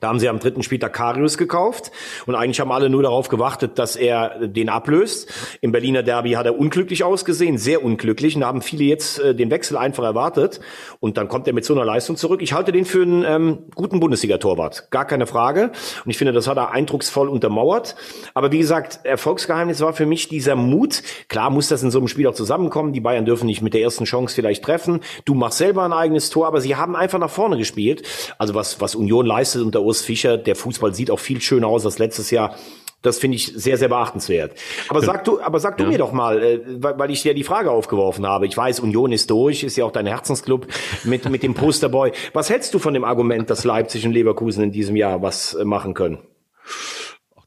da 0.00 0.08
haben 0.08 0.18
sie 0.18 0.28
am 0.28 0.38
dritten 0.38 0.62
Spieltag 0.62 0.92
Karius 0.92 1.38
gekauft 1.38 1.90
und 2.26 2.34
eigentlich 2.34 2.60
haben 2.60 2.72
alle 2.72 2.90
nur 2.90 3.02
darauf 3.02 3.28
gewartet, 3.28 3.78
dass 3.78 3.96
er 3.96 4.46
den 4.48 4.68
ablöst. 4.68 5.32
Im 5.60 5.72
Berliner 5.72 6.02
Derby 6.02 6.32
hat 6.32 6.46
er 6.46 6.58
unglücklich 6.58 7.04
ausgesehen, 7.04 7.58
sehr 7.58 7.84
unglücklich. 7.84 8.34
Und 8.34 8.42
da 8.42 8.48
haben 8.48 8.62
viele 8.62 8.84
jetzt 8.84 9.18
äh, 9.18 9.34
den 9.34 9.50
Wechsel 9.50 9.76
einfach 9.76 10.04
erwartet. 10.04 10.60
Und 11.00 11.16
dann 11.16 11.28
kommt 11.28 11.46
er 11.46 11.52
mit 11.52 11.64
so 11.64 11.74
einer 11.74 11.84
Leistung 11.84 12.16
zurück. 12.16 12.42
Ich 12.42 12.52
halte 12.52 12.72
den 12.72 12.84
für 12.84 13.02
einen 13.02 13.24
ähm, 13.24 13.58
guten 13.74 14.00
Bundesliga-Torwart, 14.00 14.90
gar 14.90 15.06
keine 15.06 15.26
Frage. 15.26 15.72
Und 16.04 16.10
ich 16.10 16.18
finde, 16.18 16.32
das 16.32 16.46
hat 16.46 16.56
er 16.56 16.70
eindrucksvoll 16.70 17.28
untermauert. 17.28 17.96
Aber 18.34 18.52
wie 18.52 18.58
gesagt, 18.58 19.00
Erfolgsgeheimnis 19.04 19.80
war 19.80 19.92
für 19.92 20.06
mich 20.06 20.28
dieser 20.28 20.56
Mut. 20.56 21.02
Klar 21.28 21.50
muss 21.50 21.68
das 21.68 21.82
in 21.82 21.90
so 21.90 21.98
einem 21.98 22.08
Spiel 22.08 22.26
auch 22.26 22.34
zusammenkommen. 22.34 22.92
Die 22.92 23.00
Bayern 23.00 23.24
dürfen 23.24 23.46
nicht 23.46 23.62
mit 23.62 23.74
der 23.74 23.82
ersten 23.82 24.04
Chance 24.04 24.34
vielleicht 24.34 24.64
treffen. 24.64 25.00
Du 25.24 25.34
machst 25.34 25.58
selber 25.58 25.84
ein 25.84 25.92
eigenes 25.92 26.30
Tor, 26.30 26.46
aber 26.46 26.60
sie 26.60 26.76
haben 26.76 26.96
einfach 26.96 27.18
nach 27.18 27.30
vorne 27.30 27.56
gespielt. 27.56 28.02
Also 28.38 28.54
was, 28.54 28.80
was 28.80 28.94
Union 28.94 29.26
leistet 29.26 29.62
unter 29.62 29.81
Urs 29.82 30.02
Fischer. 30.02 30.36
Der 30.38 30.56
Fußball 30.56 30.94
sieht 30.94 31.10
auch 31.10 31.18
viel 31.18 31.40
schöner 31.40 31.68
aus 31.68 31.84
als 31.84 31.98
letztes 31.98 32.30
Jahr. 32.30 32.56
Das 33.02 33.18
finde 33.18 33.36
ich 33.36 33.52
sehr, 33.56 33.76
sehr 33.76 33.88
beachtenswert. 33.88 34.52
Aber 34.88 35.02
sag 35.02 35.24
du, 35.24 35.40
aber 35.40 35.58
sag 35.58 35.76
du 35.76 35.84
ja. 35.84 35.90
mir 35.90 35.98
doch 35.98 36.12
mal, 36.12 36.42
äh, 36.42 36.60
weil 36.66 37.10
ich 37.10 37.22
dir 37.22 37.34
die 37.34 37.42
Frage 37.42 37.70
aufgeworfen 37.70 38.24
habe. 38.24 38.46
Ich 38.46 38.56
weiß, 38.56 38.78
Union 38.80 39.10
ist 39.10 39.28
durch, 39.28 39.64
ist 39.64 39.76
ja 39.76 39.84
auch 39.84 39.90
dein 39.90 40.06
Herzensclub 40.06 40.68
mit, 41.04 41.28
mit 41.28 41.42
dem 41.42 41.54
Posterboy. 41.54 42.12
Was 42.32 42.48
hältst 42.48 42.72
du 42.74 42.78
von 42.78 42.94
dem 42.94 43.04
Argument, 43.04 43.50
dass 43.50 43.64
Leipzig 43.64 44.06
und 44.06 44.12
Leverkusen 44.12 44.62
in 44.62 44.72
diesem 44.72 44.94
Jahr 44.94 45.20
was 45.20 45.54
äh, 45.54 45.64
machen 45.64 45.94
können? 45.94 46.18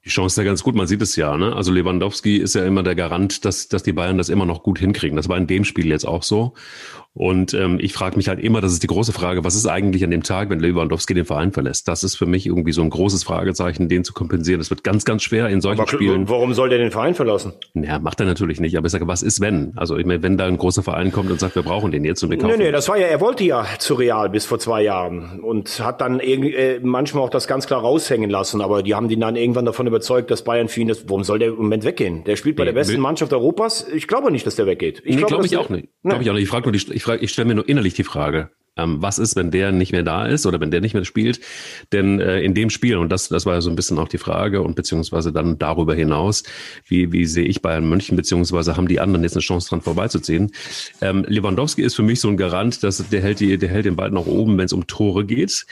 Die 0.03 0.09
Chance 0.09 0.33
ist 0.33 0.37
ja 0.37 0.43
ganz 0.43 0.61
gut, 0.61 0.75
man 0.75 0.85
sieht 0.85 1.01
es 1.01 1.15
ja. 1.15 1.35
Ne? 1.35 1.55
Also 1.55 1.71
Lewandowski 1.71 2.37
ist 2.37 2.53
ja 2.53 2.63
immer 2.63 2.83
der 2.83 2.93
Garant, 2.93 3.43
dass, 3.43 3.69
dass 3.69 3.81
die 3.81 3.93
Bayern 3.93 4.19
das 4.19 4.29
immer 4.29 4.45
noch 4.45 4.61
gut 4.61 4.77
hinkriegen. 4.77 5.15
Das 5.15 5.29
war 5.29 5.37
in 5.37 5.47
dem 5.47 5.63
Spiel 5.63 5.87
jetzt 5.87 6.05
auch 6.05 6.21
so. 6.21 6.53
Und 7.17 7.53
ähm, 7.53 7.77
ich 7.79 7.93
frage 7.93 8.17
mich 8.17 8.27
halt 8.27 8.41
immer, 8.41 8.59
das 8.59 8.73
ist 8.73 8.83
die 8.83 8.87
große 8.87 9.13
Frage, 9.13 9.45
was 9.45 9.55
ist 9.55 9.65
eigentlich 9.65 10.03
an 10.03 10.11
dem 10.11 10.21
Tag, 10.21 10.49
wenn 10.49 10.59
Lewandowski 10.59 11.13
den 11.13 11.23
Verein 11.23 11.53
verlässt? 11.53 11.87
Das 11.87 12.03
ist 12.03 12.17
für 12.17 12.25
mich 12.25 12.45
irgendwie 12.45 12.73
so 12.73 12.81
ein 12.81 12.89
großes 12.89 13.23
Fragezeichen, 13.23 13.87
den 13.87 14.03
zu 14.03 14.11
kompensieren. 14.11 14.59
Das 14.59 14.69
wird 14.69 14.83
ganz, 14.83 15.05
ganz 15.05 15.23
schwer 15.23 15.47
in 15.47 15.61
solchen 15.61 15.79
aber 15.79 15.89
Spielen. 15.89 16.27
Warum 16.27 16.53
soll 16.53 16.67
der 16.67 16.77
den 16.77 16.91
Verein 16.91 17.15
verlassen? 17.15 17.53
Naja, 17.73 17.99
macht 17.99 18.19
er 18.19 18.25
natürlich 18.25 18.59
nicht. 18.59 18.77
Aber 18.77 18.87
ich 18.87 18.91
sage, 18.91 19.07
was 19.07 19.23
ist 19.23 19.39
wenn? 19.39 19.71
Also 19.77 19.97
ich 19.97 20.05
meine, 20.05 20.23
wenn 20.23 20.35
da 20.37 20.45
ein 20.45 20.57
großer 20.57 20.83
Verein 20.83 21.13
kommt 21.13 21.31
und 21.31 21.39
sagt, 21.39 21.55
wir 21.55 21.63
brauchen 21.63 21.91
den 21.91 22.03
jetzt 22.03 22.21
und 22.21 22.31
wir 22.31 22.37
kaufen 22.37 22.57
Nee, 22.57 22.65
nee, 22.65 22.71
das 22.73 22.89
war 22.89 22.97
ja, 22.97 23.07
er 23.07 23.21
wollte 23.21 23.45
ja 23.45 23.65
zu 23.79 23.93
Real 23.93 24.29
bis 24.29 24.45
vor 24.45 24.59
zwei 24.59 24.83
Jahren 24.83 25.39
und 25.39 25.79
hat 25.79 26.01
dann 26.01 26.19
irgendwie 26.19 26.53
äh, 26.53 26.81
manchmal 26.83 27.23
auch 27.23 27.29
das 27.29 27.47
ganz 27.47 27.65
klar 27.65 27.79
raushängen 27.79 28.29
lassen. 28.29 28.59
Aber 28.59 28.83
die 28.83 28.93
haben 28.93 29.07
den 29.07 29.21
dann 29.21 29.37
irgendwann 29.37 29.65
davon 29.65 29.87
überzeugt, 29.87 30.31
dass 30.31 30.43
Bayern 30.43 30.67
für 30.67 30.81
ihn 30.81 30.89
ist. 30.89 31.09
Warum 31.09 31.23
soll 31.23 31.39
der 31.39 31.47
im 31.47 31.55
Moment 31.55 31.85
weggehen? 31.85 32.25
Der 32.25 32.35
spielt 32.35 32.57
bei 32.57 32.63
nee, 32.63 32.71
der 32.71 32.73
besten 32.73 32.99
Mannschaft 32.99 33.31
Europas. 33.31 33.87
Ich 33.87 34.09
glaube 34.09 34.31
nicht, 34.33 34.45
dass 34.45 34.57
der 34.57 34.65
weggeht. 34.65 35.01
Ich 35.05 35.15
nee, 35.15 35.21
glaube 35.21 35.35
glaub 35.35 35.45
ich 35.45 35.55
auch 35.55 35.69
nicht. 35.69 35.87
Glaube 36.03 36.21
ich 36.21 36.29
auch 36.29 36.33
nicht. 36.33 36.43
Ich 36.43 36.49
frage 36.49 36.65
nur, 36.65 36.73
die, 36.73 36.93
ich, 36.93 37.04
frag, 37.05 37.21
ich 37.21 37.31
stelle 37.31 37.47
mir 37.47 37.55
nur 37.55 37.69
innerlich 37.69 37.85
innerlich 37.85 37.93
die 37.93 38.03
Frage, 38.03 38.49
ähm, 38.77 39.01
was 39.01 39.19
ist, 39.19 39.37
wenn 39.37 39.51
der 39.51 39.71
nicht 39.71 39.93
mehr 39.93 40.03
da 40.03 40.25
ist 40.25 40.45
oder 40.45 40.59
wenn 40.59 40.71
der 40.71 40.81
nicht 40.81 40.93
mehr 40.93 41.05
spielt? 41.05 41.39
Denn 41.93 42.19
äh, 42.19 42.41
in 42.41 42.53
dem 42.53 42.69
Spiel, 42.69 42.97
und 42.97 43.09
das, 43.09 43.29
das 43.29 43.45
war 43.45 43.53
ja 43.53 43.61
so 43.61 43.69
ein 43.69 43.75
bisschen 43.75 43.97
auch 43.99 44.09
die 44.09 44.17
Frage 44.17 44.61
und 44.61 44.75
beziehungsweise 44.75 45.31
dann 45.31 45.57
darüber 45.57 45.95
hinaus, 45.95 46.43
wie, 46.87 47.11
wie 47.13 47.25
sehe 47.25 47.45
ich 47.45 47.61
Bayern 47.61 47.87
München, 47.87 48.17
beziehungsweise 48.17 48.75
haben 48.75 48.89
die 48.89 48.99
anderen 48.99 49.23
jetzt 49.23 49.35
eine 49.35 49.41
Chance 49.41 49.69
dran 49.69 49.81
vorbeizuziehen? 49.81 50.51
Ähm, 51.01 51.25
Lewandowski 51.27 51.83
ist 51.83 51.95
für 51.95 52.03
mich 52.03 52.19
so 52.19 52.27
ein 52.27 52.37
Garant, 52.37 52.83
dass 52.83 52.97
der 53.09 53.21
hält, 53.21 53.39
die, 53.39 53.57
der 53.57 53.69
hält 53.69 53.85
den 53.85 53.95
Ball 53.95 54.11
nach 54.11 54.25
oben, 54.25 54.57
wenn 54.57 54.65
es 54.65 54.73
um 54.73 54.87
Tore 54.87 55.25
geht. 55.25 55.65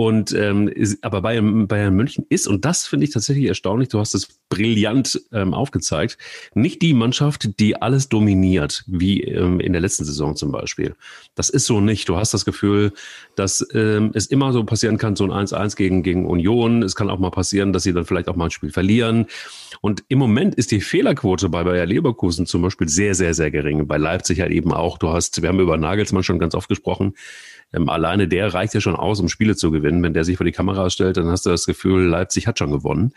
Und 0.00 0.32
ähm, 0.32 0.66
ist, 0.66 1.04
aber 1.04 1.20
Bayern, 1.20 1.68
Bayern 1.68 1.94
München 1.94 2.24
ist, 2.30 2.48
und 2.48 2.64
das 2.64 2.86
finde 2.86 3.04
ich 3.04 3.12
tatsächlich 3.12 3.44
erstaunlich, 3.44 3.90
du 3.90 3.98
hast 3.98 4.14
es 4.14 4.28
brillant 4.48 5.20
ähm, 5.30 5.52
aufgezeigt, 5.52 6.16
nicht 6.54 6.80
die 6.80 6.94
Mannschaft, 6.94 7.60
die 7.60 7.76
alles 7.76 8.08
dominiert, 8.08 8.82
wie 8.86 9.22
ähm, 9.22 9.60
in 9.60 9.74
der 9.74 9.82
letzten 9.82 10.06
Saison 10.06 10.36
zum 10.36 10.52
Beispiel. 10.52 10.94
Das 11.34 11.50
ist 11.50 11.66
so 11.66 11.82
nicht. 11.82 12.08
Du 12.08 12.16
hast 12.16 12.32
das 12.32 12.46
Gefühl, 12.46 12.94
dass 13.36 13.62
ähm, 13.74 14.12
es 14.14 14.24
immer 14.24 14.54
so 14.54 14.64
passieren 14.64 14.96
kann, 14.96 15.16
so 15.16 15.30
ein 15.30 15.46
1-1 15.46 15.76
gegen, 15.76 16.02
gegen 16.02 16.24
Union. 16.24 16.82
Es 16.82 16.96
kann 16.96 17.10
auch 17.10 17.18
mal 17.18 17.30
passieren, 17.30 17.74
dass 17.74 17.82
sie 17.82 17.92
dann 17.92 18.06
vielleicht 18.06 18.30
auch 18.30 18.36
mal 18.36 18.46
ein 18.46 18.50
Spiel 18.50 18.72
verlieren. 18.72 19.26
Und 19.82 20.02
im 20.08 20.18
Moment 20.18 20.54
ist 20.54 20.70
die 20.70 20.80
Fehlerquote 20.80 21.50
bei 21.50 21.62
Bayer 21.62 21.84
Leverkusen 21.84 22.46
zum 22.46 22.62
Beispiel 22.62 22.88
sehr, 22.88 23.14
sehr, 23.14 23.34
sehr 23.34 23.50
gering. 23.50 23.86
Bei 23.86 23.98
Leipzig 23.98 24.40
halt 24.40 24.52
eben 24.52 24.72
auch. 24.72 24.96
Du 24.96 25.10
hast, 25.10 25.42
wir 25.42 25.50
haben 25.50 25.60
über 25.60 25.76
Nagelsmann 25.76 26.22
schon 26.22 26.38
ganz 26.38 26.54
oft 26.54 26.70
gesprochen, 26.70 27.12
ähm, 27.72 27.88
alleine 27.88 28.28
der 28.28 28.52
reicht 28.52 28.74
ja 28.74 28.80
schon 28.80 28.96
aus, 28.96 29.20
um 29.20 29.28
Spiele 29.28 29.56
zu 29.56 29.70
gewinnen. 29.70 30.02
Wenn 30.02 30.14
der 30.14 30.24
sich 30.24 30.36
vor 30.36 30.44
die 30.46 30.52
Kamera 30.52 30.90
stellt, 30.90 31.16
dann 31.16 31.28
hast 31.28 31.46
du 31.46 31.50
das 31.50 31.66
Gefühl, 31.66 32.04
Leipzig 32.06 32.46
hat 32.46 32.58
schon 32.58 32.70
gewonnen, 32.70 33.12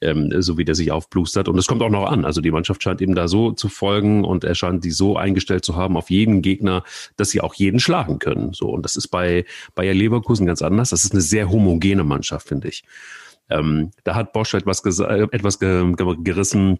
ähm, 0.00 0.30
so 0.40 0.58
wie 0.58 0.64
der 0.64 0.74
sich 0.74 0.90
aufblustert. 0.90 1.48
Und 1.48 1.58
es 1.58 1.66
kommt 1.66 1.82
auch 1.82 1.90
noch 1.90 2.06
an. 2.06 2.24
Also 2.24 2.40
die 2.40 2.50
Mannschaft 2.50 2.82
scheint 2.82 3.00
ihm 3.00 3.14
da 3.14 3.28
so 3.28 3.52
zu 3.52 3.68
folgen 3.68 4.24
und 4.24 4.44
er 4.44 4.54
scheint 4.54 4.84
die 4.84 4.90
so 4.90 5.16
eingestellt 5.16 5.64
zu 5.64 5.76
haben 5.76 5.96
auf 5.96 6.10
jeden 6.10 6.42
Gegner, 6.42 6.82
dass 7.16 7.30
sie 7.30 7.40
auch 7.40 7.54
jeden 7.54 7.80
schlagen 7.80 8.18
können. 8.18 8.52
So 8.52 8.68
und 8.70 8.84
das 8.84 8.96
ist 8.96 9.08
bei 9.08 9.44
Bayer 9.74 9.94
Leverkusen 9.94 10.46
ganz 10.46 10.62
anders. 10.62 10.90
Das 10.90 11.04
ist 11.04 11.12
eine 11.12 11.20
sehr 11.20 11.50
homogene 11.50 12.04
Mannschaft, 12.04 12.48
finde 12.48 12.68
ich. 12.68 12.84
Ähm, 13.50 13.90
da 14.04 14.14
hat 14.14 14.32
Bosch 14.32 14.54
etwas, 14.54 14.84
etwas 14.84 15.58
gerissen 15.58 16.78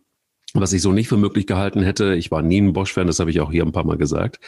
was 0.55 0.73
ich 0.73 0.83
so 0.83 0.93
nicht 0.93 1.09
für 1.09 1.17
möglich 1.17 1.47
gehalten 1.47 1.83
hätte. 1.83 2.14
Ich 2.14 2.31
war 2.31 2.40
nie 2.40 2.61
ein 2.61 2.73
Bosch-Fan, 2.73 3.09
das 3.09 3.19
habe 3.19 3.31
ich 3.31 3.40
auch 3.40 3.51
hier 3.51 3.64
ein 3.64 3.73
paar 3.73 3.85
Mal 3.85 3.97
gesagt. 3.97 4.38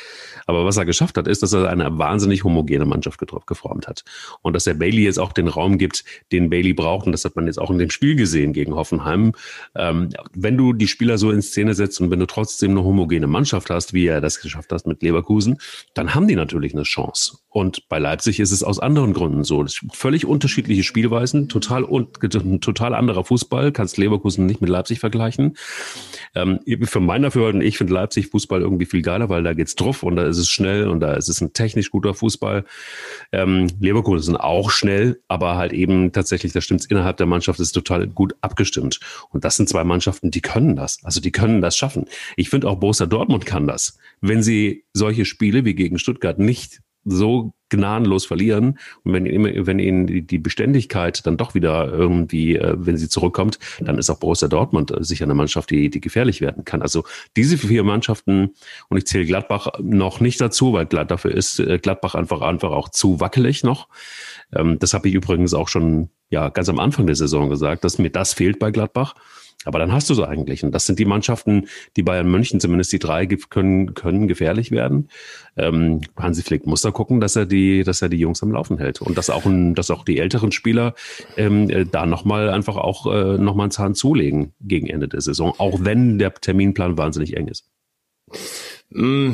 Aber 0.47 0.64
was 0.64 0.77
er 0.77 0.85
geschafft 0.85 1.19
hat, 1.19 1.27
ist, 1.27 1.42
dass 1.42 1.53
er 1.53 1.69
eine 1.69 1.99
wahnsinnig 1.99 2.45
homogene 2.45 2.87
Mannschaft 2.87 3.21
geformt 3.47 3.88
hat. 3.88 4.05
Und 4.42 4.55
dass 4.55 4.66
er 4.66 4.75
Bailey 4.75 5.03
jetzt 5.03 5.19
auch 5.19 5.33
den 5.33 5.49
Raum 5.49 5.79
gibt, 5.79 6.05
den 6.31 6.49
Bailey 6.49 6.75
braucht. 6.75 7.07
Und 7.07 7.12
das 7.12 7.25
hat 7.25 7.35
man 7.35 7.47
jetzt 7.47 7.59
auch 7.59 7.71
in 7.71 7.79
dem 7.79 7.90
Spiel 7.90 8.14
gesehen 8.14 8.53
gegen 8.53 8.75
Hoffenheim. 8.75 9.33
Ähm, 9.75 10.11
wenn 10.33 10.57
du 10.57 10.73
die 10.73 10.88
Spieler 10.88 11.19
so 11.19 11.33
in 11.33 11.42
Szene 11.42 11.75
setzt 11.75 12.01
und 12.01 12.11
wenn 12.11 12.21
du 12.21 12.27
trotzdem 12.27 12.71
eine 12.71 12.85
homogene 12.85 13.27
Mannschaft 13.27 13.71
hast, 13.71 13.92
wie 13.92 14.07
er 14.07 14.21
das 14.21 14.40
geschafft 14.40 14.73
hat 14.73 14.87
mit 14.87 15.03
Leverkusen, 15.03 15.59
dann 15.95 16.14
haben 16.14 16.29
die 16.29 16.37
natürlich 16.37 16.73
eine 16.73 16.85
Chance. 16.85 17.38
Und 17.57 17.88
bei 17.88 17.99
Leipzig 17.99 18.38
ist 18.38 18.53
es 18.53 18.62
aus 18.62 18.79
anderen 18.79 19.14
Gründen 19.14 19.42
so. 19.42 19.64
Völlig 19.90 20.27
unterschiedliche 20.27 20.83
Spielweisen, 20.83 21.49
total, 21.49 21.85
un, 21.85 22.12
total 22.61 22.95
anderer 22.95 23.25
Fußball, 23.25 23.73
kannst 23.73 23.97
Leverkusen 23.97 24.45
nicht 24.45 24.61
mit 24.61 24.69
Leipzig 24.69 25.01
vergleichen. 25.01 25.57
Ähm, 26.35 26.61
für 26.83 27.01
mein 27.01 27.23
Dafürhalten, 27.23 27.62
ich 27.62 27.79
finde 27.79 27.95
Leipzig 27.95 28.27
Fußball 28.27 28.61
irgendwie 28.61 28.85
viel 28.85 29.01
geiler, 29.01 29.31
weil 29.31 29.42
da 29.42 29.55
geht's 29.55 29.75
drauf 29.75 30.03
und 30.03 30.16
da 30.16 30.27
ist 30.27 30.37
es 30.37 30.51
schnell 30.51 30.87
und 30.87 31.01
da 31.01 31.14
ist 31.14 31.31
es 31.31 31.40
ein 31.40 31.55
technisch 31.55 31.90
guter 31.90 32.12
Fußball. 32.12 32.66
Ähm, 33.33 33.69
Leverkusen 33.81 34.37
auch 34.37 34.71
schnell, 34.71 35.23
aber 35.27 35.57
halt 35.57 35.73
eben 35.73 36.12
tatsächlich, 36.12 36.53
da 36.53 36.61
stimmt's 36.61 36.85
innerhalb 36.85 37.16
der 37.16 37.25
Mannschaft, 37.25 37.59
ist 37.59 37.73
total 37.73 38.07
gut 38.07 38.35
abgestimmt. 38.42 39.01
Und 39.31 39.47
das 39.47 39.57
sind 39.57 39.66
zwei 39.66 39.83
Mannschaften, 39.83 40.31
die 40.31 40.42
können 40.42 40.77
das. 40.77 40.99
Also 41.05 41.23
die 41.23 41.33
können 41.33 41.62
das 41.62 41.75
schaffen. 41.75 42.05
Ich 42.37 42.51
finde 42.51 42.69
auch 42.69 42.77
Borussia 42.77 43.07
Dortmund 43.07 43.47
kann 43.47 43.66
das. 43.66 43.97
Wenn 44.21 44.42
sie 44.42 44.85
solche 44.92 45.25
Spiele 45.25 45.64
wie 45.64 45.75
gegen 45.75 45.99
Stuttgart 45.99 46.38
nicht 46.38 46.83
so 47.07 47.55
gnadenlos 47.69 48.27
verlieren. 48.27 48.79
Und 49.05 49.12
wenn, 49.12 49.66
wenn 49.66 49.79
ihnen 49.79 50.07
die, 50.07 50.23
die 50.23 50.38
Beständigkeit 50.38 51.27
dann 51.27 51.37
doch 51.37 51.55
wieder 51.55 51.92
irgendwie, 51.92 52.57
äh, 52.57 52.75
wenn 52.77 52.97
sie 52.97 53.09
zurückkommt, 53.09 53.59
dann 53.81 53.99
ist 53.99 54.11
auch 54.11 54.19
Borussia 54.19 54.49
Dortmund 54.49 54.90
äh, 54.90 55.03
sicher 55.03 55.25
eine 55.25 55.35
Mannschaft, 55.35 55.71
die, 55.71 55.90
die 55.90 56.01
gefährlich 56.01 56.40
werden 56.40 56.64
kann. 56.64 56.83
Also 56.83 57.05
diese 57.37 57.59
vier 57.59 57.83
Mannschaften, 57.83 58.51
und 58.88 58.99
ich 58.99 59.07
zähle 59.07 59.27
Gladbach 59.27 59.69
noch 59.81 60.21
nicht 60.21 60.40
dazu, 60.40 60.73
weil 60.73 60.87
dafür 60.87 61.33
ist 61.33 61.59
äh, 61.59 61.79
Gladbach 61.79 62.14
einfach, 62.14 62.40
einfach 62.40 62.71
auch 62.71 62.88
zu 62.88 63.21
wackelig 63.21 63.64
noch. 63.64 63.88
Ähm, 64.55 64.79
das 64.79 64.95
habe 64.95 65.09
ich 65.09 65.14
übrigens 65.14 65.55
auch 65.55 65.69
schon 65.69 66.11
ja 66.31 66.49
ganz 66.49 66.69
am 66.69 66.79
Anfang 66.79 67.07
der 67.07 67.16
Saison 67.16 67.49
gesagt, 67.49 67.85
dass 67.85 67.99
mir 67.99 68.11
das 68.11 68.35
fehlt 68.35 68.59
bei 68.59 68.71
Gladbach. 68.71 69.14
Aber 69.64 69.81
dann 69.81 69.92
hast 69.92 70.09
du 70.09 70.14
sie 70.14 70.27
eigentlich. 70.27 70.62
Und 70.64 70.73
das 70.73 70.87
sind 70.87 70.99
die 70.99 71.05
Mannschaften, 71.05 71.66
die 71.97 72.05
Bayern 72.05 72.31
München, 72.31 72.61
zumindest 72.61 72.92
die 72.92 73.01
drei, 73.01 73.27
können, 73.27 73.95
können 73.95 74.29
gefährlich 74.29 74.71
werden. 74.71 75.09
Ähm, 75.57 76.03
Hansi 76.16 76.42
Flick 76.42 76.66
muss 76.66 76.83
da 76.83 76.92
gucken, 76.92 77.21
dass 77.21 77.35
er 77.35 77.47
die, 77.47 77.83
dass 77.83 78.01
er 78.01 78.09
die 78.09 78.19
Jungs 78.19 78.42
am 78.42 78.53
Laufen 78.53 78.79
hält. 78.79 79.03
Und 79.03 79.19
dass 79.19 79.29
auch, 79.29 79.42
dass 79.75 79.90
auch 79.90 80.05
die 80.05 80.19
älteren 80.19 80.53
Spieler 80.53 80.95
ähm, 81.37 81.69
äh, 81.69 81.85
da 81.85 82.07
nochmal 82.07 82.49
einfach 82.51 82.77
auch 82.77 83.12
äh, 83.12 83.38
nochmal 83.38 83.64
einen 83.64 83.73
Zahn 83.73 83.95
zulegen 83.97 84.53
gegen 84.61 84.87
Ende 84.87 85.09
der 85.09 85.21
Saison, 85.21 85.53
auch 85.59 85.81
wenn 85.83 86.19
der 86.19 86.33
Terminplan 86.35 86.97
wahnsinnig 86.97 87.37
eng 87.37 87.49
ist. 87.49 87.69
Mm, 88.90 89.33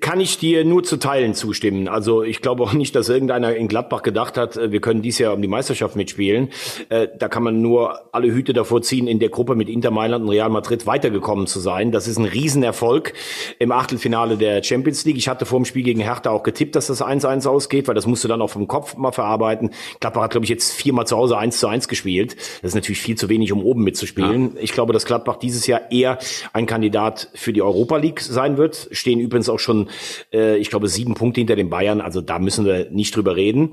kann 0.00 0.20
ich 0.20 0.38
dir 0.38 0.64
nur 0.64 0.84
zu 0.84 0.96
Teilen 0.96 1.34
zustimmen. 1.34 1.88
Also 1.88 2.22
ich 2.22 2.40
glaube 2.40 2.62
auch 2.62 2.72
nicht, 2.72 2.94
dass 2.94 3.08
irgendeiner 3.08 3.54
in 3.54 3.68
Gladbach 3.68 4.02
gedacht 4.02 4.36
hat, 4.36 4.56
äh, 4.56 4.72
wir 4.72 4.80
können 4.80 5.02
dies 5.02 5.18
Jahr 5.18 5.34
um 5.34 5.42
die 5.42 5.48
Meisterschaft 5.48 5.96
mitspielen. 5.96 6.50
Äh, 6.88 7.08
da 7.18 7.28
kann 7.28 7.42
man 7.42 7.60
nur 7.60 8.14
alle 8.14 8.28
Hüte 8.28 8.52
davor 8.52 8.82
ziehen, 8.82 9.06
in 9.06 9.18
der 9.18 9.28
Gruppe 9.28 9.54
mit 9.54 9.68
Inter 9.68 9.90
Mailand 9.90 10.24
und 10.24 10.30
Real 10.30 10.48
Madrid 10.50 10.86
weitergekommen 10.86 11.46
zu 11.46 11.60
sein. 11.60 11.92
Das 11.92 12.08
ist 12.08 12.18
ein 12.18 12.24
Riesenerfolg 12.24 13.12
im 13.58 13.72
Achtelfinale 13.72 14.36
der 14.36 14.62
Champions 14.62 15.04
League. 15.04 15.16
Ich 15.16 15.28
hatte 15.28 15.46
vor 15.46 15.58
dem 15.58 15.64
Spiel 15.64 15.82
gegen 15.82 16.00
Hertha 16.00 16.30
auch 16.30 16.42
getippt, 16.42 16.76
dass 16.76 16.86
das 16.86 17.02
1-1 17.02 17.46
ausgeht, 17.46 17.88
weil 17.88 17.94
das 17.94 18.06
musst 18.06 18.24
du 18.24 18.28
dann 18.28 18.42
auch 18.42 18.50
vom 18.50 18.68
Kopf 18.68 18.96
mal 18.96 19.12
verarbeiten. 19.12 19.70
Gladbach 20.00 20.22
hat, 20.22 20.30
glaube 20.32 20.44
ich, 20.44 20.50
jetzt 20.50 20.72
viermal 20.72 21.06
zu 21.06 21.16
Hause 21.16 21.38
1 21.38 21.58
zu 21.58 21.66
1 21.66 21.88
gespielt. 21.88 22.36
Das 22.62 22.70
ist 22.70 22.74
natürlich 22.74 23.00
viel 23.00 23.16
zu 23.16 23.28
wenig, 23.28 23.52
um 23.52 23.64
oben 23.64 23.82
mitzuspielen. 23.82 24.52
Ja. 24.54 24.62
Ich 24.62 24.72
glaube, 24.72 24.92
dass 24.92 25.04
Gladbach 25.04 25.36
dieses 25.36 25.66
Jahr 25.66 25.90
eher 25.90 26.18
ein 26.52 26.66
Kandidat 26.66 27.30
für 27.34 27.52
die 27.52 27.62
Europa 27.62 27.96
League 27.96 28.20
sein 28.20 28.56
wird. 28.56 28.88
Stehen 28.92 29.20
übrigens 29.20 29.48
auch 29.48 29.57
schon, 29.58 29.88
äh, 30.32 30.56
ich 30.56 30.70
glaube, 30.70 30.88
sieben 30.88 31.14
Punkte 31.14 31.40
hinter 31.40 31.56
den 31.56 31.70
Bayern. 31.70 32.00
Also 32.00 32.20
da 32.20 32.38
müssen 32.38 32.64
wir 32.64 32.90
nicht 32.90 33.14
drüber 33.16 33.36
reden. 33.36 33.72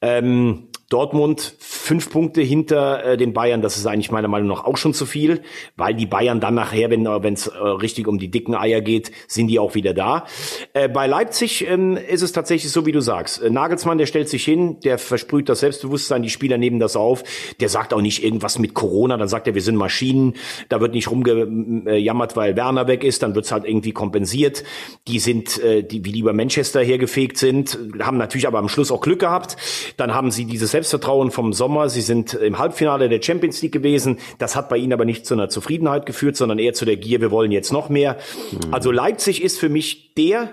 Ähm, 0.00 0.65
Dortmund 0.88 1.56
fünf 1.58 2.10
Punkte 2.10 2.42
hinter 2.42 3.04
äh, 3.04 3.16
den 3.16 3.32
Bayern, 3.32 3.60
das 3.60 3.76
ist 3.76 3.86
eigentlich 3.86 4.12
meiner 4.12 4.28
Meinung 4.28 4.48
nach 4.48 4.64
auch 4.64 4.76
schon 4.76 4.94
zu 4.94 5.04
viel, 5.04 5.42
weil 5.76 5.94
die 5.94 6.06
Bayern 6.06 6.40
dann 6.40 6.54
nachher, 6.54 6.90
wenn 6.90 7.06
äh, 7.06 7.32
es 7.32 7.48
äh, 7.48 7.58
richtig 7.58 8.06
um 8.06 8.18
die 8.18 8.28
dicken 8.28 8.54
Eier 8.54 8.80
geht, 8.80 9.10
sind 9.26 9.48
die 9.48 9.58
auch 9.58 9.74
wieder 9.74 9.94
da. 9.94 10.26
Äh, 10.74 10.88
bei 10.88 11.08
Leipzig 11.08 11.68
ähm, 11.68 11.96
ist 11.96 12.22
es 12.22 12.30
tatsächlich 12.30 12.70
so, 12.70 12.86
wie 12.86 12.92
du 12.92 13.00
sagst. 13.00 13.42
Äh, 13.42 13.50
Nagelsmann, 13.50 13.98
der 13.98 14.06
stellt 14.06 14.28
sich 14.28 14.44
hin, 14.44 14.78
der 14.80 14.98
versprüht 14.98 15.48
das 15.48 15.60
Selbstbewusstsein, 15.60 16.22
die 16.22 16.30
Spieler 16.30 16.56
nehmen 16.56 16.78
das 16.78 16.94
auf. 16.94 17.24
Der 17.58 17.68
sagt 17.68 17.92
auch 17.92 18.00
nicht 18.00 18.22
irgendwas 18.22 18.60
mit 18.60 18.74
Corona, 18.74 19.16
dann 19.16 19.28
sagt 19.28 19.48
er, 19.48 19.54
wir 19.54 19.62
sind 19.62 19.76
Maschinen. 19.76 20.34
Da 20.68 20.80
wird 20.80 20.92
nicht 20.92 21.10
rumgejammert, 21.10 22.36
weil 22.36 22.54
Werner 22.54 22.86
weg 22.86 23.02
ist, 23.02 23.24
dann 23.24 23.34
wird's 23.34 23.50
halt 23.50 23.64
irgendwie 23.64 23.92
kompensiert. 23.92 24.62
Die 25.08 25.18
sind, 25.18 25.58
äh, 25.62 25.82
die 25.82 26.04
wie 26.04 26.12
die 26.12 26.20
über 26.20 26.32
Manchester 26.32 26.80
hergefegt 26.80 27.38
sind, 27.38 27.76
haben 28.00 28.18
natürlich 28.18 28.46
aber 28.46 28.58
am 28.58 28.68
Schluss 28.68 28.92
auch 28.92 29.00
Glück 29.00 29.18
gehabt. 29.18 29.56
Dann 29.96 30.14
haben 30.14 30.30
sie 30.30 30.44
dieses 30.44 30.75
Selbstvertrauen 30.76 31.30
vom 31.30 31.54
Sommer. 31.54 31.88
Sie 31.88 32.02
sind 32.02 32.34
im 32.34 32.58
Halbfinale 32.58 33.08
der 33.08 33.22
Champions 33.22 33.62
League 33.62 33.72
gewesen. 33.72 34.18
Das 34.36 34.56
hat 34.56 34.68
bei 34.68 34.76
ihnen 34.76 34.92
aber 34.92 35.06
nicht 35.06 35.24
zu 35.24 35.32
einer 35.32 35.48
Zufriedenheit 35.48 36.04
geführt, 36.04 36.36
sondern 36.36 36.58
eher 36.58 36.74
zu 36.74 36.84
der 36.84 36.98
Gier, 36.98 37.22
wir 37.22 37.30
wollen 37.30 37.50
jetzt 37.50 37.72
noch 37.72 37.88
mehr. 37.88 38.18
Mhm. 38.52 38.74
Also 38.74 38.90
Leipzig 38.90 39.42
ist 39.42 39.58
für 39.58 39.70
mich 39.70 40.12
der, 40.16 40.52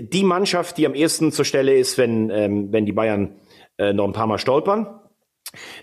die 0.00 0.24
Mannschaft, 0.24 0.76
die 0.76 0.86
am 0.86 0.94
ersten 0.94 1.30
zur 1.30 1.44
Stelle 1.44 1.76
ist, 1.76 1.98
wenn, 1.98 2.30
ähm, 2.30 2.72
wenn 2.72 2.84
die 2.84 2.92
Bayern 2.92 3.36
äh, 3.78 3.92
noch 3.92 4.06
ein 4.06 4.12
paar 4.12 4.26
Mal 4.26 4.38
stolpern. 4.38 4.88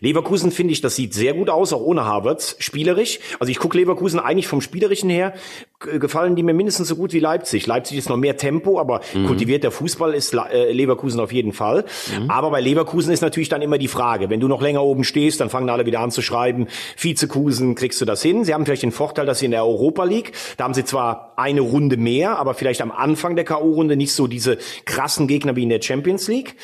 Leverkusen 0.01 0.51
finde 0.51 0.73
ich, 0.73 0.81
das 0.81 0.97
sieht 0.97 1.13
sehr 1.13 1.33
gut 1.33 1.49
aus, 1.49 1.71
auch 1.71 1.81
ohne 1.81 2.03
Harvards, 2.03 2.57
spielerisch. 2.59 3.19
Also 3.39 3.51
ich 3.51 3.57
gucke 3.57 3.77
Leverkusen 3.77 4.19
eigentlich 4.19 4.47
vom 4.47 4.59
Spielerischen 4.59 5.09
her, 5.09 5.33
gefallen 5.79 6.35
die 6.35 6.43
mir 6.43 6.53
mindestens 6.53 6.87
so 6.87 6.95
gut 6.95 7.13
wie 7.13 7.19
Leipzig. 7.19 7.67
Leipzig 7.67 7.97
ist 7.97 8.09
noch 8.09 8.17
mehr 8.17 8.37
Tempo, 8.37 8.79
aber 8.79 9.01
mhm. 9.13 9.27
kultivierter 9.27 9.71
Fußball 9.71 10.13
ist 10.13 10.33
äh, 10.33 10.71
Leverkusen 10.71 11.19
auf 11.19 11.33
jeden 11.33 11.51
Fall. 11.51 11.85
Mhm. 12.17 12.29
Aber 12.29 12.49
bei 12.49 12.61
Leverkusen 12.61 13.11
ist 13.11 13.21
natürlich 13.21 13.49
dann 13.49 13.61
immer 13.61 13.77
die 13.77 13.87
Frage, 13.87 14.29
wenn 14.29 14.39
du 14.39 14.47
noch 14.47 14.61
länger 14.61 14.83
oben 14.83 15.03
stehst, 15.03 15.41
dann 15.41 15.49
fangen 15.49 15.69
alle 15.69 15.85
wieder 15.85 15.99
an 15.99 16.11
zu 16.11 16.21
schreiben, 16.21 16.67
Vizekusen, 16.97 17.75
kriegst 17.75 17.99
du 17.99 18.05
das 18.05 18.21
hin? 18.21 18.45
Sie 18.45 18.53
haben 18.53 18.65
vielleicht 18.65 18.83
den 18.83 18.91
Vorteil, 18.91 19.25
dass 19.25 19.39
sie 19.39 19.45
in 19.45 19.51
der 19.51 19.65
Europa 19.65 20.05
League, 20.05 20.31
da 20.57 20.63
haben 20.63 20.73
sie 20.73 20.85
zwar 20.85 21.33
eine 21.35 21.61
Runde 21.61 21.97
mehr, 21.97 22.39
aber 22.39 22.53
vielleicht 22.53 22.81
am 22.81 22.91
Anfang 22.91 23.35
der 23.35 23.43
K.O.-Runde 23.43 23.97
nicht 23.97 24.13
so 24.13 24.27
diese 24.27 24.57
krassen 24.85 25.27
Gegner 25.27 25.55
wie 25.55 25.63
in 25.63 25.69
der 25.69 25.81
Champions 25.81 26.27
League. 26.29 26.55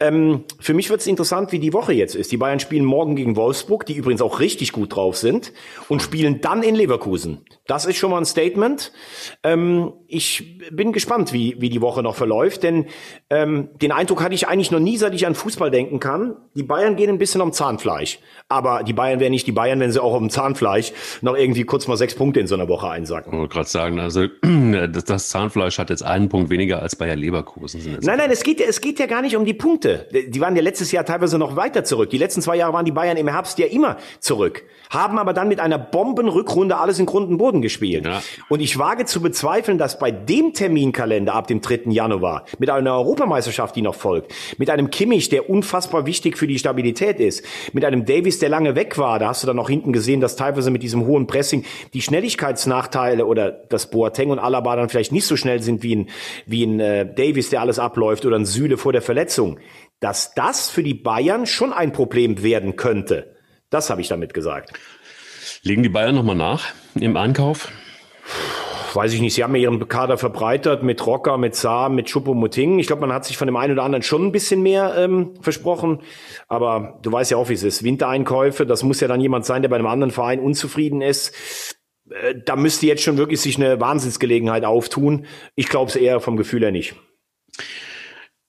Ähm, 0.00 0.44
für 0.58 0.74
mich 0.74 0.90
wird 0.90 1.00
es 1.00 1.06
interessant, 1.06 1.52
wie 1.52 1.60
die 1.60 1.72
Woche 1.72 1.92
jetzt 1.92 2.16
ist. 2.16 2.32
Die 2.32 2.36
Bayern 2.36 2.58
spielen 2.58 2.84
morgen 2.84 3.14
gegen 3.14 3.36
Wolfsburg, 3.36 3.86
die 3.86 3.94
übrigens 3.94 4.22
auch 4.22 4.40
richtig 4.40 4.72
gut 4.72 4.96
drauf 4.96 5.16
sind, 5.16 5.52
und 5.88 6.02
spielen 6.02 6.40
dann 6.40 6.62
in 6.64 6.74
Leverkusen. 6.74 7.44
Das 7.66 7.86
ist 7.86 7.96
schon 7.96 8.10
mal 8.10 8.18
ein 8.18 8.24
Statement. 8.24 8.55
Ähm, 9.42 9.92
ich 10.08 10.58
bin 10.70 10.92
gespannt, 10.92 11.32
wie, 11.32 11.56
wie 11.58 11.68
die 11.68 11.80
Woche 11.80 12.02
noch 12.02 12.14
verläuft, 12.14 12.62
denn 12.62 12.86
ähm, 13.30 13.68
den 13.80 13.92
Eindruck 13.92 14.22
hatte 14.22 14.34
ich 14.34 14.48
eigentlich 14.48 14.70
noch 14.70 14.80
nie, 14.80 14.96
seit 14.96 15.14
ich 15.14 15.26
an 15.26 15.34
Fußball 15.34 15.70
denken 15.70 16.00
kann. 16.00 16.36
Die 16.54 16.62
Bayern 16.62 16.96
gehen 16.96 17.10
ein 17.10 17.18
bisschen 17.18 17.40
um 17.40 17.52
Zahnfleisch. 17.52 18.18
Aber 18.48 18.84
die 18.84 18.92
Bayern 18.92 19.18
wären 19.18 19.32
nicht 19.32 19.46
die 19.46 19.52
Bayern, 19.52 19.80
wenn 19.80 19.90
sie 19.90 20.02
auch 20.02 20.14
um 20.14 20.30
Zahnfleisch 20.30 20.92
noch 21.20 21.36
irgendwie 21.36 21.64
kurz 21.64 21.88
mal 21.88 21.96
sechs 21.96 22.14
Punkte 22.14 22.40
in 22.40 22.46
so 22.46 22.54
einer 22.54 22.68
Woche 22.68 22.88
einsacken. 22.88 23.32
Ich 23.32 23.38
wollte 23.38 23.54
gerade 23.54 23.68
sagen, 23.68 23.98
also 23.98 24.26
das 24.88 25.28
Zahnfleisch 25.28 25.78
hat 25.78 25.90
jetzt 25.90 26.02
einen 26.02 26.28
Punkt 26.28 26.50
weniger 26.50 26.80
als 26.82 26.96
Bayer 26.96 27.16
Leverkusen. 27.16 27.98
Nein, 28.02 28.18
nein, 28.18 28.30
es 28.30 28.42
geht, 28.42 28.60
es 28.60 28.80
geht 28.80 28.98
ja 29.00 29.06
gar 29.06 29.22
nicht 29.22 29.36
um 29.36 29.44
die 29.44 29.54
Punkte. 29.54 30.06
Die 30.12 30.40
waren 30.40 30.54
ja 30.54 30.62
letztes 30.62 30.92
Jahr 30.92 31.04
teilweise 31.04 31.38
noch 31.38 31.56
weiter 31.56 31.84
zurück. 31.84 32.10
Die 32.10 32.18
letzten 32.18 32.42
zwei 32.42 32.56
Jahre 32.56 32.72
waren 32.72 32.84
die 32.84 32.92
Bayern 32.92 33.16
im 33.16 33.28
Herbst 33.28 33.58
ja 33.58 33.66
immer 33.66 33.96
zurück. 34.20 34.64
Haben 34.90 35.18
aber 35.18 35.32
dann 35.32 35.48
mit 35.48 35.60
einer 35.60 35.78
Bombenrückrunde 35.78 36.76
alles 36.76 36.98
in 36.98 37.06
Grund 37.06 37.28
und 37.28 37.38
Boden 37.38 37.62
gespielt. 37.62 38.04
Ja. 38.04 38.22
Und 38.48 38.60
ich 38.60 38.78
wage 38.78 39.04
zu 39.04 39.20
bezweifeln, 39.20 39.78
dass 39.78 39.98
bei 39.98 40.10
dem 40.10 40.52
Terminkalender 40.52 41.34
ab 41.34 41.46
dem 41.46 41.60
3. 41.60 41.90
Januar, 41.90 42.44
mit 42.58 42.70
einer 42.70 42.94
Europameisterschaft, 42.94 43.76
die 43.76 43.82
noch 43.82 43.94
folgt, 43.94 44.32
mit 44.58 44.70
einem 44.70 44.90
Kimmich, 44.90 45.28
der 45.28 45.50
unfassbar 45.50 46.06
wichtig 46.06 46.38
für 46.38 46.46
die 46.46 46.58
Stabilität 46.58 47.20
ist, 47.20 47.44
mit 47.72 47.84
einem 47.84 48.04
Davis, 48.04 48.38
der 48.38 48.48
lange 48.48 48.74
weg 48.74 48.98
war, 48.98 49.18
da 49.18 49.28
hast 49.28 49.42
du 49.42 49.46
dann 49.46 49.56
noch 49.56 49.68
hinten 49.68 49.92
gesehen, 49.92 50.20
dass 50.20 50.36
teilweise 50.36 50.70
mit 50.70 50.82
diesem 50.82 51.06
hohen 51.06 51.26
Pressing 51.26 51.64
die 51.94 52.02
Schnelligkeitsnachteile 52.02 53.26
oder 53.26 53.50
das 53.50 53.90
Boateng 53.90 54.30
und 54.30 54.38
Alaba 54.38 54.76
dann 54.76 54.88
vielleicht 54.88 55.12
nicht 55.12 55.26
so 55.26 55.36
schnell 55.36 55.62
sind 55.62 55.82
wie 55.82 55.96
ein, 55.96 56.08
wie 56.46 56.64
ein 56.64 56.80
äh, 56.80 57.12
Davis, 57.12 57.50
der 57.50 57.60
alles 57.60 57.78
abläuft 57.78 58.24
oder 58.24 58.36
ein 58.36 58.46
Süle 58.46 58.76
vor 58.76 58.92
der 58.92 59.02
Verletzung. 59.02 59.58
Dass 60.00 60.34
das 60.34 60.68
für 60.68 60.82
die 60.82 60.94
Bayern 60.94 61.46
schon 61.46 61.72
ein 61.72 61.92
Problem 61.92 62.42
werden 62.42 62.76
könnte. 62.76 63.35
Das 63.70 63.90
habe 63.90 64.00
ich 64.00 64.08
damit 64.08 64.34
gesagt. 64.34 64.72
Legen 65.62 65.82
die 65.82 65.88
Bayern 65.88 66.14
nochmal 66.14 66.36
nach 66.36 66.72
im 66.94 67.16
Einkauf? 67.16 67.70
weiß 68.96 69.12
ich 69.12 69.20
nicht, 69.20 69.34
sie 69.34 69.44
haben 69.44 69.54
ja 69.54 69.62
ihren 69.62 69.86
Kader 69.88 70.16
verbreitert 70.16 70.82
mit 70.82 71.06
Rocker, 71.06 71.36
mit 71.36 71.54
Saar, 71.54 71.90
mit 71.90 72.08
Schuppomoting. 72.08 72.78
Ich 72.78 72.86
glaube, 72.86 73.02
man 73.02 73.12
hat 73.12 73.26
sich 73.26 73.36
von 73.36 73.46
dem 73.46 73.56
einen 73.56 73.74
oder 73.74 73.84
anderen 73.84 74.02
schon 74.02 74.24
ein 74.24 74.32
bisschen 74.32 74.62
mehr 74.62 74.94
ähm, 74.96 75.34
versprochen. 75.40 76.00
Aber 76.48 76.98
du 77.02 77.12
weißt 77.12 77.30
ja 77.30 77.36
auch, 77.36 77.50
wie 77.50 77.54
es 77.54 77.62
ist. 77.62 77.84
Wintereinkäufe, 77.84 78.66
das 78.66 78.82
muss 78.82 79.00
ja 79.00 79.06
dann 79.06 79.20
jemand 79.20 79.44
sein, 79.44 79.62
der 79.62 79.68
bei 79.68 79.76
einem 79.76 79.86
anderen 79.86 80.10
Verein 80.10 80.40
unzufrieden 80.40 81.02
ist. 81.02 81.76
Äh, 82.10 82.36
da 82.44 82.56
müsste 82.56 82.86
jetzt 82.86 83.02
schon 83.02 83.18
wirklich 83.18 83.40
sich 83.40 83.56
eine 83.56 83.78
Wahnsinnsgelegenheit 83.80 84.64
auftun. 84.64 85.26
Ich 85.54 85.68
glaube 85.68 85.90
es 85.90 85.96
eher 85.96 86.20
vom 86.20 86.36
Gefühl 86.36 86.62
her 86.62 86.72
nicht. 86.72 86.96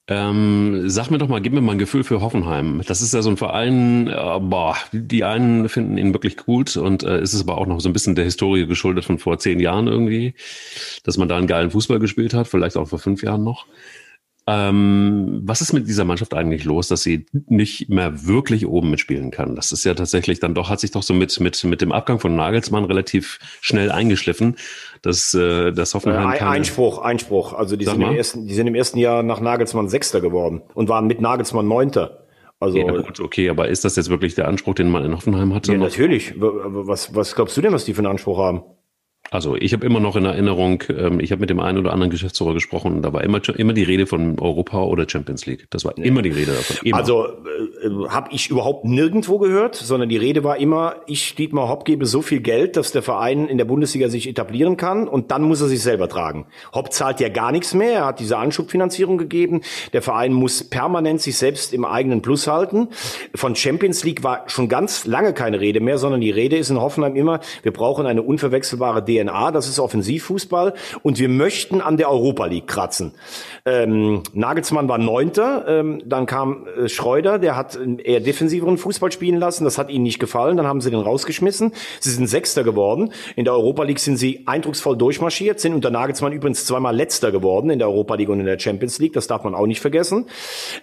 Ähm, 0.09 0.89
sag 0.89 1.11
mir 1.11 1.17
doch 1.17 1.27
mal, 1.27 1.41
gib 1.41 1.51
mir 1.51 1.59
mal 1.59 1.73
ein 1.73 1.79
Gefühl 1.79 2.05
für 2.05 2.21
Hoffenheim. 2.21 2.81
Das 2.87 3.01
ist 3.01 3.13
ja 3.13 3.21
so 3.21 3.29
ein 3.29 3.35
Verein, 3.35 4.07
äh, 4.07 4.39
boah, 4.39 4.77
die 4.93 5.25
einen 5.25 5.67
finden 5.67 5.97
ihn 5.97 6.13
wirklich 6.13 6.37
gut 6.37 6.77
und 6.77 7.03
äh, 7.03 7.21
ist 7.21 7.33
es 7.33 7.41
aber 7.41 7.57
auch 7.57 7.65
noch 7.65 7.81
so 7.81 7.89
ein 7.89 7.93
bisschen 7.93 8.15
der 8.15 8.23
Historie 8.23 8.65
geschuldet 8.67 9.03
von 9.03 9.19
vor 9.19 9.37
zehn 9.37 9.59
Jahren 9.59 9.87
irgendwie, 9.87 10.33
dass 11.03 11.17
man 11.17 11.27
da 11.27 11.35
einen 11.37 11.47
geilen 11.47 11.71
Fußball 11.71 11.99
gespielt 11.99 12.33
hat, 12.33 12.47
vielleicht 12.47 12.77
auch 12.77 12.87
vor 12.87 12.99
fünf 12.99 13.21
Jahren 13.21 13.43
noch. 13.43 13.65
Ähm, 14.49 15.41
was 15.43 15.59
ist 15.59 15.73
mit 15.73 15.89
dieser 15.89 16.05
Mannschaft 16.05 16.33
eigentlich 16.33 16.63
los, 16.63 16.87
dass 16.87 17.03
sie 17.03 17.25
nicht 17.47 17.89
mehr 17.89 18.25
wirklich 18.27 18.65
oben 18.65 18.89
mitspielen 18.89 19.29
kann? 19.29 19.57
Das 19.57 19.73
ist 19.73 19.83
ja 19.83 19.93
tatsächlich 19.93 20.39
dann 20.39 20.55
doch, 20.55 20.69
hat 20.69 20.79
sich 20.79 20.91
doch 20.91 21.03
so 21.03 21.13
mit, 21.13 21.37
mit, 21.41 21.61
mit 21.65 21.81
dem 21.81 21.91
Abgang 21.91 22.21
von 22.21 22.33
Nagelsmann 22.33 22.85
relativ 22.85 23.39
schnell 23.59 23.91
eingeschliffen, 23.91 24.55
dass, 25.07 25.33
äh, 25.33 25.71
das 25.71 25.93
Hoffenheim 25.93 26.33
äh, 26.33 26.39
Einspruch, 26.39 26.99
Einspruch. 26.99 27.53
Also 27.53 27.77
die 27.77 27.85
sind, 27.85 28.01
im 28.01 28.13
ersten, 28.13 28.45
die 28.45 28.53
sind 28.53 28.67
im 28.67 28.75
ersten 28.75 28.99
Jahr 28.99 29.23
nach 29.23 29.39
Nagelsmann 29.39 29.87
Sechster 29.87 30.19
geworden 30.19 30.63
und 30.73 30.89
waren 30.89 31.07
mit 31.07 31.21
Nagelsmann 31.21 31.65
Neunter. 31.65 32.25
Also, 32.59 32.77
ja, 32.77 32.91
gut, 32.91 33.19
okay, 33.21 33.49
aber 33.49 33.69
ist 33.69 33.85
das 33.85 33.95
jetzt 33.95 34.09
wirklich 34.09 34.35
der 34.35 34.47
Anspruch, 34.47 34.73
den 34.73 34.89
man 34.89 35.05
in 35.05 35.13
Hoffenheim 35.15 35.53
hatte? 35.53 35.71
Ja, 35.71 35.77
noch? 35.77 35.85
natürlich. 35.85 36.33
Was, 36.37 37.15
was 37.15 37.35
glaubst 37.35 37.55
du 37.55 37.61
denn, 37.61 37.71
was 37.71 37.85
die 37.85 37.93
für 37.93 37.99
einen 37.99 38.07
Anspruch 38.07 38.37
haben? 38.37 38.63
Also 39.31 39.55
ich 39.55 39.73
habe 39.73 39.85
immer 39.85 39.99
noch 39.99 40.15
in 40.15 40.25
Erinnerung, 40.25 40.83
ähm, 40.89 41.19
ich 41.19 41.31
habe 41.31 41.41
mit 41.41 41.49
dem 41.49 41.59
einen 41.59 41.77
oder 41.77 41.93
anderen 41.93 42.09
Geschäftsführer 42.09 42.53
gesprochen 42.53 42.95
und 42.95 43.01
da 43.01 43.13
war 43.13 43.23
immer, 43.23 43.41
immer 43.55 43.73
die 43.73 43.83
Rede 43.83 44.07
von 44.07 44.39
Europa 44.39 44.83
oder 44.83 45.07
Champions 45.07 45.45
League. 45.45 45.67
Das 45.69 45.85
war 45.85 45.93
ja. 45.97 46.03
immer 46.03 46.21
die 46.21 46.29
Rede 46.29 46.53
davon. 46.53 46.77
Immer. 46.83 46.97
Also 46.97 47.25
äh, 47.25 48.07
habe 48.09 48.29
ich 48.31 48.49
überhaupt 48.49 48.85
nirgendwo 48.85 49.37
gehört, 49.37 49.75
sondern 49.75 50.09
die 50.09 50.17
Rede 50.17 50.43
war 50.43 50.57
immer, 50.57 50.97
ich 51.07 51.35
Dietmar 51.35 51.67
Hopp 51.69 51.85
gebe 51.85 52.05
so 52.05 52.21
viel 52.21 52.39
Geld, 52.39 52.77
dass 52.77 52.91
der 52.91 53.01
Verein 53.01 53.47
in 53.47 53.57
der 53.57 53.65
Bundesliga 53.65 54.09
sich 54.09 54.27
etablieren 54.27 54.77
kann 54.77 55.07
und 55.07 55.31
dann 55.31 55.43
muss 55.43 55.61
er 55.61 55.67
sich 55.67 55.81
selber 55.81 56.07
tragen. 56.07 56.47
Hopp 56.73 56.93
zahlt 56.93 57.19
ja 57.19 57.29
gar 57.29 57.51
nichts 57.51 57.73
mehr, 57.73 57.93
er 57.93 58.05
hat 58.05 58.19
diese 58.19 58.37
Anschubfinanzierung 58.37 59.17
gegeben. 59.17 59.61
Der 59.93 60.01
Verein 60.01 60.33
muss 60.33 60.63
permanent 60.63 61.21
sich 61.21 61.37
selbst 61.37 61.73
im 61.73 61.85
eigenen 61.85 62.21
Plus 62.21 62.47
halten. 62.47 62.89
Von 63.35 63.55
Champions 63.55 64.03
League 64.03 64.23
war 64.23 64.43
schon 64.47 64.69
ganz 64.69 65.05
lange 65.05 65.33
keine 65.33 65.59
Rede 65.59 65.79
mehr, 65.79 65.97
sondern 65.97 66.21
die 66.21 66.31
Rede 66.31 66.57
ist 66.57 66.69
in 66.69 66.79
Hoffenheim 66.79 67.15
immer, 67.15 67.39
wir 67.63 67.73
brauchen 67.73 68.05
eine 68.05 68.21
unverwechselbare 68.21 69.03
DNA, 69.03 69.16
das 69.25 69.67
ist 69.67 69.79
Offensivfußball 69.79 70.73
und 71.03 71.19
wir 71.19 71.29
möchten 71.29 71.81
an 71.81 71.97
der 71.97 72.09
Europa 72.09 72.45
League 72.45 72.67
kratzen. 72.67 73.13
Ähm, 73.65 74.23
Nagelsmann 74.33 74.87
war 74.87 74.97
Neunter, 74.97 75.65
ähm, 75.67 76.01
dann 76.05 76.25
kam 76.25 76.67
äh, 76.67 76.87
Schreuder, 76.89 77.39
der 77.39 77.55
hat 77.55 77.77
eher 78.03 78.19
defensiveren 78.19 78.77
Fußball 78.77 79.11
spielen 79.11 79.39
lassen, 79.39 79.63
das 79.63 79.77
hat 79.77 79.89
ihnen 79.89 80.03
nicht 80.03 80.19
gefallen, 80.19 80.57
dann 80.57 80.67
haben 80.67 80.81
sie 80.81 80.91
den 80.91 80.99
rausgeschmissen. 80.99 81.73
Sie 81.99 82.11
sind 82.11 82.27
Sechster 82.27 82.63
geworden. 82.63 83.11
In 83.35 83.45
der 83.45 83.53
Europa 83.53 83.83
League 83.83 83.99
sind 83.99 84.17
sie 84.17 84.43
eindrucksvoll 84.45 84.97
durchmarschiert, 84.97 85.59
sind 85.59 85.73
unter 85.73 85.89
Nagelsmann 85.89 86.33
übrigens 86.33 86.65
zweimal 86.65 86.95
Letzter 86.95 87.31
geworden 87.31 87.69
in 87.69 87.79
der 87.79 87.89
Europa 87.89 88.15
League 88.15 88.29
und 88.29 88.39
in 88.39 88.45
der 88.45 88.59
Champions 88.59 88.99
League, 88.99 89.13
das 89.13 89.27
darf 89.27 89.43
man 89.43 89.55
auch 89.55 89.65
nicht 89.65 89.81
vergessen. 89.81 90.25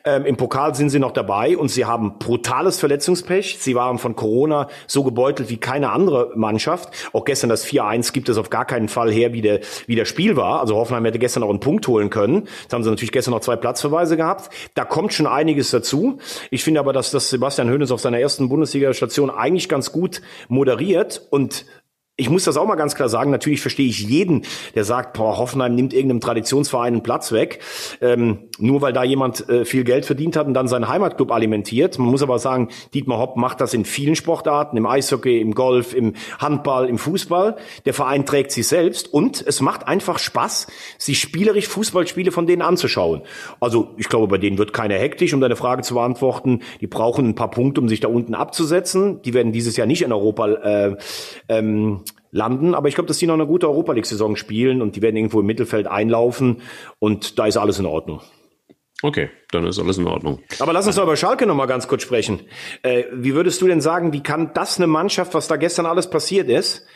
Ähm, 0.05 0.27
Im 0.27 0.37
Pokal 0.37 0.75
sind 0.75 0.91
sie 0.91 0.99
noch 0.99 1.13
dabei 1.13 1.57
und 1.57 1.69
sie 1.69 1.85
haben 1.85 2.19
brutales 2.19 2.79
Verletzungspech. 2.79 3.59
Sie 3.61 3.75
waren 3.75 3.99
von 3.99 4.17
Corona 4.17 4.69
so 4.87 5.05
gebeutelt 5.05 5.51
wie 5.51 5.57
keine 5.57 5.91
andere 5.91 6.33
Mannschaft. 6.35 6.91
Auch 7.13 7.25
gestern 7.25 7.51
das 7.51 7.67
4-1 7.67 8.13
gibt 8.13 8.24
es 8.29 8.39
auf 8.39 8.51
gar 8.51 8.65
keinen 8.65 8.89
Fall 8.89 9.11
her, 9.11 9.33
wie 9.33 9.43
der, 9.43 9.61
wie 9.87 9.95
der 9.95 10.05
Spiel 10.05 10.37
war. 10.37 10.61
Also 10.61 10.77
Hoffenheim 10.77 11.05
hätte 11.05 11.19
gestern 11.19 11.43
auch 11.43 11.51
einen 11.51 11.61
Punkt 11.61 11.87
holen 11.89 12.11
können. 12.11 12.49
Jetzt 12.63 12.73
haben 12.73 12.83
sie 12.83 12.91
natürlich 12.91 13.13
gestern 13.13 13.33
noch 13.33 13.41
zwei 13.41 13.57
Platzverweise 13.57 14.17
gehabt. 14.17 14.51
Da 14.75 14.85
kommt 14.85 15.13
schon 15.13 15.27
einiges 15.27 15.71
dazu. 15.71 16.19
Ich 16.51 16.65
finde 16.65 16.81
aber, 16.81 16.93
dass 16.93 17.11
das 17.11 17.31
Sebastian 17.31 17.71
Hoeneß 17.71 17.91
auf 17.91 18.01
seiner 18.01 18.19
ersten 18.19 18.49
Bundesliga-Station 18.49 19.31
eigentlich 19.31 19.69
ganz 19.69 19.93
gut 19.93 20.23
moderiert 20.49 21.27
und 21.31 21.67
ich 22.17 22.31
muss 22.31 22.45
das 22.45 22.57
auch 22.57 22.67
mal 22.67 22.77
ganz 22.77 22.95
klar 22.95 23.09
sagen, 23.09 23.33
natürlich 23.33 23.61
verstehe 23.61 23.89
ich 23.89 24.01
jeden, 24.09 24.43
der 24.77 24.85
sagt, 24.85 25.15
boah, 25.15 25.37
Hoffenheim 25.37 25.75
nimmt 25.75 25.93
irgendeinem 25.93 26.21
Traditionsverein 26.21 26.95
einen 26.95 27.03
Platz 27.03 27.33
weg, 27.33 27.59
ähm, 28.01 28.51
nur 28.59 28.83
weil 28.83 28.93
da 28.93 29.03
jemand 29.03 29.49
äh, 29.49 29.65
viel 29.65 29.83
Geld 29.83 30.07
verdient 30.07 30.37
hat 30.37 30.47
und 30.47 30.55
dann 30.55 30.69
seinen 30.69 30.87
Heimatclub 30.87 31.33
alimentiert. 31.33 31.99
Man 31.99 32.09
muss 32.09 32.23
aber 32.23 32.39
sagen, 32.39 32.69
Dietmar 32.95 33.19
Hopp 33.19 33.37
macht 33.37 33.61
das 33.61 33.75
in 33.75 33.85
vielen 33.85 34.15
Sportarten, 34.15 34.77
im 34.77 34.87
Eishockey, 34.87 35.41
im 35.41 35.55
Golf, 35.55 35.93
im 35.93 36.13
Handball, 36.39 36.89
im 36.89 36.99
Fußball. 36.99 37.57
Der 37.85 37.95
Verein 37.95 38.25
trägt 38.25 38.53
sich 38.53 38.69
selbst 38.69 39.13
und 39.13 39.45
es 39.45 39.61
macht 39.61 39.89
einfach 39.89 40.21
Spaß, 40.21 40.69
sich 40.99 41.19
spielerisch 41.19 41.67
Fußballspiele 41.67 42.31
von 42.31 42.47
denen 42.47 42.63
anzuschauen. 42.63 43.23
Also 43.59 43.91
ich 43.97 44.09
glaube, 44.09 44.29
bei 44.29 44.39
denen 44.39 44.57
wird 44.57 44.73
keiner 44.73 44.95
hektisch, 44.95 45.35
um 45.35 45.41
deine 45.41 45.57
Frage 45.57 45.83
zu 45.83 45.95
beantworten. 45.95 46.61
Die 46.81 46.87
brauchen 46.87 47.31
ein 47.31 47.35
paar 47.35 47.51
Punkte, 47.51 47.81
um 47.81 47.89
sich 47.89 47.99
da 47.99 48.07
unten 48.07 48.37
abzusetzen. 48.37 49.21
Die 49.23 49.35
werden 49.35 49.51
dieses 49.51 49.77
Jahr 49.77 49.89
nicht 49.89 50.03
in 50.03 50.13
Europa 50.13 50.49
äh, 50.49 50.97
ähm, 51.49 52.04
landen. 52.35 52.75
Aber 52.75 52.89
ich 52.89 52.95
glaube, 52.95 53.09
dass 53.09 53.19
die 53.19 53.27
noch 53.27 53.35
eine 53.35 53.47
gute 53.47 53.69
Europa 53.69 53.93
League-Saison 53.93 54.37
spielen 54.37 54.83
und 54.83 54.97
die 54.97 55.03
werden 55.03 55.17
irgendwo 55.17 55.41
im 55.41 55.47
Mittelfeld 55.47 55.87
einlaufen 55.87 56.61
und 56.99 57.39
da 57.39 57.47
ist 57.47 57.57
alles 57.57 57.79
in 57.79 57.87
Ordnung. 57.87 58.21
Okay, 59.03 59.31
dann 59.51 59.67
ist 59.67 59.79
alles 59.79 59.99
in 59.99 60.07
Ordnung. 60.07 60.41
Aber 60.61 60.73
lass 60.73 60.87
uns 60.87 60.97
doch 60.97 61.03
über 61.03 61.17
Schalke 61.17 61.47
noch 61.47 61.55
mal 61.55 61.67
ganz 61.67 61.89
kurz 61.89 62.03
sprechen. 62.03 62.41
Äh, 62.83 63.05
wie 63.13 63.35
würdest 63.35 63.61
du 63.61 63.67
denn 63.67 63.81
sagen, 63.81 64.13
wie 64.13 64.23
kann 64.23 64.53
das 64.55 64.79
eine 64.79 64.87
Mannschaft, 64.87 65.35
was 65.35 65.47
da 65.47 65.57
gestern 65.57 65.87
alles 65.87 66.09
passiert 66.09 66.49
ist, 66.49 66.87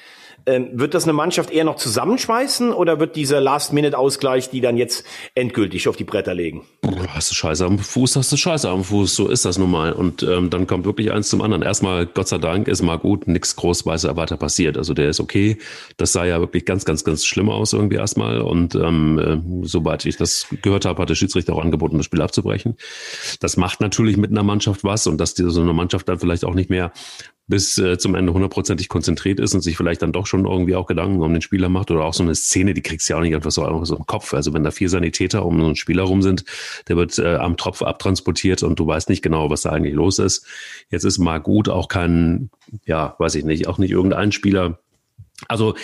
ähm, 0.46 0.70
wird 0.72 0.94
das 0.94 1.04
eine 1.04 1.12
Mannschaft 1.12 1.50
eher 1.50 1.64
noch 1.64 1.76
zusammenschmeißen 1.76 2.72
oder 2.72 3.00
wird 3.00 3.16
dieser 3.16 3.40
Last-Minute-Ausgleich 3.40 4.50
die 4.50 4.60
dann 4.60 4.76
jetzt 4.76 5.04
endgültig 5.34 5.88
auf 5.88 5.96
die 5.96 6.04
Bretter 6.04 6.34
legen? 6.34 6.62
Hast 7.08 7.30
du 7.30 7.34
Scheiße 7.34 7.64
am 7.64 7.78
Fuß, 7.78 8.16
hast 8.16 8.32
du 8.32 8.36
Scheiße 8.36 8.68
am 8.68 8.84
Fuß, 8.84 9.14
so 9.14 9.28
ist 9.28 9.44
das 9.44 9.58
nun 9.58 9.70
mal. 9.70 9.92
Und 9.92 10.22
ähm, 10.22 10.50
dann 10.50 10.66
kommt 10.66 10.84
wirklich 10.84 11.12
eins 11.12 11.28
zum 11.28 11.42
anderen. 11.42 11.62
Erstmal, 11.62 12.06
Gott 12.06 12.28
sei 12.28 12.38
Dank, 12.38 12.68
ist 12.68 12.82
mal 12.82 12.98
gut, 12.98 13.28
nichts 13.28 13.56
groß 13.56 13.84
weiter 13.86 14.36
passiert. 14.36 14.78
Also 14.78 14.94
der 14.94 15.10
ist 15.10 15.20
okay. 15.20 15.58
Das 15.96 16.12
sah 16.12 16.24
ja 16.24 16.40
wirklich 16.40 16.64
ganz, 16.64 16.84
ganz, 16.84 17.04
ganz 17.04 17.24
schlimm 17.24 17.50
aus 17.50 17.72
irgendwie 17.72 17.96
erstmal. 17.96 18.40
Und 18.40 18.74
ähm, 18.74 19.18
äh, 19.18 19.66
sobald 19.66 20.06
ich 20.06 20.16
das 20.16 20.46
gehört 20.62 20.84
habe, 20.84 21.02
hat 21.02 21.10
der 21.10 21.14
Schiedsrichter 21.14 21.54
auch 21.54 21.62
angeboten, 21.62 21.98
das 21.98 22.06
Spiel 22.06 22.22
abzubrechen. 22.22 22.76
Das 23.40 23.56
macht 23.56 23.80
natürlich 23.80 24.16
mit 24.16 24.30
einer 24.30 24.42
Mannschaft 24.42 24.84
was 24.84 25.06
und 25.06 25.18
dass 25.18 25.34
die, 25.34 25.48
so 25.48 25.60
eine 25.60 25.72
Mannschaft 25.72 26.08
dann 26.08 26.18
vielleicht 26.18 26.44
auch 26.44 26.54
nicht 26.54 26.70
mehr 26.70 26.92
bis 27.48 27.78
äh, 27.78 27.98
zum 27.98 28.14
Ende 28.14 28.32
hundertprozentig 28.34 28.88
konzentriert 28.88 29.40
ist 29.40 29.54
und 29.54 29.62
sich 29.62 29.76
vielleicht 29.76 30.02
dann 30.02 30.12
doch 30.12 30.26
schon 30.26 30.44
irgendwie 30.44 30.76
auch 30.76 30.86
Gedanken 30.86 31.20
um 31.22 31.32
den 31.32 31.42
Spieler 31.42 31.70
macht 31.70 31.90
oder 31.90 32.04
auch 32.04 32.14
so 32.14 32.22
eine 32.22 32.34
Szene, 32.34 32.74
die 32.74 32.82
kriegst 32.82 33.08
du 33.08 33.14
ja 33.14 33.18
auch 33.18 33.22
nicht 33.22 33.34
einfach 33.34 33.50
so, 33.50 33.64
einfach 33.64 33.86
so 33.86 33.96
im 33.96 34.06
Kopf. 34.06 34.34
Also 34.34 34.52
wenn 34.52 34.62
da 34.62 34.70
vier 34.70 34.90
Sanitäter 34.90 35.44
um 35.44 35.58
so 35.58 35.66
einen 35.66 35.76
Spieler 35.76 36.04
rum 36.04 36.22
sind, 36.22 36.44
der 36.88 36.96
wird 36.96 37.18
äh, 37.18 37.36
am 37.36 37.56
Tropf 37.56 37.82
abtransportiert 37.82 38.62
und 38.62 38.78
du 38.78 38.86
weißt 38.86 39.08
nicht 39.08 39.22
genau, 39.22 39.50
was 39.50 39.62
da 39.62 39.70
eigentlich 39.70 39.94
los 39.94 40.18
ist. 40.18 40.46
Jetzt 40.90 41.04
ist 41.04 41.18
mal 41.18 41.38
gut, 41.38 41.68
auch 41.70 41.88
kein, 41.88 42.50
ja, 42.84 43.16
weiß 43.18 43.34
ich 43.34 43.44
nicht, 43.44 43.66
auch 43.66 43.78
nicht 43.78 43.90
irgendein 43.90 44.30
Spieler. 44.30 44.78
Also, 45.46 45.74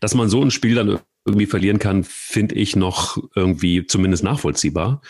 dass 0.00 0.14
man 0.14 0.28
so 0.28 0.42
ein 0.42 0.50
Spiel 0.50 0.74
dann 0.74 0.98
irgendwie 1.26 1.46
verlieren 1.46 1.78
kann, 1.78 2.04
finde 2.04 2.54
ich 2.54 2.76
noch 2.76 3.16
irgendwie 3.34 3.86
zumindest 3.86 4.22
nachvollziehbar. 4.24 5.00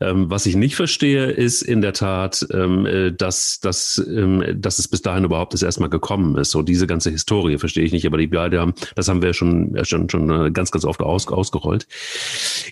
Ähm, 0.00 0.28
was 0.28 0.44
ich 0.44 0.54
nicht 0.54 0.76
verstehe, 0.76 1.30
ist 1.30 1.62
in 1.62 1.80
der 1.80 1.94
Tat, 1.94 2.46
ähm, 2.52 2.84
äh, 2.84 3.10
dass, 3.10 3.58
dass, 3.60 4.02
ähm, 4.06 4.44
dass 4.60 4.78
es 4.78 4.88
bis 4.88 5.00
dahin 5.00 5.24
überhaupt 5.24 5.54
das 5.54 5.62
erstmal 5.62 5.88
gekommen 5.88 6.36
ist. 6.36 6.50
So 6.50 6.60
diese 6.60 6.86
ganze 6.86 7.10
Historie 7.10 7.56
verstehe 7.56 7.84
ich 7.84 7.92
nicht, 7.92 8.06
aber 8.06 8.18
die 8.18 8.26
beide 8.26 8.60
haben, 8.60 8.74
das 8.96 9.08
haben 9.08 9.22
wir 9.22 9.32
schon, 9.32 9.74
schon, 9.84 10.10
schon 10.10 10.28
äh, 10.30 10.50
ganz, 10.50 10.72
ganz 10.72 10.84
oft 10.84 11.00
aus, 11.00 11.26
ausgerollt. 11.28 11.86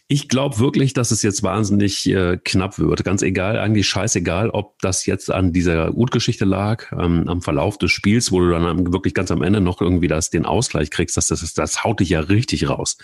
Ich 0.08 0.28
glaube 0.28 0.58
wirklich, 0.58 0.92
dass 0.92 1.10
es 1.10 1.22
jetzt 1.22 1.42
wahnsinnig 1.42 2.06
äh, 2.10 2.36
knapp 2.44 2.78
wird. 2.78 3.02
Ganz 3.02 3.22
egal, 3.22 3.58
eigentlich 3.58 3.88
scheißegal, 3.88 4.50
ob 4.50 4.78
das 4.80 5.06
jetzt 5.06 5.30
an 5.30 5.54
dieser 5.54 5.96
Utgeschichte 5.96 6.44
lag, 6.44 6.92
ähm, 6.92 7.28
am 7.28 7.40
Verlauf 7.40 7.78
des 7.78 7.92
Spiels, 7.92 8.30
wo 8.30 8.40
du 8.40 8.50
dann 8.50 8.92
wirklich 8.92 9.14
ganz 9.14 9.30
am 9.30 9.42
Ende 9.42 9.62
noch 9.62 9.80
irgendwie 9.80 10.08
das, 10.08 10.28
den 10.28 10.44
Ausgleich 10.44 10.90
kriegst, 10.90 11.16
das, 11.16 11.28
das, 11.28 11.54
das 11.54 11.82
haut 11.82 12.00
dich 12.00 12.10
ja 12.10 12.20
richtig 12.20 12.68
raus 12.68 12.89
aus. 12.90 12.98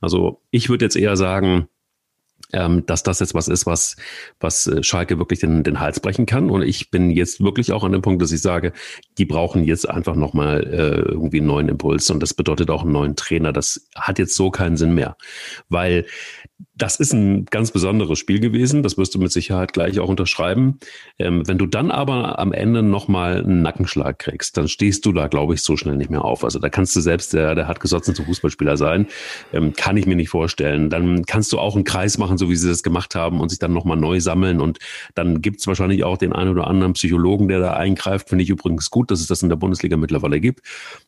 Also 0.00 0.40
ich 0.50 0.68
würde 0.68 0.84
jetzt 0.84 0.96
eher 0.96 1.16
sagen, 1.16 1.68
ähm, 2.52 2.84
dass 2.86 3.04
das 3.04 3.20
jetzt 3.20 3.34
was 3.34 3.46
ist, 3.46 3.66
was, 3.66 3.96
was 4.40 4.66
äh, 4.66 4.82
Schalke 4.82 5.18
wirklich 5.18 5.38
den, 5.38 5.62
den 5.62 5.78
Hals 5.78 6.00
brechen 6.00 6.26
kann. 6.26 6.50
Und 6.50 6.62
ich 6.62 6.90
bin 6.90 7.10
jetzt 7.10 7.40
wirklich 7.40 7.70
auch 7.70 7.84
an 7.84 7.92
dem 7.92 8.02
Punkt, 8.02 8.22
dass 8.22 8.32
ich 8.32 8.42
sage, 8.42 8.72
die 9.18 9.24
brauchen 9.24 9.62
jetzt 9.62 9.88
einfach 9.88 10.16
nochmal 10.16 10.64
äh, 10.64 11.10
irgendwie 11.10 11.38
einen 11.38 11.46
neuen 11.46 11.68
Impuls. 11.68 12.10
Und 12.10 12.20
das 12.20 12.34
bedeutet 12.34 12.70
auch 12.70 12.82
einen 12.82 12.92
neuen 12.92 13.14
Trainer. 13.14 13.52
Das 13.52 13.86
hat 13.94 14.18
jetzt 14.18 14.34
so 14.34 14.50
keinen 14.50 14.76
Sinn 14.76 14.94
mehr. 14.94 15.16
Weil 15.68 16.06
das 16.74 16.96
ist 16.96 17.12
ein 17.12 17.44
ganz 17.46 17.70
besonderes 17.70 18.18
Spiel 18.18 18.40
gewesen. 18.40 18.82
Das 18.82 18.96
wirst 18.96 19.14
du 19.14 19.18
mit 19.18 19.32
Sicherheit 19.32 19.72
gleich 19.72 19.98
auch 20.00 20.08
unterschreiben. 20.08 20.78
Ähm, 21.18 21.46
wenn 21.46 21.58
du 21.58 21.66
dann 21.66 21.90
aber 21.90 22.38
am 22.38 22.52
Ende 22.52 22.82
nochmal 22.82 23.44
einen 23.44 23.62
Nackenschlag 23.62 24.18
kriegst, 24.18 24.56
dann 24.56 24.68
stehst 24.68 25.04
du 25.06 25.12
da, 25.12 25.28
glaube 25.28 25.54
ich, 25.54 25.62
so 25.62 25.76
schnell 25.76 25.96
nicht 25.96 26.10
mehr 26.10 26.24
auf. 26.24 26.44
Also 26.44 26.58
da 26.58 26.68
kannst 26.68 26.96
du 26.96 27.00
selbst 27.00 27.32
der, 27.32 27.54
der 27.54 27.68
hartgesottene 27.68 28.16
Fußballspieler 28.16 28.76
sein. 28.76 29.06
Ähm, 29.52 29.72
kann 29.74 29.96
ich 29.96 30.06
mir 30.06 30.16
nicht 30.16 30.30
vorstellen. 30.30 30.90
Dann 30.90 31.24
kannst 31.26 31.52
du 31.52 31.58
auch 31.58 31.74
einen 31.74 31.84
Kreis 31.84 32.18
machen, 32.18 32.38
so 32.38 32.50
wie 32.50 32.56
sie 32.56 32.68
das 32.68 32.82
gemacht 32.82 33.14
haben 33.14 33.40
und 33.40 33.48
sich 33.50 33.58
dann 33.58 33.72
nochmal 33.72 33.96
neu 33.96 34.20
sammeln. 34.20 34.60
Und 34.60 34.78
dann 35.14 35.42
gibt 35.42 35.60
es 35.60 35.66
wahrscheinlich 35.66 36.04
auch 36.04 36.18
den 36.18 36.32
einen 36.32 36.50
oder 36.50 36.66
anderen 36.66 36.94
Psychologen, 36.94 37.48
der 37.48 37.60
da 37.60 37.72
eingreift. 37.74 38.28
Finde 38.28 38.44
ich 38.44 38.50
übrigens 38.50 38.90
gut, 38.90 39.10
dass 39.10 39.20
es 39.20 39.26
das 39.26 39.42
in 39.42 39.48
der 39.48 39.56
Bundesliga 39.56 39.96
mittlerweile 39.96 40.40
gibt, 40.40 40.60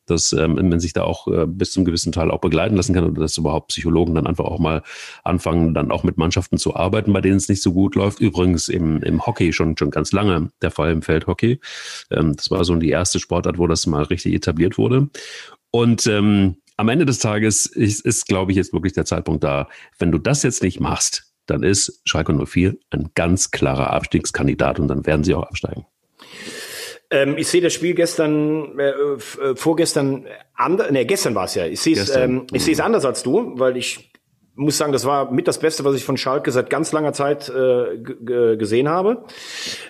dass 0.07 0.33
ähm, 0.33 0.55
man 0.55 0.81
sich 0.81 0.93
da 0.93 1.05
auch 1.05 1.29
äh, 1.29 1.47
bis 1.47 1.73
zum 1.73 1.85
gewissen 1.85 2.13
Teil 2.13 2.31
auch 2.31 2.41
begleiten 2.41 2.77
lassen 2.77 2.95
kann 2.95 3.05
oder 3.05 3.21
dass 3.21 3.37
überhaupt 3.37 3.69
Psychologen 3.69 4.15
dann 4.15 4.27
einfach 4.27 4.45
auch 4.45 4.59
mal 4.59 4.83
anfangen, 5.25 5.42
dann 5.43 5.91
auch 5.91 6.05
mit 6.05 6.17
Mannschaften 6.17 6.59
zu 6.59 6.75
arbeiten, 6.77 7.13
bei 7.13 7.21
denen 7.21 7.37
es 7.37 7.49
nicht 7.49 7.63
so 7.63 7.73
gut 7.73 7.95
läuft. 7.95 8.21
Übrigens 8.21 8.69
im, 8.69 9.03
im 9.03 9.25
Hockey 9.27 9.53
schon, 9.53 9.77
schon 9.77 9.91
ganz 9.91 10.13
lange 10.13 10.51
der 10.63 10.71
Fall 10.71 10.93
im 10.93 11.03
Feldhockey. 11.03 11.61
Ähm, 12.11 12.35
das 12.37 12.51
war 12.51 12.65
so 12.65 12.75
die 12.77 12.91
erste 12.91 13.21
Sportart, 13.21 13.59
wo 13.59 13.67
das 13.67 13.87
mal 13.87 14.05
richtig 14.05 14.35
etabliert 14.35 14.79
wurde. 14.79 15.09
Und 15.71 16.07
ähm, 16.07 16.57
am 16.77 16.89
Ende 16.89 17.07
des 17.07 17.19
Tages 17.19 17.67
ist, 17.67 18.05
ist 18.05 18.27
glaube 18.27 18.53
ich, 18.53 18.57
jetzt 18.57 18.73
wirklich 18.73 18.93
der 18.93 19.05
Zeitpunkt 19.05 19.45
da. 19.45 19.69
Wenn 19.99 20.13
du 20.13 20.19
das 20.19 20.43
jetzt 20.43 20.63
nicht 20.63 20.81
machst, 20.81 21.33
dann 21.47 21.63
ist 21.63 22.01
Schalke 22.05 22.33
04 22.33 22.77
ein 22.91 23.11
ganz 23.15 23.51
klarer 23.51 23.91
Abstiegskandidat 23.91 24.79
und 24.79 24.89
dann 24.89 25.07
werden 25.07 25.25
sie 25.25 25.35
auch 25.35 25.43
absteigen. 25.43 25.87
Ähm, 27.11 27.37
ich 27.37 27.49
sehe 27.49 27.61
das 27.61 27.75
Spiel 27.75 27.95
gestern, 27.95 28.79
äh, 28.79 28.91
äh 28.91 29.55
vorgestern, 29.55 30.27
anders, 30.55 30.91
ne, 30.91 31.05
gestern 31.05 31.35
war 31.35 31.45
es 31.45 31.55
ja. 31.55 31.67
Ich 31.67 31.81
sehe 31.81 31.97
es, 31.97 32.15
ähm, 32.17 32.47
ich 32.53 32.65
sehe 32.65 32.73
es 32.73 32.81
anders 32.81 33.05
als 33.05 33.23
du, 33.23 33.53
weil 33.59 33.77
ich 33.77 34.12
muss 34.63 34.79
sagen, 34.79 34.93
das 34.93 35.05
war 35.05 35.31
mit 35.31 35.49
das 35.49 35.59
Beste, 35.59 35.85
was 35.85 35.95
ich 35.95 36.05
von 36.05 36.17
Schalke 36.17 36.51
seit 36.51 36.71
ganz 36.71 36.93
langer 36.93 37.13
Zeit 37.13 37.49
äh, 37.51 38.57
gesehen 38.57 38.89
habe. 38.89 39.25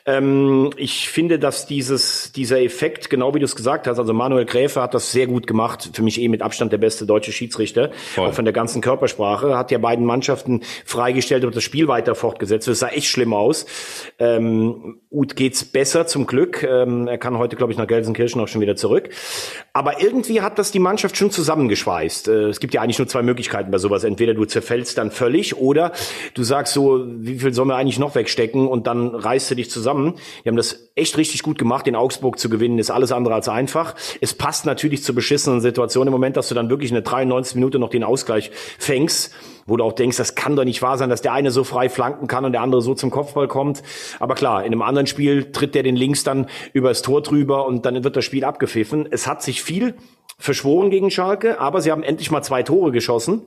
Ähm, 0.06 0.70
ich 0.76 1.08
finde, 1.08 1.38
dass 1.38 1.66
dieses, 1.66 2.32
dieser 2.32 2.60
Effekt, 2.60 3.10
genau 3.10 3.34
wie 3.34 3.38
du 3.38 3.44
es 3.44 3.56
gesagt 3.56 3.86
hast, 3.86 3.98
also 3.98 4.12
Manuel 4.12 4.44
Gräfe 4.44 4.82
hat 4.82 4.94
das 4.94 5.12
sehr 5.12 5.26
gut 5.26 5.46
gemacht. 5.46 5.90
Für 5.92 6.02
mich 6.02 6.20
eh 6.20 6.28
mit 6.28 6.42
Abstand 6.42 6.72
der 6.72 6.78
beste 6.78 7.06
deutsche 7.06 7.32
Schiedsrichter. 7.32 7.90
Voll. 8.14 8.28
Auch 8.28 8.34
von 8.34 8.44
der 8.44 8.52
ganzen 8.52 8.80
Körpersprache. 8.80 9.56
Hat 9.56 9.70
ja 9.70 9.78
beiden 9.78 10.04
Mannschaften 10.04 10.62
freigestellt 10.84 11.44
und 11.44 11.54
das 11.54 11.62
Spiel 11.62 11.88
weiter 11.88 12.14
fortgesetzt. 12.14 12.68
Das 12.68 12.78
sah 12.78 12.88
echt 12.88 13.06
schlimm 13.06 13.34
aus. 13.34 13.66
Ähm, 14.18 15.00
Ut 15.10 15.36
geht's 15.36 15.64
besser 15.64 16.06
zum 16.06 16.26
Glück. 16.26 16.62
Ähm, 16.62 17.06
er 17.06 17.18
kann 17.18 17.38
heute, 17.38 17.56
glaube 17.56 17.72
ich, 17.72 17.78
nach 17.78 17.86
Gelsenkirchen 17.86 18.40
auch 18.40 18.48
schon 18.48 18.60
wieder 18.60 18.76
zurück. 18.76 19.10
Aber 19.72 20.02
irgendwie 20.02 20.40
hat 20.40 20.58
das 20.58 20.72
die 20.72 20.78
Mannschaft 20.78 21.16
schon 21.16 21.30
zusammengeschweißt. 21.30 22.28
Äh, 22.28 22.32
es 22.48 22.60
gibt 22.60 22.74
ja 22.74 22.82
eigentlich 22.82 22.98
nur 22.98 23.08
zwei 23.08 23.22
Möglichkeiten 23.22 23.70
bei 23.70 23.78
sowas. 23.78 24.04
Entweder 24.04 24.34
du 24.34 24.44
zerfällst 24.62 24.96
dann 24.96 25.10
völlig 25.10 25.56
oder 25.56 25.92
du 26.34 26.44
sagst 26.44 26.72
so, 26.72 27.04
wie 27.06 27.38
viel 27.38 27.52
sollen 27.52 27.68
wir 27.68 27.76
eigentlich 27.76 27.98
noch 27.98 28.14
wegstecken 28.14 28.68
und 28.68 28.86
dann 28.86 29.14
reißt 29.14 29.50
du 29.50 29.54
dich 29.56 29.70
zusammen. 29.70 30.14
Die 30.44 30.48
haben 30.48 30.56
das 30.56 30.90
echt 30.94 31.18
richtig 31.18 31.42
gut 31.42 31.58
gemacht. 31.58 31.86
In 31.88 31.96
Augsburg 31.96 32.38
zu 32.38 32.48
gewinnen 32.48 32.78
ist 32.78 32.90
alles 32.90 33.12
andere 33.12 33.34
als 33.34 33.48
einfach. 33.48 33.94
Es 34.20 34.34
passt 34.34 34.64
natürlich 34.64 35.02
zur 35.02 35.14
beschissenen 35.14 35.60
Situation 35.60 36.06
im 36.06 36.12
Moment, 36.12 36.36
dass 36.36 36.48
du 36.48 36.54
dann 36.54 36.70
wirklich 36.70 36.90
in 36.90 36.94
der 36.94 37.02
93 37.02 37.56
Minute 37.56 37.78
noch 37.78 37.90
den 37.90 38.04
Ausgleich 38.04 38.50
fängst 38.78 39.34
wo 39.64 39.76
du 39.76 39.84
auch 39.84 39.92
denkst, 39.92 40.16
das 40.16 40.34
kann 40.34 40.56
doch 40.56 40.64
nicht 40.64 40.82
wahr 40.82 40.98
sein, 40.98 41.08
dass 41.08 41.22
der 41.22 41.32
eine 41.32 41.52
so 41.52 41.62
frei 41.62 41.88
flanken 41.88 42.26
kann 42.26 42.44
und 42.44 42.50
der 42.50 42.62
andere 42.62 42.82
so 42.82 42.94
zum 42.94 43.10
Kopfball 43.10 43.46
kommt. 43.46 43.84
Aber 44.18 44.34
klar, 44.34 44.64
in 44.64 44.72
einem 44.72 44.82
anderen 44.82 45.06
Spiel 45.06 45.52
tritt 45.52 45.76
der 45.76 45.84
den 45.84 45.94
links 45.94 46.24
dann 46.24 46.48
übers 46.72 47.02
Tor 47.02 47.22
drüber 47.22 47.66
und 47.66 47.86
dann 47.86 48.02
wird 48.02 48.16
das 48.16 48.24
Spiel 48.24 48.44
abgepfiffen. 48.44 49.06
Es 49.12 49.28
hat 49.28 49.40
sich 49.40 49.62
viel 49.62 49.94
verschworen 50.36 50.90
gegen 50.90 51.12
Schalke, 51.12 51.60
aber 51.60 51.80
sie 51.80 51.92
haben 51.92 52.02
endlich 52.02 52.32
mal 52.32 52.42
zwei 52.42 52.64
Tore 52.64 52.90
geschossen. 52.90 53.42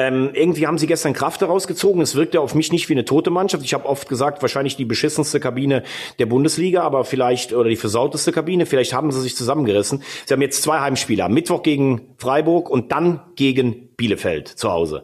Ähm, 0.00 0.30
irgendwie 0.32 0.66
haben 0.66 0.78
sie 0.78 0.86
gestern 0.86 1.12
Kraft 1.12 1.42
daraus 1.42 1.66
gezogen. 1.66 2.00
Es 2.00 2.14
wirkte 2.14 2.40
auf 2.40 2.54
mich 2.54 2.72
nicht 2.72 2.88
wie 2.88 2.94
eine 2.94 3.04
tote 3.04 3.28
Mannschaft. 3.28 3.62
Ich 3.66 3.74
habe 3.74 3.84
oft 3.84 4.08
gesagt, 4.08 4.40
wahrscheinlich 4.40 4.76
die 4.76 4.86
beschissenste 4.86 5.40
Kabine 5.40 5.82
der 6.18 6.24
Bundesliga, 6.24 6.80
aber 6.84 7.04
vielleicht, 7.04 7.52
oder 7.52 7.68
die 7.68 7.76
versauteste 7.76 8.32
Kabine, 8.32 8.64
vielleicht 8.64 8.94
haben 8.94 9.12
sie 9.12 9.20
sich 9.20 9.36
zusammengerissen. 9.36 10.02
Sie 10.24 10.32
haben 10.32 10.40
jetzt 10.40 10.62
zwei 10.62 10.80
Heimspieler. 10.80 11.28
Mittwoch 11.28 11.62
gegen 11.62 12.14
Freiburg 12.16 12.70
und 12.70 12.92
dann 12.92 13.20
gegen 13.36 13.90
Bielefeld 13.98 14.48
zu 14.48 14.72
Hause. 14.72 15.02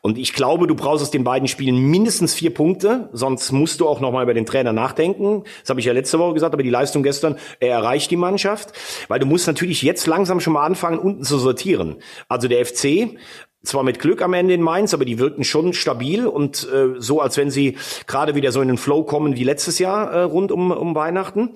Und 0.00 0.16
ich 0.16 0.32
glaube, 0.32 0.68
du 0.68 0.76
brauchst 0.76 1.02
aus 1.02 1.10
den 1.10 1.24
beiden 1.24 1.48
Spielen 1.48 1.76
mindestens 1.76 2.32
vier 2.32 2.54
Punkte, 2.54 3.08
sonst 3.12 3.50
musst 3.50 3.80
du 3.80 3.88
auch 3.88 3.98
nochmal 3.98 4.22
über 4.22 4.34
den 4.34 4.46
Trainer 4.46 4.72
nachdenken. 4.72 5.42
Das 5.62 5.70
habe 5.70 5.80
ich 5.80 5.86
ja 5.86 5.92
letzte 5.92 6.20
Woche 6.20 6.34
gesagt, 6.34 6.54
aber 6.54 6.62
die 6.62 6.70
Leistung 6.70 7.02
gestern, 7.02 7.36
er 7.58 7.70
erreicht 7.70 8.12
die 8.12 8.16
Mannschaft, 8.16 8.72
weil 9.08 9.18
du 9.18 9.26
musst 9.26 9.48
natürlich 9.48 9.82
jetzt 9.82 10.06
langsam 10.06 10.38
schon 10.38 10.52
mal 10.52 10.64
anfangen, 10.64 11.00
unten 11.00 11.24
zu 11.24 11.38
sortieren. 11.40 11.96
Also 12.28 12.46
der 12.46 12.64
FC 12.64 13.16
zwar 13.62 13.82
mit 13.82 13.98
Glück 13.98 14.22
am 14.22 14.32
Ende 14.32 14.54
in 14.54 14.62
Mainz, 14.62 14.94
aber 14.94 15.04
die 15.04 15.18
wirkten 15.18 15.44
schon 15.44 15.72
stabil 15.72 16.26
und 16.26 16.68
äh, 16.72 16.98
so, 16.98 17.20
als 17.20 17.36
wenn 17.36 17.50
sie 17.50 17.76
gerade 18.06 18.34
wieder 18.34 18.52
so 18.52 18.60
in 18.60 18.68
den 18.68 18.78
Flow 18.78 19.02
kommen 19.04 19.36
wie 19.36 19.44
letztes 19.44 19.78
Jahr 19.78 20.10
äh, 20.12 20.22
rund 20.22 20.50
um, 20.52 20.70
um 20.70 20.94
Weihnachten. 20.94 21.50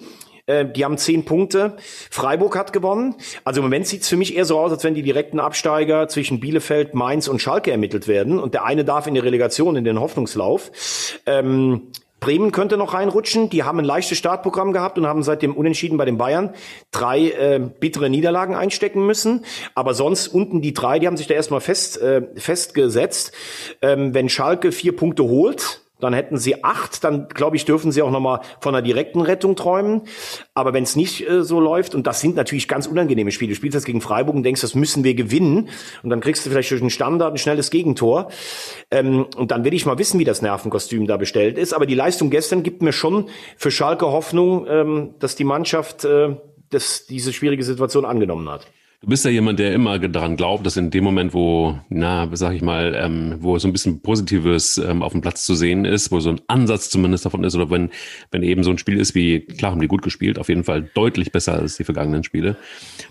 Äh, 0.46 0.66
die 0.66 0.84
haben 0.84 0.98
zehn 0.98 1.24
Punkte. 1.24 1.76
Freiburg 2.10 2.56
hat 2.56 2.72
gewonnen. 2.72 3.14
Also 3.44 3.60
im 3.60 3.64
Moment 3.64 3.86
sieht's 3.86 4.08
für 4.08 4.16
mich 4.16 4.36
eher 4.36 4.44
so 4.44 4.58
aus, 4.58 4.70
als 4.70 4.84
wenn 4.84 4.94
die 4.94 5.02
direkten 5.02 5.40
Absteiger 5.40 6.08
zwischen 6.08 6.40
Bielefeld, 6.40 6.94
Mainz 6.94 7.28
und 7.28 7.40
Schalke 7.40 7.70
ermittelt 7.70 8.06
werden. 8.08 8.38
Und 8.38 8.54
der 8.54 8.64
eine 8.64 8.84
darf 8.84 9.06
in 9.06 9.14
die 9.14 9.20
Relegation, 9.20 9.76
in 9.76 9.84
den 9.84 9.98
Hoffnungslauf. 9.98 10.70
Ähm, 11.26 11.88
Bremen 12.24 12.52
könnte 12.52 12.78
noch 12.78 12.94
reinrutschen. 12.94 13.50
Die 13.50 13.64
haben 13.64 13.78
ein 13.78 13.84
leichtes 13.84 14.16
Startprogramm 14.16 14.72
gehabt 14.72 14.96
und 14.96 15.06
haben 15.06 15.22
seit 15.22 15.42
dem 15.42 15.54
Unentschieden 15.54 15.98
bei 15.98 16.06
den 16.06 16.16
Bayern 16.16 16.54
drei 16.90 17.28
äh, 17.28 17.60
bittere 17.78 18.08
Niederlagen 18.08 18.54
einstecken 18.54 19.04
müssen. 19.04 19.44
Aber 19.74 19.92
sonst 19.92 20.28
unten 20.28 20.62
die 20.62 20.72
drei, 20.72 20.98
die 20.98 21.06
haben 21.06 21.18
sich 21.18 21.26
da 21.26 21.34
erstmal 21.34 21.60
fest, 21.60 22.00
äh, 22.00 22.22
festgesetzt. 22.36 23.32
Ähm, 23.82 24.14
wenn 24.14 24.30
Schalke 24.30 24.72
vier 24.72 24.96
Punkte 24.96 25.24
holt, 25.24 25.83
dann 26.00 26.12
hätten 26.12 26.36
sie 26.36 26.64
acht, 26.64 27.04
dann 27.04 27.28
glaube 27.28 27.56
ich, 27.56 27.64
dürfen 27.64 27.92
sie 27.92 28.02
auch 28.02 28.10
nochmal 28.10 28.40
von 28.60 28.74
einer 28.74 28.82
direkten 28.82 29.20
Rettung 29.20 29.56
träumen. 29.56 30.02
Aber 30.52 30.72
wenn 30.72 30.82
es 30.82 30.96
nicht 30.96 31.28
äh, 31.28 31.42
so 31.42 31.60
läuft, 31.60 31.94
und 31.94 32.06
das 32.06 32.20
sind 32.20 32.36
natürlich 32.36 32.68
ganz 32.68 32.86
unangenehme 32.86 33.30
Spiele, 33.30 33.50
du 33.50 33.56
spielst 33.56 33.76
das 33.76 33.84
gegen 33.84 34.00
Freiburg 34.00 34.34
und 34.34 34.42
denkst, 34.42 34.60
das 34.60 34.74
müssen 34.74 35.04
wir 35.04 35.14
gewinnen, 35.14 35.68
und 36.02 36.10
dann 36.10 36.20
kriegst 36.20 36.44
du 36.44 36.50
vielleicht 36.50 36.70
durch 36.70 36.80
einen 36.80 36.90
Standard 36.90 37.32
ein 37.32 37.38
schnelles 37.38 37.70
Gegentor. 37.70 38.30
Ähm, 38.90 39.26
und 39.36 39.50
dann 39.50 39.64
will 39.64 39.74
ich 39.74 39.86
mal 39.86 39.98
wissen, 39.98 40.18
wie 40.18 40.24
das 40.24 40.42
Nervenkostüm 40.42 41.06
da 41.06 41.16
bestellt 41.16 41.58
ist. 41.58 41.72
Aber 41.72 41.86
die 41.86 41.94
Leistung 41.94 42.30
gestern 42.30 42.62
gibt 42.62 42.82
mir 42.82 42.92
schon 42.92 43.28
für 43.56 43.70
Schalke 43.70 44.06
Hoffnung, 44.06 44.66
ähm, 44.68 45.14
dass 45.20 45.36
die 45.36 45.44
Mannschaft 45.44 46.04
äh, 46.04 46.36
das, 46.70 47.06
diese 47.06 47.32
schwierige 47.32 47.62
Situation 47.62 48.04
angenommen 48.04 48.48
hat. 48.48 48.66
Du 49.04 49.10
bist 49.10 49.22
ja 49.26 49.30
jemand, 49.30 49.58
der 49.58 49.74
immer 49.74 49.98
daran 49.98 50.34
glaubt, 50.34 50.64
dass 50.64 50.78
in 50.78 50.88
dem 50.88 51.04
Moment, 51.04 51.34
wo, 51.34 51.78
na, 51.90 52.26
sag 52.32 52.54
ich 52.54 52.62
mal, 52.62 52.94
ähm, 52.98 53.36
wo 53.40 53.58
so 53.58 53.68
ein 53.68 53.72
bisschen 53.72 54.00
Positives 54.00 54.78
ähm, 54.78 55.02
auf 55.02 55.12
dem 55.12 55.20
Platz 55.20 55.44
zu 55.44 55.54
sehen 55.54 55.84
ist, 55.84 56.10
wo 56.10 56.20
so 56.20 56.30
ein 56.30 56.40
Ansatz 56.46 56.88
zumindest 56.88 57.26
davon 57.26 57.44
ist, 57.44 57.54
oder 57.54 57.68
wenn, 57.68 57.90
wenn 58.30 58.42
eben 58.42 58.64
so 58.64 58.70
ein 58.70 58.78
Spiel 58.78 58.98
ist 58.98 59.14
wie, 59.14 59.40
klar 59.40 59.72
haben 59.72 59.80
die 59.82 59.88
gut 59.88 60.00
gespielt, 60.00 60.38
auf 60.38 60.48
jeden 60.48 60.64
Fall 60.64 60.88
deutlich 60.94 61.32
besser 61.32 61.52
als 61.52 61.76
die 61.76 61.84
vergangenen 61.84 62.24
Spiele, 62.24 62.56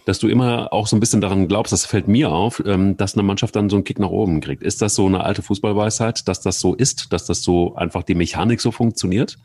dass 0.06 0.18
du 0.18 0.28
immer 0.30 0.74
auch 0.74 0.88
so 0.88 0.96
ein 0.96 1.00
bisschen 1.00 1.22
daran 1.22 1.48
glaubst, 1.48 1.72
das 1.72 1.86
fällt 1.86 2.08
mir 2.08 2.32
auf, 2.32 2.64
ähm, 2.66 2.98
dass 2.98 3.14
eine 3.14 3.22
Mannschaft 3.22 3.56
dann 3.56 3.70
so 3.70 3.76
einen 3.76 3.84
Kick 3.84 4.00
nach 4.00 4.10
oben 4.10 4.42
kriegt. 4.42 4.64
Ist 4.64 4.82
das 4.82 4.96
so 4.96 5.06
eine 5.06 5.24
alte 5.24 5.44
Fußballweisheit, 5.44 6.28
dass 6.28 6.42
das 6.42 6.60
so 6.60 6.74
ist, 6.74 7.14
dass 7.14 7.26
das 7.26 7.44
so 7.44 7.76
einfach 7.76 8.02
die 8.02 8.16
Mechanik 8.16 8.62
so 8.62 8.72
funktioniert? 8.72 9.38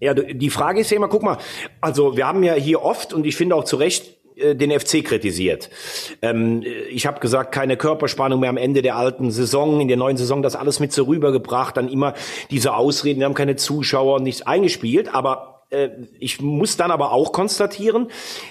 Ja, 0.00 0.14
die 0.14 0.50
Frage 0.50 0.80
ist 0.80 0.90
ja 0.90 0.96
immer, 0.96 1.08
guck 1.08 1.22
mal, 1.22 1.38
also 1.80 2.16
wir 2.16 2.26
haben 2.26 2.42
ja 2.42 2.54
hier 2.54 2.82
oft 2.82 3.12
und 3.12 3.24
ich 3.24 3.36
finde 3.36 3.54
auch 3.54 3.64
zu 3.64 3.76
Recht 3.76 4.19
den 4.54 4.78
FC 4.78 5.04
kritisiert. 5.04 5.70
Ähm, 6.22 6.62
ich 6.90 7.06
habe 7.06 7.20
gesagt, 7.20 7.52
keine 7.52 7.76
Körperspannung 7.76 8.40
mehr 8.40 8.50
am 8.50 8.56
Ende 8.56 8.82
der 8.82 8.96
alten 8.96 9.30
Saison, 9.30 9.80
in 9.80 9.88
der 9.88 9.96
neuen 9.96 10.16
Saison 10.16 10.42
das 10.42 10.56
alles 10.56 10.80
mit 10.80 10.92
so 10.92 11.04
rübergebracht, 11.04 11.76
dann 11.76 11.88
immer 11.88 12.14
diese 12.50 12.74
Ausreden, 12.74 13.20
wir 13.20 13.26
haben 13.26 13.34
keine 13.34 13.56
Zuschauer, 13.56 14.20
nichts 14.20 14.42
eingespielt, 14.42 15.14
aber 15.14 15.50
äh, 15.56 15.59
ich 16.18 16.40
muss 16.40 16.76
dann 16.76 16.90
aber 16.90 17.12
auch 17.12 17.32
konstatieren, 17.32 18.08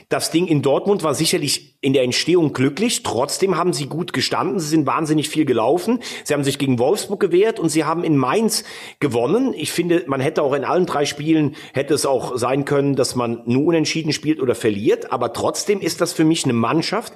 das 0.07 0.32
Ding 0.32 0.47
in 0.47 0.61
Dortmund 0.61 1.03
war 1.03 1.13
sicherlich 1.13 1.76
in 1.82 1.93
der 1.93 2.03
Entstehung 2.03 2.53
glücklich. 2.53 3.03
Trotzdem 3.03 3.57
haben 3.57 3.74
sie 3.74 3.88
gut 3.88 4.13
gestanden. 4.13 4.59
Sie 4.59 4.70
sind 4.70 4.86
wahnsinnig 4.86 5.28
viel 5.28 5.45
gelaufen. 5.45 5.99
Sie 6.24 6.34
haben 6.34 6.43
sich 6.43 6.57
gegen 6.57 6.80
Wolfsburg 6.80 7.20
gewehrt 7.20 7.59
und 7.59 7.70
sie 7.70 7.84
haben 7.84 8.03
in 8.03 8.15
Mainz 8.15 8.63
gewonnen. 8.99 9.53
Ich 9.53 9.72
finde, 9.72 10.03
man 10.07 10.22
hätte 10.22 10.43
auch 10.43 10.53
in 10.53 10.63
allen 10.63 10.86
drei 10.86 11.05
Spielen 11.05 11.55
hätte 11.74 11.93
es 11.93 12.05
auch 12.05 12.38
sein 12.38 12.63
können, 12.63 12.95
dass 12.95 13.15
man 13.15 13.41
nur 13.45 13.65
unentschieden 13.65 14.13
spielt 14.13 14.41
oder 14.41 14.55
verliert. 14.55 15.11
Aber 15.11 15.34
trotzdem 15.34 15.82
ist 15.82 15.99
das 16.01 16.13
für 16.13 16.24
mich 16.24 16.45
eine 16.45 16.53
Mannschaft, 16.53 17.13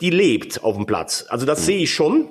die 0.00 0.10
lebt 0.10 0.64
auf 0.64 0.76
dem 0.76 0.86
Platz. 0.86 1.26
Also 1.28 1.46
das 1.46 1.64
sehe 1.66 1.78
ich 1.78 1.92
schon. 1.92 2.28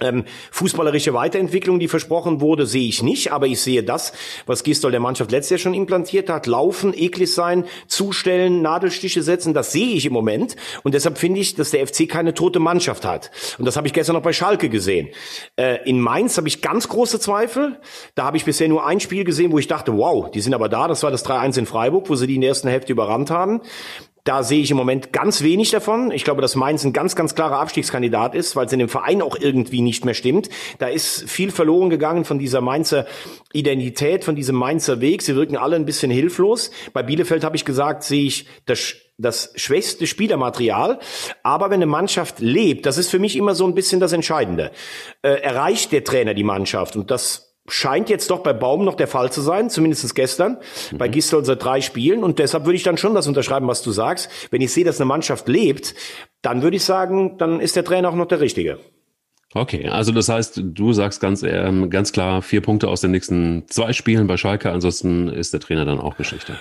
Ähm, 0.00 0.24
fußballerische 0.50 1.14
Weiterentwicklung, 1.14 1.78
die 1.78 1.88
versprochen 1.88 2.42
wurde, 2.42 2.66
sehe 2.66 2.86
ich 2.86 3.02
nicht, 3.02 3.32
aber 3.32 3.46
ich 3.46 3.60
sehe 3.62 3.82
das, 3.82 4.12
was 4.44 4.62
Gistol 4.62 4.90
der 4.90 5.00
Mannschaft 5.00 5.30
letztes 5.30 5.50
Jahr 5.50 5.58
schon 5.58 5.74
implantiert 5.74 6.28
hat, 6.28 6.46
laufen, 6.46 6.92
eklig 6.94 7.32
sein, 7.32 7.64
zustellen, 7.86 8.60
Nadelstiche 8.60 9.22
setzen, 9.22 9.54
das 9.54 9.72
sehe 9.72 9.94
ich 9.94 10.04
im 10.04 10.12
Moment. 10.12 10.56
Und 10.82 10.94
deshalb 10.94 11.16
finde 11.16 11.40
ich, 11.40 11.54
dass 11.54 11.70
der 11.70 11.86
FC 11.86 12.08
keine 12.08 12.34
tote 12.34 12.58
Mannschaft 12.58 13.06
hat. 13.06 13.30
Und 13.58 13.64
das 13.64 13.76
habe 13.76 13.86
ich 13.86 13.94
gestern 13.94 14.16
noch 14.16 14.22
bei 14.22 14.34
Schalke 14.34 14.68
gesehen. 14.68 15.08
Äh, 15.56 15.88
in 15.88 16.00
Mainz 16.00 16.36
habe 16.36 16.48
ich 16.48 16.60
ganz 16.60 16.88
große 16.88 17.18
Zweifel, 17.18 17.80
da 18.14 18.24
habe 18.24 18.36
ich 18.36 18.44
bisher 18.44 18.68
nur 18.68 18.86
ein 18.86 19.00
Spiel 19.00 19.24
gesehen, 19.24 19.50
wo 19.50 19.58
ich 19.58 19.66
dachte, 19.66 19.96
wow, 19.96 20.30
die 20.30 20.42
sind 20.42 20.52
aber 20.52 20.68
da, 20.68 20.88
das 20.88 21.02
war 21.04 21.10
das 21.10 21.24
3-1 21.24 21.60
in 21.60 21.66
Freiburg, 21.66 22.10
wo 22.10 22.16
sie 22.16 22.26
die 22.26 22.34
in 22.34 22.42
der 22.42 22.48
ersten 22.48 22.68
Hälfte 22.68 22.92
überrannt 22.92 23.30
haben. 23.30 23.62
Da 24.26 24.42
sehe 24.42 24.60
ich 24.60 24.72
im 24.72 24.76
Moment 24.76 25.12
ganz 25.12 25.42
wenig 25.42 25.70
davon. 25.70 26.10
Ich 26.10 26.24
glaube, 26.24 26.42
dass 26.42 26.56
Mainz 26.56 26.84
ein 26.84 26.92
ganz, 26.92 27.14
ganz 27.14 27.36
klarer 27.36 27.60
Abstiegskandidat 27.60 28.34
ist, 28.34 28.56
weil 28.56 28.66
es 28.66 28.72
in 28.72 28.80
dem 28.80 28.88
Verein 28.88 29.22
auch 29.22 29.36
irgendwie 29.38 29.82
nicht 29.82 30.04
mehr 30.04 30.14
stimmt. 30.14 30.50
Da 30.78 30.88
ist 30.88 31.30
viel 31.30 31.52
verloren 31.52 31.90
gegangen 31.90 32.24
von 32.24 32.40
dieser 32.40 32.60
Mainzer 32.60 33.06
Identität, 33.52 34.24
von 34.24 34.34
diesem 34.34 34.56
Mainzer 34.56 35.00
Weg. 35.00 35.22
Sie 35.22 35.36
wirken 35.36 35.56
alle 35.56 35.76
ein 35.76 35.86
bisschen 35.86 36.10
hilflos. 36.10 36.72
Bei 36.92 37.04
Bielefeld 37.04 37.44
habe 37.44 37.54
ich 37.54 37.64
gesagt, 37.64 38.02
sehe 38.02 38.26
ich 38.26 38.46
das 38.66 38.96
das 39.18 39.52
schwächste 39.54 40.06
Spielermaterial. 40.06 40.98
Aber 41.42 41.70
wenn 41.70 41.76
eine 41.76 41.86
Mannschaft 41.86 42.40
lebt, 42.40 42.84
das 42.84 42.98
ist 42.98 43.08
für 43.08 43.18
mich 43.18 43.36
immer 43.36 43.54
so 43.54 43.66
ein 43.66 43.74
bisschen 43.74 44.00
das 44.00 44.12
Entscheidende. 44.12 44.72
Äh, 45.22 45.40
erreicht 45.40 45.92
der 45.92 46.04
Trainer 46.04 46.34
die 46.34 46.44
Mannschaft? 46.44 46.96
Und 46.96 47.10
das 47.10 47.55
scheint 47.68 48.08
jetzt 48.08 48.30
doch 48.30 48.40
bei 48.40 48.52
Baum 48.52 48.84
noch 48.84 48.94
der 48.94 49.08
Fall 49.08 49.30
zu 49.32 49.40
sein, 49.40 49.70
zumindest 49.70 50.14
gestern. 50.14 50.58
Mhm. 50.92 50.98
Bei 50.98 51.08
Gistel 51.08 51.44
seit 51.44 51.62
drei 51.62 51.80
Spielen. 51.80 52.24
Und 52.24 52.38
deshalb 52.38 52.64
würde 52.64 52.76
ich 52.76 52.82
dann 52.82 52.96
schon 52.96 53.14
das 53.14 53.26
unterschreiben, 53.26 53.66
was 53.66 53.82
du 53.82 53.90
sagst. 53.90 54.30
Wenn 54.50 54.62
ich 54.62 54.72
sehe, 54.72 54.84
dass 54.84 55.00
eine 55.00 55.06
Mannschaft 55.06 55.48
lebt, 55.48 55.94
dann 56.42 56.62
würde 56.62 56.76
ich 56.76 56.84
sagen, 56.84 57.38
dann 57.38 57.60
ist 57.60 57.76
der 57.76 57.84
Trainer 57.84 58.08
auch 58.08 58.14
noch 58.14 58.26
der 58.26 58.40
Richtige. 58.40 58.78
Okay, 59.54 59.88
also 59.88 60.12
das 60.12 60.28
heißt, 60.28 60.60
du 60.62 60.92
sagst 60.92 61.20
ganz, 61.20 61.42
ähm, 61.42 61.88
ganz 61.88 62.12
klar 62.12 62.42
vier 62.42 62.60
Punkte 62.60 62.88
aus 62.88 63.00
den 63.00 63.10
nächsten 63.10 63.64
zwei 63.68 63.92
Spielen 63.92 64.26
bei 64.26 64.36
Schalke, 64.36 64.70
ansonsten 64.70 65.28
ist 65.28 65.52
der 65.52 65.60
Trainer 65.60 65.84
dann 65.84 65.98
auch 65.98 66.16
Geschichte. 66.16 66.56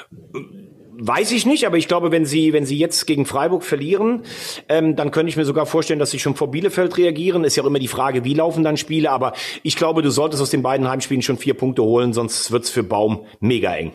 Weiß 0.98 1.32
ich 1.32 1.46
nicht, 1.46 1.66
aber 1.66 1.78
ich 1.78 1.88
glaube, 1.88 2.12
wenn 2.12 2.26
sie, 2.26 2.54
wenn 2.54 2.66
sie 2.66 2.78
jetzt 2.78 3.06
gegen 3.06 3.26
Freiburg 3.26 3.64
verlieren, 3.64 4.24
ähm, 4.70 4.96
dann 4.96 5.12
könnte 5.12 5.30
ich 5.30 5.36
mir 5.36 5.44
sogar 5.44 5.66
vorstellen, 5.66 6.00
dass 6.00 6.12
sie 6.12 6.20
schon 6.20 6.36
vor 6.36 6.52
Bielefeld 6.52 6.98
reagieren. 6.98 7.44
Ist 7.44 7.58
ja 7.58 7.64
auch 7.64 7.68
immer 7.68 7.80
die 7.80 7.90
Frage, 7.90 8.24
wie 8.24 8.34
laufen 8.34 8.64
dann 8.64 8.78
Spiele. 8.78 9.12
Aber 9.12 9.34
ich 9.64 9.76
glaube, 9.76 10.02
du 10.02 10.10
solltest 10.10 10.42
aus 10.42 10.52
den 10.52 10.62
beiden 10.64 10.88
Heimspielen 10.88 11.22
schon 11.22 11.38
vier 11.38 11.54
Punkte 11.54 11.84
holen, 11.84 12.14
sonst 12.14 12.52
wird's 12.52 12.70
für 12.70 12.84
Baum 12.84 13.26
mega 13.42 13.76
eng. 13.76 13.92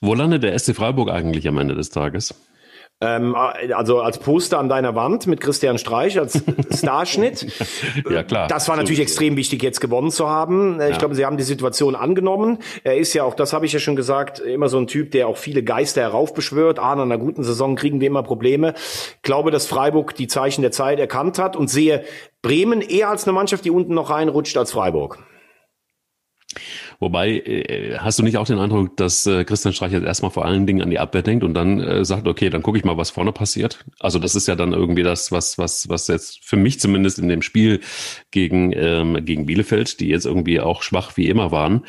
Wo 0.00 0.14
landet 0.14 0.42
der 0.42 0.58
SC 0.58 0.74
Freiburg 0.74 1.10
eigentlich 1.10 1.48
am 1.48 1.58
Ende 1.58 1.74
des 1.74 1.90
Tages? 1.90 2.34
Ähm, 3.02 3.34
also 3.34 4.00
als 4.00 4.18
Poster 4.18 4.60
an 4.60 4.68
deiner 4.68 4.94
Wand 4.94 5.26
mit 5.26 5.40
Christian 5.40 5.76
Streich 5.76 6.18
als 6.20 6.40
Starschnitt. 6.72 7.46
ja, 8.08 8.22
klar. 8.22 8.46
Das 8.46 8.68
war 8.68 8.76
natürlich 8.76 8.98
so. 8.98 9.02
extrem 9.02 9.36
wichtig, 9.36 9.60
jetzt 9.62 9.80
gewonnen 9.80 10.12
zu 10.12 10.28
haben. 10.28 10.78
Äh, 10.78 10.86
ich 10.86 10.92
ja. 10.92 10.98
glaube, 10.98 11.16
sie 11.16 11.26
haben 11.26 11.36
die 11.36 11.42
Situation 11.42 11.96
angenommen. 11.96 12.58
Er 12.84 12.96
ist 12.96 13.12
ja 13.12 13.24
auch, 13.24 13.34
das 13.34 13.52
habe 13.52 13.66
ich 13.66 13.72
ja 13.72 13.80
schon 13.80 13.96
gesagt, 13.96 14.38
immer 14.38 14.68
so 14.68 14.78
ein 14.78 14.86
Typ, 14.86 15.10
der 15.10 15.26
auch 15.26 15.36
viele 15.36 15.64
Geister 15.64 16.02
heraufbeschwört. 16.02 16.78
Ah, 16.78 16.94
nach 16.94 17.02
einer 17.02 17.18
guten 17.18 17.42
Saison 17.42 17.74
kriegen 17.74 18.00
wir 18.00 18.06
immer 18.06 18.22
Probleme. 18.22 18.74
Ich 18.76 19.22
glaube, 19.22 19.50
dass 19.50 19.66
Freiburg 19.66 20.14
die 20.14 20.28
Zeichen 20.28 20.62
der 20.62 20.70
Zeit 20.70 21.00
erkannt 21.00 21.40
hat 21.40 21.56
und 21.56 21.68
sehe 21.68 22.04
Bremen 22.40 22.80
eher 22.80 23.08
als 23.08 23.24
eine 23.24 23.32
Mannschaft, 23.32 23.64
die 23.64 23.70
unten 23.70 23.94
noch 23.94 24.10
reinrutscht 24.10 24.56
als 24.56 24.70
Freiburg. 24.70 25.18
Wobei, 27.02 27.30
äh, 27.30 27.98
hast 27.98 28.20
du 28.20 28.22
nicht 28.22 28.36
auch 28.36 28.46
den 28.46 28.60
Eindruck, 28.60 28.96
dass 28.96 29.26
äh, 29.26 29.42
Christian 29.42 29.74
Streich 29.74 29.90
jetzt 29.90 30.04
erstmal 30.04 30.30
vor 30.30 30.44
allen 30.44 30.68
Dingen 30.68 30.82
an 30.82 30.90
die 30.90 31.00
Abwehr 31.00 31.22
denkt 31.22 31.42
und 31.42 31.52
dann 31.52 31.80
äh, 31.80 32.04
sagt, 32.04 32.28
okay, 32.28 32.48
dann 32.48 32.62
gucke 32.62 32.78
ich 32.78 32.84
mal, 32.84 32.96
was 32.96 33.10
vorne 33.10 33.32
passiert? 33.32 33.84
Also 33.98 34.20
das 34.20 34.36
ist 34.36 34.46
ja 34.46 34.54
dann 34.54 34.72
irgendwie 34.72 35.02
das, 35.02 35.32
was, 35.32 35.58
was, 35.58 35.88
was 35.88 36.06
jetzt 36.06 36.38
für 36.44 36.56
mich 36.56 36.78
zumindest 36.78 37.18
in 37.18 37.26
dem 37.26 37.42
Spiel 37.42 37.80
gegen, 38.30 38.72
ähm, 38.72 39.24
gegen 39.24 39.46
Bielefeld, 39.46 39.98
die 39.98 40.06
jetzt 40.06 40.26
irgendwie 40.26 40.60
auch 40.60 40.84
schwach 40.84 41.16
wie 41.16 41.28
immer 41.28 41.50
waren, 41.50 41.84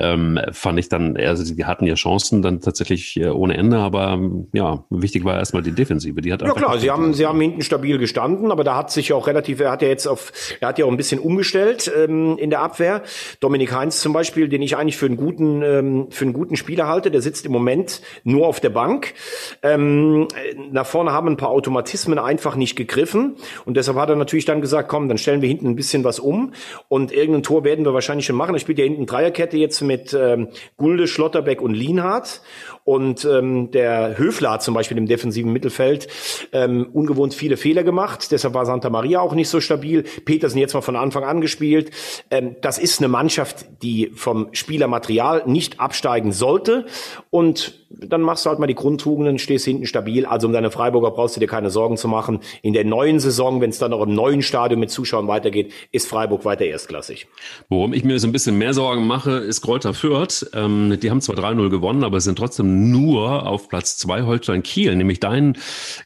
ähm, 0.00 0.40
fand 0.52 0.78
ich 0.78 0.88
dann, 0.88 1.16
also 1.16 1.42
sie 1.42 1.64
hatten 1.64 1.86
ja 1.86 1.94
Chancen 1.94 2.42
dann 2.42 2.60
tatsächlich 2.60 3.16
äh, 3.16 3.28
ohne 3.28 3.56
Ende, 3.56 3.78
aber 3.78 4.18
ja, 4.52 4.84
wichtig 4.90 5.24
war 5.24 5.38
erstmal 5.38 5.62
die 5.62 5.72
Defensive. 5.72 6.20
Die 6.20 6.32
hat 6.32 6.42
ja 6.42 6.52
klar, 6.52 6.78
sie 6.78 6.90
haben, 6.90 7.14
sie 7.14 7.26
haben 7.26 7.40
hinten 7.40 7.62
stabil 7.62 7.98
gestanden, 7.98 8.50
aber 8.50 8.64
da 8.64 8.76
hat 8.76 8.90
sich 8.90 9.12
auch 9.12 9.26
relativ, 9.26 9.60
er 9.60 9.70
hat 9.70 9.82
ja 9.82 9.88
jetzt 9.88 10.06
auf, 10.06 10.32
er 10.60 10.68
hat 10.68 10.78
ja 10.78 10.84
auch 10.84 10.90
ein 10.90 10.96
bisschen 10.96 11.20
umgestellt 11.20 11.90
ähm, 11.96 12.36
in 12.38 12.50
der 12.50 12.60
Abwehr. 12.60 13.02
Dominik 13.40 13.74
Heinz 13.74 14.00
zum 14.00 14.12
Beispiel, 14.12 14.48
den 14.48 14.62
ich 14.62 14.76
eigentlich 14.76 14.96
für 14.96 15.06
einen 15.06 15.16
guten, 15.16 15.62
ähm, 15.62 16.06
für 16.10 16.24
einen 16.24 16.34
guten 16.34 16.56
Spieler 16.56 16.86
halte, 16.88 17.10
der 17.10 17.22
sitzt 17.22 17.46
im 17.46 17.52
Moment 17.52 18.00
nur 18.24 18.46
auf 18.46 18.60
der 18.60 18.70
Bank. 18.70 19.14
Ähm, 19.62 20.28
nach 20.70 20.86
vorne 20.86 21.12
haben 21.12 21.28
ein 21.28 21.36
paar 21.36 21.50
Automatismen 21.50 22.18
einfach 22.18 22.56
nicht 22.56 22.76
gegriffen 22.76 23.36
und 23.64 23.76
deshalb 23.76 23.98
hat 23.98 24.08
er 24.08 24.16
natürlich 24.16 24.44
dann 24.44 24.60
gesagt, 24.60 24.88
komm, 24.88 25.08
dann 25.08 25.18
stellen 25.18 25.42
wir 25.42 25.48
hinten 25.48 25.68
ein 25.68 25.76
bisschen 25.76 26.04
was 26.04 26.18
um 26.18 26.52
und 26.88 27.12
irgendein 27.12 27.42
Tor 27.42 27.64
werden 27.64 27.84
wir 27.84 27.94
wahrscheinlich 27.94 28.26
schon 28.26 28.36
machen. 28.36 28.54
Er 28.54 28.60
spielt 28.60 28.78
ja 28.78 28.84
hinten 28.84 29.06
Dreierkette 29.06 29.56
jetzt 29.56 29.78
mit 29.90 30.14
ähm, 30.14 30.50
Gulde, 30.76 31.08
Schlotterbeck 31.08 31.60
und 31.60 31.74
Lienhardt. 31.74 32.42
Und 32.84 33.24
ähm, 33.24 33.70
der 33.70 34.18
Höfler 34.18 34.52
hat 34.52 34.62
zum 34.62 34.74
Beispiel 34.74 34.98
im 34.98 35.06
defensiven 35.06 35.52
Mittelfeld 35.52 36.08
ähm, 36.52 36.88
ungewohnt 36.92 37.34
viele 37.34 37.56
Fehler 37.56 37.82
gemacht. 37.82 38.32
Deshalb 38.32 38.54
war 38.54 38.66
Santa 38.66 38.90
Maria 38.90 39.20
auch 39.20 39.34
nicht 39.34 39.48
so 39.48 39.60
stabil. 39.60 40.04
Petersen 40.24 40.58
jetzt 40.58 40.74
mal 40.74 40.80
von 40.80 40.96
Anfang 40.96 41.24
an 41.24 41.40
gespielt. 41.40 41.90
Ähm, 42.30 42.56
das 42.62 42.78
ist 42.78 43.00
eine 43.00 43.08
Mannschaft, 43.08 43.66
die 43.82 44.10
vom 44.14 44.48
Spielermaterial 44.52 45.44
nicht 45.46 45.80
absteigen 45.80 46.32
sollte. 46.32 46.86
Und 47.30 47.80
dann 47.90 48.22
machst 48.22 48.46
du 48.46 48.50
halt 48.50 48.60
mal 48.60 48.66
die 48.68 48.74
Grundtugenden, 48.74 49.38
stehst 49.38 49.64
hinten 49.64 49.86
stabil. 49.86 50.24
Also 50.24 50.46
um 50.46 50.52
deine 50.52 50.70
Freiburger 50.70 51.10
brauchst 51.10 51.36
du 51.36 51.40
dir 51.40 51.48
keine 51.48 51.70
Sorgen 51.70 51.96
zu 51.96 52.06
machen. 52.06 52.40
In 52.62 52.72
der 52.72 52.84
neuen 52.84 53.18
Saison, 53.18 53.60
wenn 53.60 53.70
es 53.70 53.78
dann 53.78 53.92
auch 53.92 54.02
im 54.02 54.14
neuen 54.14 54.42
Stadion 54.42 54.78
mit 54.78 54.90
Zuschauern 54.90 55.26
weitergeht, 55.26 55.72
ist 55.90 56.08
Freiburg 56.08 56.44
weiter 56.44 56.64
erstklassig. 56.64 57.26
Worum 57.68 57.92
ich 57.92 58.04
mir 58.04 58.18
so 58.20 58.28
ein 58.28 58.32
bisschen 58.32 58.56
mehr 58.58 58.74
Sorgen 58.74 59.06
mache, 59.06 59.32
ist 59.32 59.60
Kräuter 59.62 59.92
Fürth. 59.92 60.48
Ähm, 60.54 60.98
die 61.02 61.10
haben 61.10 61.20
zwar 61.20 61.36
3-0 61.36 61.68
gewonnen, 61.68 62.04
aber 62.04 62.20
sind 62.20 62.38
trotzdem 62.38 62.69
nur 62.70 63.46
auf 63.46 63.68
Platz 63.68 63.98
zwei 63.98 64.22
Holstein 64.22 64.62
Kiel, 64.62 64.96
nämlich 64.96 65.20
dein 65.20 65.56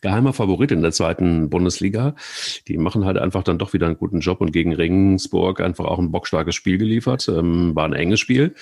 geheimer 0.01 0.33
Favorit 0.33 0.73
in 0.73 0.83
der 0.83 0.93
zweiten 0.93 1.51
Bundesliga. 1.51 2.15
Die 2.69 2.79
machen 2.79 3.05
halt 3.05 3.19
einfach 3.19 3.43
dann 3.43 3.59
doch 3.59 3.73
wieder 3.73 3.87
einen 3.87 3.99
guten 3.99 4.21
Job 4.21 4.41
und 4.41 4.53
gegen 4.53 4.75
Regensburg 4.75 5.61
einfach 5.61 5.85
auch 5.85 5.99
ein 5.99 6.11
bockstarkes 6.11 6.55
Spiel 6.55 6.79
geliefert. 6.79 7.29
Ähm, 7.29 7.75
war 7.75 7.85
ein 7.85 7.93
enges 7.93 8.21
Spiel. 8.21 8.55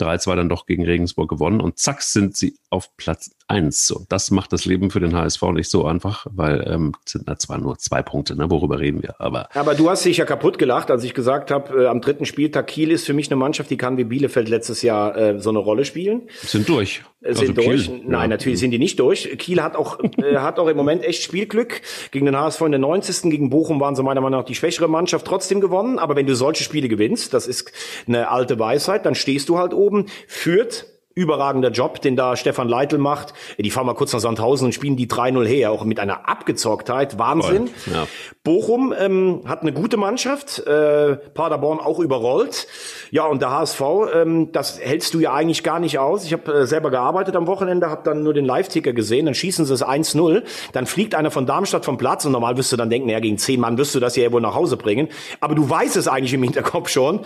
3-2 0.00 0.36
dann 0.36 0.48
doch 0.48 0.66
gegen 0.66 0.84
Regensburg 0.84 1.30
gewonnen 1.30 1.60
und 1.60 1.78
zack 1.78 2.02
sind 2.02 2.36
sie 2.36 2.56
auf 2.70 2.96
Platz 2.96 3.30
eins. 3.48 3.86
So, 3.86 4.06
das 4.08 4.30
macht 4.30 4.52
das 4.52 4.64
Leben 4.64 4.90
für 4.90 5.00
den 5.00 5.14
HSV 5.14 5.42
nicht 5.52 5.70
so 5.70 5.84
einfach, 5.84 6.26
weil 6.30 6.64
ähm, 6.66 6.92
sind 7.04 7.28
da 7.28 7.36
zwar 7.36 7.58
nur 7.58 7.78
zwei 7.78 8.02
Punkte, 8.02 8.36
ne, 8.36 8.50
worüber 8.50 8.78
reden 8.78 9.02
wir, 9.02 9.20
aber. 9.20 9.48
Aber 9.54 9.74
du 9.74 9.90
hast 9.90 10.04
dich 10.04 10.16
ja 10.16 10.24
kaputt 10.24 10.58
gelacht, 10.58 10.90
als 10.90 11.04
ich 11.04 11.14
gesagt 11.14 11.50
habe, 11.50 11.84
äh, 11.84 11.86
am 11.86 12.00
dritten 12.00 12.26
Spieltag 12.26 12.66
Kiel 12.66 12.90
ist 12.90 13.06
für 13.06 13.12
mich 13.12 13.28
eine 13.30 13.36
Mannschaft, 13.36 13.70
die 13.70 13.76
kann 13.76 13.96
wie 13.96 14.04
Bielefeld 14.04 14.48
letztes 14.48 14.82
Jahr 14.82 15.16
äh, 15.16 15.40
so 15.40 15.50
eine 15.50 15.58
Rolle 15.58 15.84
spielen. 15.84 16.22
Sind 16.42 16.68
durch. 16.68 17.02
Äh, 17.20 17.34
sind 17.34 17.50
also 17.58 17.68
durch. 17.68 17.86
Kiel, 17.86 18.00
Nein, 18.06 18.22
ja. 18.22 18.28
natürlich 18.28 18.60
sind 18.60 18.70
die 18.70 18.78
nicht 18.78 18.98
durch. 18.98 19.36
Kiel 19.38 19.62
hat 19.62 19.76
auch 19.76 19.98
äh, 20.18 20.36
hat 20.36 20.58
auch 20.58 20.68
im 20.68 20.76
Moment 20.76 21.04
echt 21.04 21.22
Spielglück. 21.22 21.82
Gegen 22.10 22.26
den 22.26 22.36
HSV 22.36 22.62
in 22.62 22.72
der 22.72 22.80
90. 22.80 23.30
gegen 23.30 23.50
Bochum 23.50 23.80
waren 23.80 23.94
sie 23.94 24.02
meiner 24.02 24.20
Meinung 24.20 24.40
nach 24.40 24.46
die 24.46 24.54
schwächere 24.54 24.88
Mannschaft 24.88 25.26
trotzdem 25.26 25.60
gewonnen. 25.60 25.98
Aber 25.98 26.16
wenn 26.16 26.26
du 26.26 26.34
solche 26.34 26.64
Spiele 26.64 26.88
gewinnst, 26.88 27.34
das 27.34 27.46
ist 27.46 27.72
eine 28.06 28.30
alte 28.30 28.58
Weisheit, 28.58 29.06
dann 29.06 29.14
stehst 29.14 29.48
du 29.48 29.58
halt 29.58 29.74
oben, 29.74 30.06
führt 30.26 30.93
überragender 31.14 31.70
Job, 31.70 32.00
den 32.02 32.16
da 32.16 32.36
Stefan 32.36 32.68
Leitl 32.68 32.98
macht. 32.98 33.34
Die 33.58 33.70
fahren 33.70 33.86
mal 33.86 33.94
kurz 33.94 34.12
nach 34.12 34.20
Sandhausen 34.20 34.66
und 34.66 34.72
spielen 34.72 34.96
die 34.96 35.06
3-0 35.06 35.46
her, 35.46 35.70
auch 35.70 35.84
mit 35.84 36.00
einer 36.00 36.28
Abgezocktheit. 36.28 37.18
Wahnsinn. 37.18 37.70
Ja. 37.86 38.06
Bochum 38.42 38.92
ähm, 38.98 39.42
hat 39.46 39.62
eine 39.62 39.72
gute 39.72 39.96
Mannschaft, 39.96 40.58
äh, 40.66 41.16
Paderborn 41.16 41.78
auch 41.78 41.98
überrollt. 41.98 42.66
Ja, 43.10 43.26
und 43.26 43.40
der 43.40 43.50
HSV, 43.50 43.80
ähm, 44.14 44.52
das 44.52 44.78
hältst 44.80 45.14
du 45.14 45.20
ja 45.20 45.32
eigentlich 45.32 45.62
gar 45.62 45.78
nicht 45.78 45.98
aus. 45.98 46.24
Ich 46.24 46.32
habe 46.32 46.52
äh, 46.52 46.66
selber 46.66 46.90
gearbeitet 46.90 47.36
am 47.36 47.46
Wochenende, 47.46 47.88
habe 47.88 48.02
dann 48.04 48.22
nur 48.22 48.34
den 48.34 48.44
Live-Ticker 48.44 48.92
gesehen, 48.92 49.26
dann 49.26 49.34
schießen 49.34 49.64
sie 49.64 49.72
es 49.72 49.84
1-0, 49.84 50.42
dann 50.72 50.86
fliegt 50.86 51.14
einer 51.14 51.30
von 51.30 51.46
Darmstadt 51.46 51.84
vom 51.84 51.96
Platz 51.96 52.24
und 52.24 52.32
normal 52.32 52.56
wirst 52.56 52.72
du 52.72 52.76
dann 52.76 52.90
denken, 52.90 53.08
ja, 53.08 53.20
gegen 53.20 53.38
zehn 53.38 53.60
Mann 53.60 53.78
wirst 53.78 53.94
du 53.94 54.00
das 54.00 54.16
ja 54.16 54.30
wohl 54.32 54.40
nach 54.40 54.54
Hause 54.54 54.76
bringen. 54.76 55.08
Aber 55.40 55.54
du 55.54 55.68
weißt 55.70 55.96
es 55.96 56.08
eigentlich 56.08 56.34
im 56.34 56.42
Hinterkopf 56.42 56.88
schon, 56.88 57.20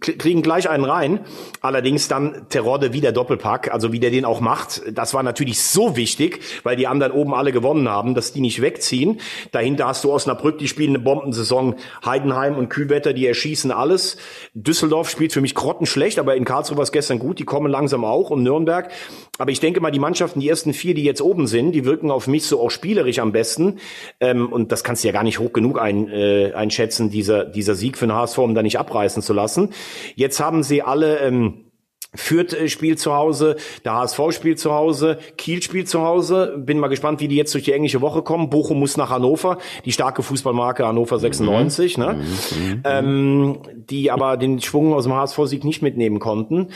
kriegen 0.00 0.42
gleich 0.42 0.68
einen 0.68 0.84
rein. 0.84 1.20
Allerdings 1.60 2.08
dann 2.08 2.46
Terodde 2.48 2.92
wieder 2.92 3.12
doppelt 3.12 3.33
Doppelpack, 3.34 3.72
also 3.72 3.92
wie 3.92 4.00
der 4.00 4.10
den 4.10 4.24
auch 4.24 4.40
macht, 4.40 4.82
das 4.92 5.14
war 5.14 5.22
natürlich 5.22 5.60
so 5.60 5.96
wichtig, 5.96 6.40
weil 6.62 6.76
die 6.76 6.86
anderen 6.86 7.12
oben 7.12 7.34
alle 7.34 7.52
gewonnen 7.52 7.88
haben, 7.88 8.14
dass 8.14 8.32
die 8.32 8.40
nicht 8.40 8.60
wegziehen. 8.62 9.20
Dahinter 9.52 9.86
hast 9.86 10.04
du 10.04 10.12
Osnabrück, 10.12 10.58
die 10.58 10.68
spielen 10.68 10.90
eine 10.90 11.00
Bombensaison, 11.00 11.76
Heidenheim 12.04 12.56
und 12.56 12.68
Kühlwetter, 12.68 13.12
die 13.12 13.26
erschießen 13.26 13.70
alles. 13.70 14.16
Düsseldorf 14.54 15.10
spielt 15.10 15.32
für 15.32 15.40
mich 15.40 15.54
grottenschlecht, 15.54 16.18
aber 16.18 16.36
in 16.36 16.44
Karlsruhe 16.44 16.76
war 16.76 16.84
es 16.84 16.92
gestern 16.92 17.18
gut, 17.18 17.38
die 17.38 17.44
kommen 17.44 17.70
langsam 17.70 18.04
auch 18.04 18.30
und 18.30 18.42
Nürnberg. 18.42 18.90
Aber 19.38 19.50
ich 19.50 19.60
denke 19.60 19.80
mal, 19.80 19.90
die 19.90 19.98
Mannschaften, 19.98 20.40
die 20.40 20.48
ersten 20.48 20.72
vier, 20.72 20.94
die 20.94 21.04
jetzt 21.04 21.20
oben 21.20 21.46
sind, 21.46 21.72
die 21.72 21.84
wirken 21.84 22.10
auf 22.10 22.26
mich 22.26 22.46
so 22.46 22.60
auch 22.60 22.70
spielerisch 22.70 23.18
am 23.18 23.32
besten. 23.32 23.78
Ähm, 24.20 24.52
und 24.52 24.70
das 24.70 24.84
kannst 24.84 25.02
du 25.02 25.08
ja 25.08 25.12
gar 25.12 25.24
nicht 25.24 25.38
hoch 25.38 25.52
genug 25.52 25.80
ein, 25.80 26.08
äh, 26.08 26.52
einschätzen, 26.52 27.10
dieser, 27.10 27.44
dieser 27.44 27.74
Sieg 27.74 27.98
für 27.98 28.06
den 28.06 28.14
HSV, 28.14 28.38
um 28.38 28.54
da 28.54 28.62
nicht 28.62 28.78
abreißen 28.78 29.22
zu 29.22 29.32
lassen. 29.32 29.70
Jetzt 30.14 30.40
haben 30.40 30.62
sie 30.62 30.82
alle 30.82 31.18
ähm, 31.18 31.63
Fürth 32.14 32.52
äh, 32.52 32.68
spielt 32.68 32.98
zu 32.98 33.14
Hause, 33.14 33.56
der 33.84 33.94
HSV 33.94 34.20
spielt 34.30 34.58
zu 34.58 34.72
Hause, 34.72 35.18
Kiel 35.36 35.62
spielt 35.62 35.88
zu 35.88 36.02
Hause. 36.02 36.54
Bin 36.56 36.78
mal 36.78 36.88
gespannt, 36.88 37.20
wie 37.20 37.28
die 37.28 37.36
jetzt 37.36 37.54
durch 37.54 37.64
die 37.64 37.72
englische 37.72 38.00
Woche 38.00 38.22
kommen. 38.22 38.50
Bochum 38.50 38.78
muss 38.78 38.96
nach 38.96 39.10
Hannover, 39.10 39.58
die 39.84 39.92
starke 39.92 40.22
Fußballmarke 40.22 40.86
Hannover 40.86 41.18
96, 41.18 41.98
mhm. 41.98 42.04
ne? 42.04 42.12
Mhm. 42.14 42.20
mhm. 42.20 42.82
Ähm, 42.84 43.58
die 43.74 44.10
aber 44.10 44.36
den 44.36 44.60
Schwung 44.60 44.94
aus 44.94 45.04
dem 45.04 45.14
HSV-Sieg 45.14 45.64
nicht 45.64 45.82
mitnehmen 45.82 46.18
konnten. 46.18 46.68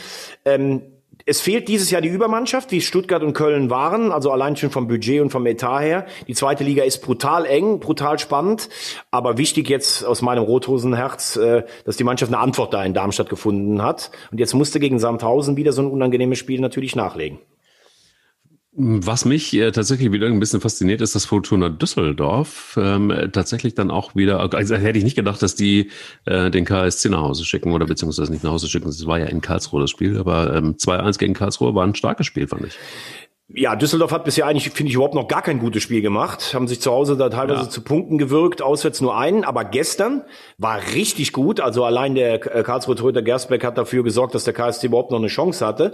Ähm, 0.45 0.81
es 1.29 1.41
fehlt 1.41 1.67
dieses 1.67 1.91
Jahr 1.91 2.01
die 2.01 2.09
Übermannschaft, 2.09 2.71
wie 2.71 2.81
Stuttgart 2.81 3.21
und 3.21 3.33
Köln 3.33 3.69
waren, 3.69 4.11
also 4.11 4.31
allein 4.31 4.57
schon 4.57 4.71
vom 4.71 4.87
Budget 4.87 5.21
und 5.21 5.29
vom 5.29 5.45
Etat 5.45 5.81
her. 5.81 6.05
Die 6.27 6.33
zweite 6.33 6.63
Liga 6.63 6.83
ist 6.83 7.03
brutal 7.03 7.45
eng, 7.45 7.79
brutal 7.79 8.17
spannend, 8.17 8.67
aber 9.11 9.37
wichtig 9.37 9.69
jetzt 9.69 10.03
aus 10.03 10.23
meinem 10.23 10.43
Rothosenherz, 10.43 11.35
äh, 11.35 11.65
dass 11.85 11.97
die 11.97 12.03
Mannschaft 12.03 12.33
eine 12.33 12.41
Antwort 12.41 12.73
da 12.73 12.83
in 12.83 12.95
Darmstadt 12.95 13.29
gefunden 13.29 13.83
hat. 13.83 14.09
Und 14.31 14.39
jetzt 14.39 14.55
musste 14.55 14.79
gegen 14.79 14.97
Sandhausen 14.97 15.55
wieder 15.55 15.71
so 15.71 15.83
ein 15.83 15.91
unangenehmes 15.91 16.39
Spiel 16.39 16.61
natürlich 16.61 16.95
nachlegen. 16.95 17.37
Was 18.71 19.25
mich 19.25 19.51
äh, 19.55 19.71
tatsächlich 19.71 20.11
wieder 20.11 20.27
ein 20.27 20.39
bisschen 20.39 20.61
fasziniert, 20.61 21.01
ist, 21.01 21.15
dass 21.15 21.25
Fortuna 21.25 21.69
Düsseldorf 21.69 22.77
ähm, 22.79 23.11
tatsächlich 23.33 23.73
dann 23.73 23.89
auch 23.89 24.15
wieder, 24.15 24.53
also 24.53 24.75
hätte 24.75 24.99
ich 24.99 25.03
nicht 25.03 25.15
gedacht, 25.15 25.41
dass 25.41 25.55
die 25.55 25.89
äh, 26.25 26.51
den 26.51 26.65
KSC 26.65 27.09
nach 27.09 27.21
Hause 27.21 27.45
schicken 27.45 27.71
oder 27.71 27.87
beziehungsweise 27.87 28.31
nicht 28.31 28.43
nach 28.43 28.51
Hause 28.51 28.69
schicken. 28.69 28.85
Das 28.85 29.07
war 29.07 29.17
ja 29.17 29.25
in 29.25 29.41
Karlsruhe 29.41 29.81
das 29.81 29.89
Spiel, 29.89 30.19
aber 30.19 30.55
ähm, 30.55 30.75
2-1 30.75 31.17
gegen 31.17 31.33
Karlsruhe 31.33 31.73
war 31.73 31.83
ein 31.83 31.95
starkes 31.95 32.27
Spiel, 32.27 32.47
fand 32.47 32.67
ich. 32.67 32.77
Ja, 33.51 33.75
Düsseldorf 33.75 34.11
hat 34.11 34.25
bisher 34.25 34.45
eigentlich, 34.45 34.69
finde 34.69 34.89
ich, 34.89 34.95
überhaupt 34.95 35.15
noch 35.15 35.27
gar 35.27 35.41
kein 35.41 35.57
gutes 35.57 35.81
Spiel 35.81 36.03
gemacht. 36.03 36.53
Haben 36.53 36.67
sich 36.67 36.81
zu 36.81 36.91
Hause 36.91 37.17
da 37.17 37.29
teilweise 37.29 37.63
ja. 37.63 37.69
zu 37.69 37.81
Punkten 37.81 38.19
gewirkt, 38.19 38.61
auswärts 38.61 39.01
nur 39.01 39.17
einen. 39.17 39.43
Aber 39.43 39.65
gestern 39.65 40.23
war 40.59 40.79
richtig 40.93 41.33
gut. 41.33 41.59
Also 41.59 41.83
allein 41.83 42.13
der 42.13 42.55
äh, 42.55 42.61
Karlsruhe 42.61 42.93
Torhüter 42.95 43.23
Gersbeck 43.23 43.63
hat 43.63 43.79
dafür 43.79 44.03
gesorgt, 44.03 44.35
dass 44.35 44.43
der 44.43 44.53
KSC 44.53 44.85
überhaupt 44.85 45.09
noch 45.09 45.17
eine 45.17 45.29
Chance 45.29 45.65
hatte. 45.65 45.93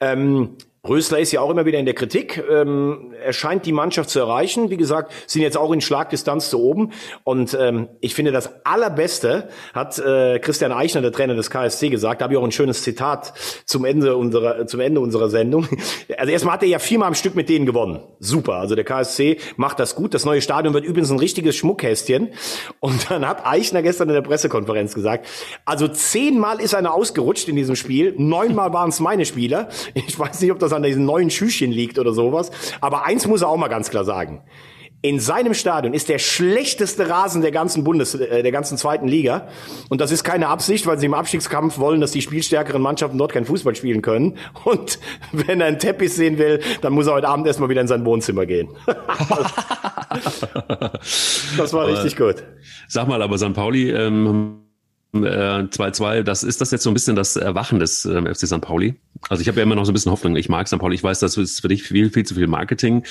Ja. 0.00 0.12
Ähm, 0.12 0.56
Rösler 0.88 1.18
ist 1.18 1.32
ja 1.32 1.40
auch 1.40 1.50
immer 1.50 1.66
wieder 1.66 1.78
in 1.78 1.84
der 1.84 1.94
Kritik. 1.94 2.42
Ähm, 2.50 3.12
er 3.22 3.32
scheint 3.32 3.66
die 3.66 3.72
Mannschaft 3.72 4.10
zu 4.10 4.20
erreichen. 4.20 4.70
Wie 4.70 4.76
gesagt, 4.76 5.12
sind 5.26 5.42
jetzt 5.42 5.56
auch 5.56 5.72
in 5.72 5.80
Schlagdistanz 5.80 6.50
zu 6.50 6.60
oben. 6.60 6.92
Und 7.24 7.56
ähm, 7.58 7.88
ich 8.00 8.14
finde, 8.14 8.32
das 8.32 8.64
Allerbeste 8.64 9.48
hat 9.74 9.98
äh, 9.98 10.38
Christian 10.38 10.72
Eichner, 10.72 11.02
der 11.02 11.12
Trainer 11.12 11.34
des 11.34 11.50
KSC, 11.50 11.88
gesagt. 11.88 12.20
Da 12.20 12.24
habe 12.24 12.34
ich 12.34 12.38
auch 12.38 12.44
ein 12.44 12.52
schönes 12.52 12.82
Zitat 12.82 13.32
zum 13.64 13.84
Ende 13.84 14.16
unserer, 14.16 14.66
zum 14.66 14.80
Ende 14.80 15.00
unserer 15.00 15.28
Sendung. 15.28 15.68
Also 16.18 16.32
erstmal 16.32 16.54
hat 16.54 16.62
er 16.62 16.68
ja 16.68 16.78
viermal 16.78 17.08
am 17.08 17.14
Stück 17.14 17.34
mit 17.34 17.48
denen 17.48 17.66
gewonnen. 17.66 18.00
Super. 18.20 18.54
Also 18.54 18.74
der 18.74 18.84
KSC 18.84 19.38
macht 19.56 19.78
das 19.78 19.94
gut. 19.96 20.14
Das 20.14 20.24
neue 20.24 20.40
Stadion 20.40 20.72
wird 20.72 20.84
übrigens 20.84 21.10
ein 21.10 21.18
richtiges 21.18 21.56
Schmuckkästchen. 21.56 22.30
Und 22.80 23.10
dann 23.10 23.26
hat 23.26 23.44
Eichner 23.44 23.82
gestern 23.82 24.08
in 24.08 24.14
der 24.14 24.22
Pressekonferenz 24.22 24.94
gesagt, 24.94 25.26
also 25.64 25.88
zehnmal 25.88 26.60
ist 26.60 26.74
einer 26.74 26.94
ausgerutscht 26.94 27.48
in 27.48 27.56
diesem 27.56 27.76
Spiel. 27.76 28.14
Neunmal 28.16 28.72
waren 28.72 28.88
es 28.88 29.00
meine 29.00 29.26
Spieler. 29.26 29.68
Ich 29.94 30.18
weiß 30.18 30.40
nicht, 30.40 30.52
ob 30.52 30.58
das 30.58 30.72
an 30.76 30.82
diesen 30.82 31.04
neuen 31.04 31.30
Schüchchen 31.30 31.72
liegt 31.72 31.98
oder 31.98 32.12
sowas. 32.12 32.50
Aber 32.80 33.04
eins 33.04 33.26
muss 33.26 33.42
er 33.42 33.48
auch 33.48 33.56
mal 33.56 33.68
ganz 33.68 33.90
klar 33.90 34.04
sagen 34.04 34.42
in 35.02 35.20
seinem 35.20 35.54
Stadion 35.54 35.94
ist 35.94 36.08
der 36.08 36.18
schlechteste 36.18 37.08
Rasen 37.08 37.40
der 37.42 37.52
ganzen 37.52 37.84
Bundes, 37.84 38.14
äh, 38.14 38.42
der 38.42 38.50
ganzen 38.50 38.76
zweiten 38.76 39.06
Liga. 39.06 39.46
Und 39.88 40.00
das 40.00 40.10
ist 40.10 40.24
keine 40.24 40.48
Absicht, 40.48 40.84
weil 40.86 40.98
sie 40.98 41.06
im 41.06 41.14
Abstiegskampf 41.14 41.78
wollen, 41.78 42.00
dass 42.00 42.10
die 42.10 42.22
spielstärkeren 42.22 42.82
Mannschaften 42.82 43.16
dort 43.18 43.32
kein 43.32 43.44
Fußball 43.44 43.76
spielen 43.76 44.02
können. 44.02 44.36
Und 44.64 44.98
wenn 45.32 45.60
er 45.60 45.68
einen 45.68 45.78
Teppich 45.78 46.12
sehen 46.12 46.38
will, 46.38 46.60
dann 46.80 46.92
muss 46.92 47.06
er 47.06 47.14
heute 47.14 47.28
Abend 47.28 47.46
erstmal 47.46 47.68
wieder 47.68 47.82
in 47.82 47.88
sein 47.88 48.04
Wohnzimmer 48.04 48.46
gehen. 48.46 48.68
das 51.56 51.72
war 51.72 51.86
richtig 51.86 52.16
gut. 52.16 52.42
Sag 52.88 53.06
mal, 53.06 53.22
aber 53.22 53.38
St. 53.38 53.52
Pauli, 53.54 53.90
ähm 53.90 54.62
2-2, 55.14 56.14
äh, 56.14 56.24
das 56.24 56.42
ist 56.42 56.60
das 56.60 56.70
jetzt 56.70 56.82
so 56.82 56.90
ein 56.90 56.94
bisschen 56.94 57.16
das 57.16 57.36
Erwachen 57.36 57.78
des 57.78 58.04
äh, 58.04 58.34
FC 58.34 58.46
St. 58.46 58.60
Pauli? 58.60 58.96
Also 59.28 59.40
ich 59.40 59.48
habe 59.48 59.58
ja 59.58 59.62
immer 59.62 59.74
noch 59.74 59.84
so 59.84 59.92
ein 59.92 59.94
bisschen 59.94 60.12
Hoffnung. 60.12 60.36
Ich 60.36 60.48
mag 60.48 60.68
St. 60.68 60.78
Pauli. 60.78 60.94
Ich 60.94 61.02
weiß, 61.02 61.20
das 61.20 61.36
ist 61.36 61.60
für 61.60 61.68
dich 61.68 61.82
viel, 61.82 62.10
viel 62.10 62.24
zu 62.24 62.34
viel 62.34 62.46
Marketing. 62.46 63.04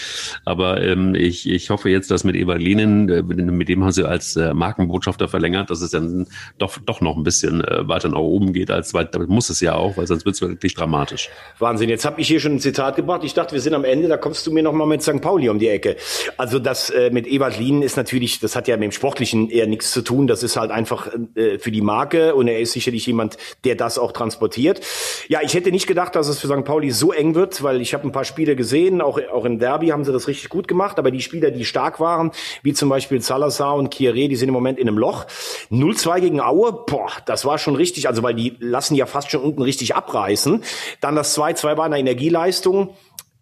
Aber 0.45 0.82
ähm, 0.82 1.16
ich, 1.16 1.49
ich 1.49 1.70
hoffe 1.70 1.89
jetzt, 1.89 2.12
dass 2.12 2.24
mit 2.24 2.36
Eva 2.36 2.56
Lenin, 2.56 3.10
äh, 3.10 3.22
mit 3.24 3.70
dem 3.70 3.84
haben 3.84 3.91
sie 3.91 4.08
als 4.08 4.36
äh, 4.36 4.53
Markenbotschafter 4.53 5.28
verlängert, 5.28 5.70
dass 5.70 5.82
es 5.82 5.91
dann 5.91 6.28
doch, 6.58 6.78
doch 6.86 7.01
noch 7.01 7.18
ein 7.18 7.24
bisschen 7.24 7.64
äh, 7.64 7.88
weiter 7.88 8.10
nach 8.10 8.20
oben 8.20 8.53
geht 8.53 8.72
als 8.72 8.93
weit. 8.93 9.14
Damit 9.16 9.30
muss 9.30 9.49
es 9.49 9.62
ja 9.62 9.76
auch, 9.76 9.97
weil 9.97 10.08
sonst 10.08 10.26
wird 10.26 10.36
es 10.36 10.41
wirklich 10.41 10.74
dramatisch. 10.74 11.30
Wahnsinn. 11.60 11.89
Jetzt 11.89 12.06
habe 12.06 12.22
ich 12.22 12.28
hier 12.28 12.39
schon 12.39 12.56
ein 12.56 12.60
Zitat 12.60 12.95
gebracht. 12.95 13.24
Ich 13.24 13.34
dachte, 13.34 13.53
wir 13.53 13.62
sind 13.62 13.74
am 13.74 13.84
Ende. 13.84 14.08
Da 14.08 14.18
kommst 14.18 14.45
du 14.47 14.51
mir 14.51 14.64
noch 14.64 14.74
mal 14.74 14.88
mit 14.88 15.01
St. 15.01 15.22
Pauli 15.22 15.49
um 15.49 15.60
die 15.60 15.68
Ecke. 15.68 15.95
Also 16.38 16.60
das 16.60 16.89
äh, 16.89 17.10
mit 17.12 17.28
Ewald 17.28 17.60
Lien 17.60 17.82
ist 17.82 17.97
natürlich, 17.97 18.39
das 18.39 18.56
hat 18.56 18.68
ja 18.68 18.78
mit 18.78 18.84
dem 18.84 18.91
Sportlichen 18.91 19.49
eher 19.49 19.68
nichts 19.68 19.91
zu 19.91 20.01
tun. 20.01 20.28
Das 20.28 20.43
ist 20.43 20.56
halt 20.56 20.72
einfach 20.72 21.10
äh, 21.36 21.60
für 21.60 21.72
die 21.72 21.82
Marke 21.82 22.36
und 22.36 22.47
er 22.47 22.60
ist 22.60 22.74
sicherlich 22.74 23.06
jemand, 23.06 23.38
der 23.64 23.76
das 23.76 23.97
auch 23.97 24.12
transportiert. 24.12 24.82
Ja, 25.28 25.39
ich 25.41 25.53
hätte 25.53 25.72
nicht 25.72 25.88
gedacht, 25.88 26.05
dass 26.10 26.28
es 26.28 26.39
für 26.39 26.47
St. 26.47 26.64
Pauli 26.66 26.91
so 26.91 27.12
eng 27.12 27.36
wird, 27.36 27.64
weil 27.64 27.82
ich 27.82 27.93
habe 27.93 28.08
ein 28.08 28.12
paar 28.12 28.26
Spiele 28.26 28.56
gesehen, 28.56 29.01
auch, 29.01 29.20
auch 29.32 29.45
im 29.45 29.60
Derby 29.60 29.88
haben 29.88 30.03
sie 30.03 30.12
das 30.12 30.28
richtig 30.28 30.49
gut 30.49 30.68
gemacht, 30.68 30.99
aber 30.99 31.12
die 31.12 31.22
Spieler, 31.22 31.51
die 31.51 31.66
stark 31.66 31.99
waren, 31.99 32.32
wie 32.64 32.74
zum 32.74 32.89
Beispiel 32.89 33.22
Salazar 33.22 33.76
und 33.76 33.93
Kieré, 33.93 34.28
die 34.28 34.36
sind 34.36 34.49
im 34.49 34.53
Moment 34.53 34.80
in 34.80 34.88
einem 34.88 34.97
Loch. 34.97 35.26
0-2 35.72 36.20
gegen 36.22 36.41
Aue, 36.41 36.72
boah, 36.86 37.10
das 37.26 37.45
war 37.45 37.58
schon 37.58 37.76
richtig, 37.76 38.08
also 38.08 38.24
weil 38.24 38.34
die 38.36 38.56
lassen 38.60 38.95
ja 38.95 39.06
fast 39.06 39.32
schon 39.32 39.41
unten 39.41 39.62
richtig 39.62 39.95
abreißen. 39.95 40.64
Dann 41.01 41.16
das 41.16 41.38
2-2 41.38 41.78
war 41.78 41.86
eine 41.86 41.99
Energieleistung. 41.99 42.95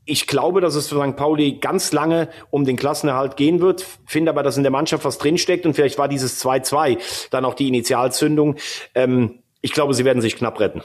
Ich 0.05 0.28
glaube, 0.28 0.59
dass 0.59 0.76
es 0.76 0.89
für 0.89 1.01
St. 1.01 1.16
Pauli 1.16 1.59
ganz 1.59 1.93
lange 1.93 2.28
um 2.49 2.66
den 2.66 2.76
Klassenerhalt 2.76 3.38
gehen 3.38 3.61
wird, 3.61 3.86
finde 4.05 4.32
aber, 4.32 4.43
dass 4.43 4.57
in 4.57 4.64
der 4.64 4.72
Mannschaft 4.72 5.05
was 5.05 5.18
drinsteckt 5.18 5.66
und 5.66 5.74
vielleicht 5.76 5.97
war 5.97 6.07
dieses 6.07 6.43
2-2 6.43 6.97
dann 7.32 7.45
auch 7.45 7.53
die 7.53 7.68
Initialzündung. 7.70 8.57
Ähm, 8.95 9.39
ich 9.61 9.72
glaube, 9.72 9.93
sie 9.93 10.03
werden 10.03 10.22
sich 10.22 10.36
knapp 10.36 10.59
retten. 10.59 10.82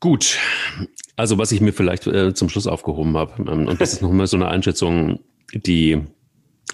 Gut, 0.00 0.38
also 1.16 1.38
was 1.38 1.50
ich 1.50 1.60
mir 1.60 1.72
vielleicht 1.72 2.06
äh, 2.06 2.32
zum 2.32 2.48
Schluss 2.48 2.66
aufgehoben 2.66 3.16
habe, 3.16 3.50
ähm, 3.50 3.66
und 3.66 3.80
das 3.80 3.92
ist 3.92 4.02
nochmal 4.02 4.26
so 4.26 4.36
eine 4.36 4.48
Einschätzung, 4.48 5.20
die 5.52 6.00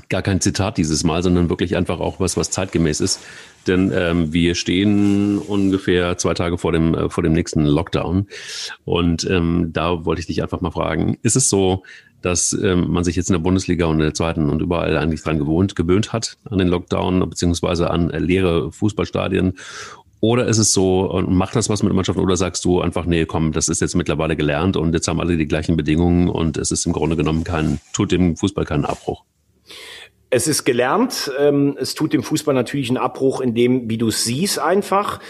gar 0.09 0.23
kein 0.23 0.41
Zitat 0.41 0.77
dieses 0.77 1.05
Mal, 1.05 1.23
sondern 1.23 1.49
wirklich 1.49 1.77
einfach 1.77 2.01
auch 2.01 2.21
was, 2.21 2.37
was 2.37 2.51
zeitgemäß 2.51 3.01
ist. 3.01 3.21
Denn 3.67 3.93
ähm, 3.95 4.33
wir 4.33 4.55
stehen 4.55 5.39
ungefähr 5.39 6.19
zwei 6.19 6.35
Tage 6.35 6.59
vor 6.59 6.73
dem, 6.73 6.95
äh, 6.95 7.09
vor 7.09 7.23
dem 7.23 7.33
nächsten 7.33 7.65
Lockdown. 7.65 8.27
Und 8.85 9.29
ähm, 9.31 9.71
da 9.73 10.05
wollte 10.05 10.21
ich 10.21 10.27
dich 10.27 10.43
einfach 10.43 10.61
mal 10.61 10.73
fragen, 10.73 11.17
ist 11.23 11.37
es 11.37 11.49
so, 11.49 11.85
dass 12.21 12.53
ähm, 12.55 12.91
man 12.91 13.05
sich 13.05 13.17
jetzt 13.17 13.29
in 13.29 13.35
der 13.35 13.41
Bundesliga 13.41 13.87
und 13.87 13.97
in 13.97 14.05
der 14.05 14.15
zweiten 14.15 14.49
und 14.49 14.63
überall 14.63 14.97
eigentlich 14.97 15.23
dran 15.23 15.39
gewohnt, 15.39 15.77
gewöhnt 15.77 16.13
hat 16.13 16.39
an 16.45 16.59
den 16.59 16.69
Lockdown 16.69 17.29
beziehungsweise 17.29 17.91
an 17.91 18.11
äh, 18.11 18.19
leere 18.19 18.73
Fußballstadien? 18.73 19.55
Oder 20.25 20.47
ist 20.47 20.57
es 20.57 20.73
so, 20.73 21.03
und 21.03 21.31
macht 21.35 21.55
das 21.55 21.69
was 21.69 21.83
mit 21.83 21.91
der 21.91 21.97
Mannschaft, 21.97 22.19
oder 22.19 22.35
sagst 22.35 22.65
du 22.65 22.81
einfach, 22.81 23.05
nee, 23.05 23.27
komm, 23.27 23.53
das 23.53 23.69
ist 23.69 23.83
jetzt 23.83 23.95
mittlerweile 23.95 24.37
gelernt 24.37 24.75
und 24.75 24.95
jetzt 24.95 25.07
haben 25.07 25.21
alle 25.21 25.37
die 25.37 25.47
gleichen 25.47 25.77
Bedingungen 25.77 26.31
und 26.31 26.57
es 26.57 26.71
ist 26.71 26.87
im 26.87 26.95
Grunde 26.95 27.15
genommen 27.15 27.45
kein, 27.45 27.79
tut 27.93 28.11
dem 28.11 28.35
Fußball 28.35 28.65
keinen 28.65 28.87
Abbruch? 28.87 29.23
Es 30.31 30.49
ist 30.49 30.65
gelernt. 30.65 31.31
Ähm, 31.39 31.77
es 31.79 31.95
tut 31.95 32.15
dem 32.15 32.23
Fußball 32.23 32.55
natürlich 32.55 32.89
einen 32.89 32.97
Abbruch, 32.97 33.43
in 33.43 33.55
dem, 33.55 33.91
wie 33.91 33.99
du 33.99 34.09
es 34.09 34.25
siehst, 34.25 34.59
einfach. 34.59 35.21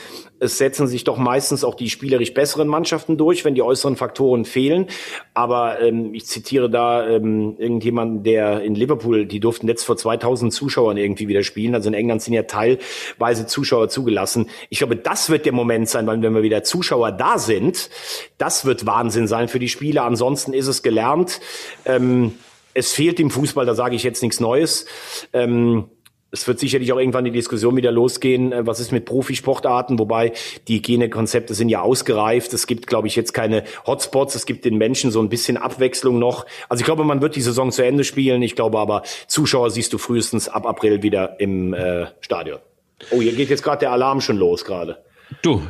Es 0.45 0.59
setzen 0.59 0.86
sich 0.86 1.05
doch 1.05 1.16
meistens 1.16 1.64
auch 1.64 1.74
die 1.74 1.90
spielerisch 1.90 2.34
besseren 2.34 2.68
Mannschaften 2.68 3.16
durch, 3.16 3.45
wenn 3.45 3.55
die 3.55 3.62
äußeren 3.62 3.97
Faktoren 3.97 4.45
fehlen. 4.45 4.86
Aber 5.32 5.80
ähm, 5.80 6.14
ich 6.14 6.26
zitiere 6.26 6.70
da 6.70 7.09
ähm, 7.09 7.57
irgendjemanden, 7.59 8.22
der 8.22 8.62
in 8.62 8.74
Liverpool, 8.74 9.26
die 9.26 9.40
durften 9.40 9.66
jetzt 9.68 9.84
vor 9.84 9.97
2000 9.97 10.53
Zuschauern 10.53 10.97
irgendwie 10.97 11.28
wieder 11.28 11.42
spielen. 11.42 11.74
Also 11.74 11.88
in 11.88 11.95
England 11.95 12.22
sind 12.22 12.34
ja 12.34 12.42
teilweise 12.42 13.47
Zuschauer 13.47 13.88
zugelassen. 13.88 14.49
Ich 14.68 14.78
glaube, 14.78 14.97
das 14.97 15.30
wird 15.30 15.47
der 15.47 15.53
Moment 15.53 15.88
sein, 15.88 16.07
weil 16.07 16.22
wenn 16.22 16.34
wir 16.34 16.42
wieder 16.42 16.62
Zuschauer 16.62 17.12
da 17.12 17.38
sind, 17.38 17.90
das 18.38 18.64
wird 18.64 18.86
Wahnsinn 18.86 19.26
sein 19.26 19.49
für 19.49 19.59
die 19.59 19.68
Spieler. 19.68 20.05
Ansonsten 20.05 20.53
ist 20.53 20.68
es 20.68 20.82
gelernt. 20.82 21.40
Ähm, 21.84 22.34
es 22.74 22.92
fehlt 22.92 23.20
im 23.20 23.30
Fußball, 23.30 23.66
da 23.66 23.74
sage 23.74 23.97
ich 23.97 24.03
jetzt 24.03 24.22
nichts 24.22 24.40
Neues. 24.40 24.86
Ähm, 25.32 25.84
es 26.35 26.47
wird 26.49 26.59
sicherlich 26.59 26.93
auch 26.93 26.99
irgendwann 26.99 27.24
die 27.24 27.30
Diskussion 27.30 27.76
wieder 27.76 27.93
losgehen, 27.93 28.53
äh, 28.53 28.66
was 28.66 28.80
ist 28.80 28.93
mit 28.93 29.05
Profisportarten, 29.07 29.99
wobei 29.99 30.32
die 30.68 30.78
Hygienekonzepte 30.78 31.55
sind 31.55 31.68
ja 31.68 31.80
ausgereift. 31.80 32.53
Es 32.53 32.66
gibt, 32.66 32.87
glaube 32.87 33.07
ich, 33.07 33.16
jetzt 33.16 33.32
keine 33.32 33.64
Hotspots. 33.87 34.35
Es 34.35 34.45
gibt 34.45 34.64
den 34.64 34.76
Menschen 34.76 35.11
so 35.11 35.20
ein 35.20 35.28
bisschen 35.28 35.57
Abwechslung 35.57 36.18
noch. 36.18 36.45
Also 36.68 36.80
ich 36.80 36.85
glaube, 36.85 37.05
man 37.05 37.22
wird 37.22 37.37
die 37.37 37.41
Saison 37.41 37.70
zu 37.70 37.82
Ende 37.82 38.05
spielen. 38.05 38.43
Ich 38.43 38.57
glaube 38.57 38.78
aber, 38.78 39.03
Zuschauer 39.28 39.70
siehst 39.70 39.93
du 39.93 39.99
frühestens 39.99 40.49
ab 40.49 40.66
April 40.66 41.03
wieder 41.03 41.41
im 41.41 41.72
äh, 41.72 42.07
Stadion. 42.20 42.59
Oh, 43.11 43.20
hier 43.20 43.32
geht 43.32 43.51
jetzt 43.51 43.62
gerade 43.62 43.80
der 43.80 43.93
Alarm 43.93 44.20
schon 44.20 44.37
los 44.37 44.64
gerade. 44.64 45.05
Du, 45.43 45.62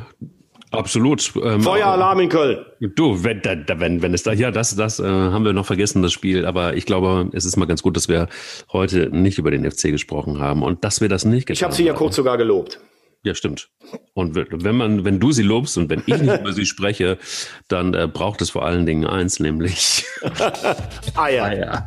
Absolut. 0.78 1.32
Ähm, 1.42 1.62
Feueralarm 1.62 2.20
in 2.20 2.28
Köln. 2.28 2.64
Du, 2.80 3.22
wenn, 3.24 3.40
da, 3.42 3.56
wenn, 3.80 4.02
wenn 4.02 4.14
es 4.14 4.22
da, 4.22 4.32
ja, 4.32 4.50
das, 4.50 4.76
das 4.76 5.00
äh, 5.00 5.04
haben 5.04 5.44
wir 5.44 5.52
noch 5.52 5.66
vergessen, 5.66 6.02
das 6.02 6.12
Spiel. 6.12 6.44
Aber 6.46 6.74
ich 6.74 6.86
glaube, 6.86 7.30
es 7.32 7.44
ist 7.44 7.56
mal 7.56 7.66
ganz 7.66 7.82
gut, 7.82 7.96
dass 7.96 8.08
wir 8.08 8.28
heute 8.72 9.08
nicht 9.10 9.38
über 9.38 9.50
den 9.50 9.70
FC 9.70 9.84
gesprochen 9.84 10.40
haben 10.40 10.62
und 10.62 10.84
dass 10.84 11.00
wir 11.00 11.08
das 11.08 11.24
nicht 11.24 11.46
getan 11.46 11.56
Ich 11.56 11.62
habe 11.62 11.74
sie 11.74 11.84
ja 11.84 11.94
kurz 11.94 12.16
sogar 12.16 12.36
gelobt. 12.36 12.80
Ja, 13.24 13.34
stimmt. 13.34 13.70
Und 14.12 14.34
wenn 14.36 14.76
man, 14.76 15.06
wenn 15.06 15.18
du 15.18 15.32
sie 15.32 15.42
lobst 15.42 15.78
und 15.78 15.88
wenn 15.88 16.02
ich 16.04 16.20
nicht 16.20 16.40
über 16.40 16.52
sie 16.52 16.66
spreche, 16.66 17.16
dann 17.68 17.94
äh, 17.94 18.06
braucht 18.06 18.42
es 18.42 18.50
vor 18.50 18.66
allen 18.66 18.84
Dingen 18.84 19.06
eins, 19.06 19.40
nämlich 19.40 20.04
Eier. 21.16 21.44
Eier. 21.44 21.86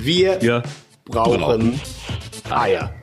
Wir 0.00 0.38
ja, 0.42 0.62
brauchen, 1.06 1.40
brauchen 1.40 1.80
Eier. 2.50 2.94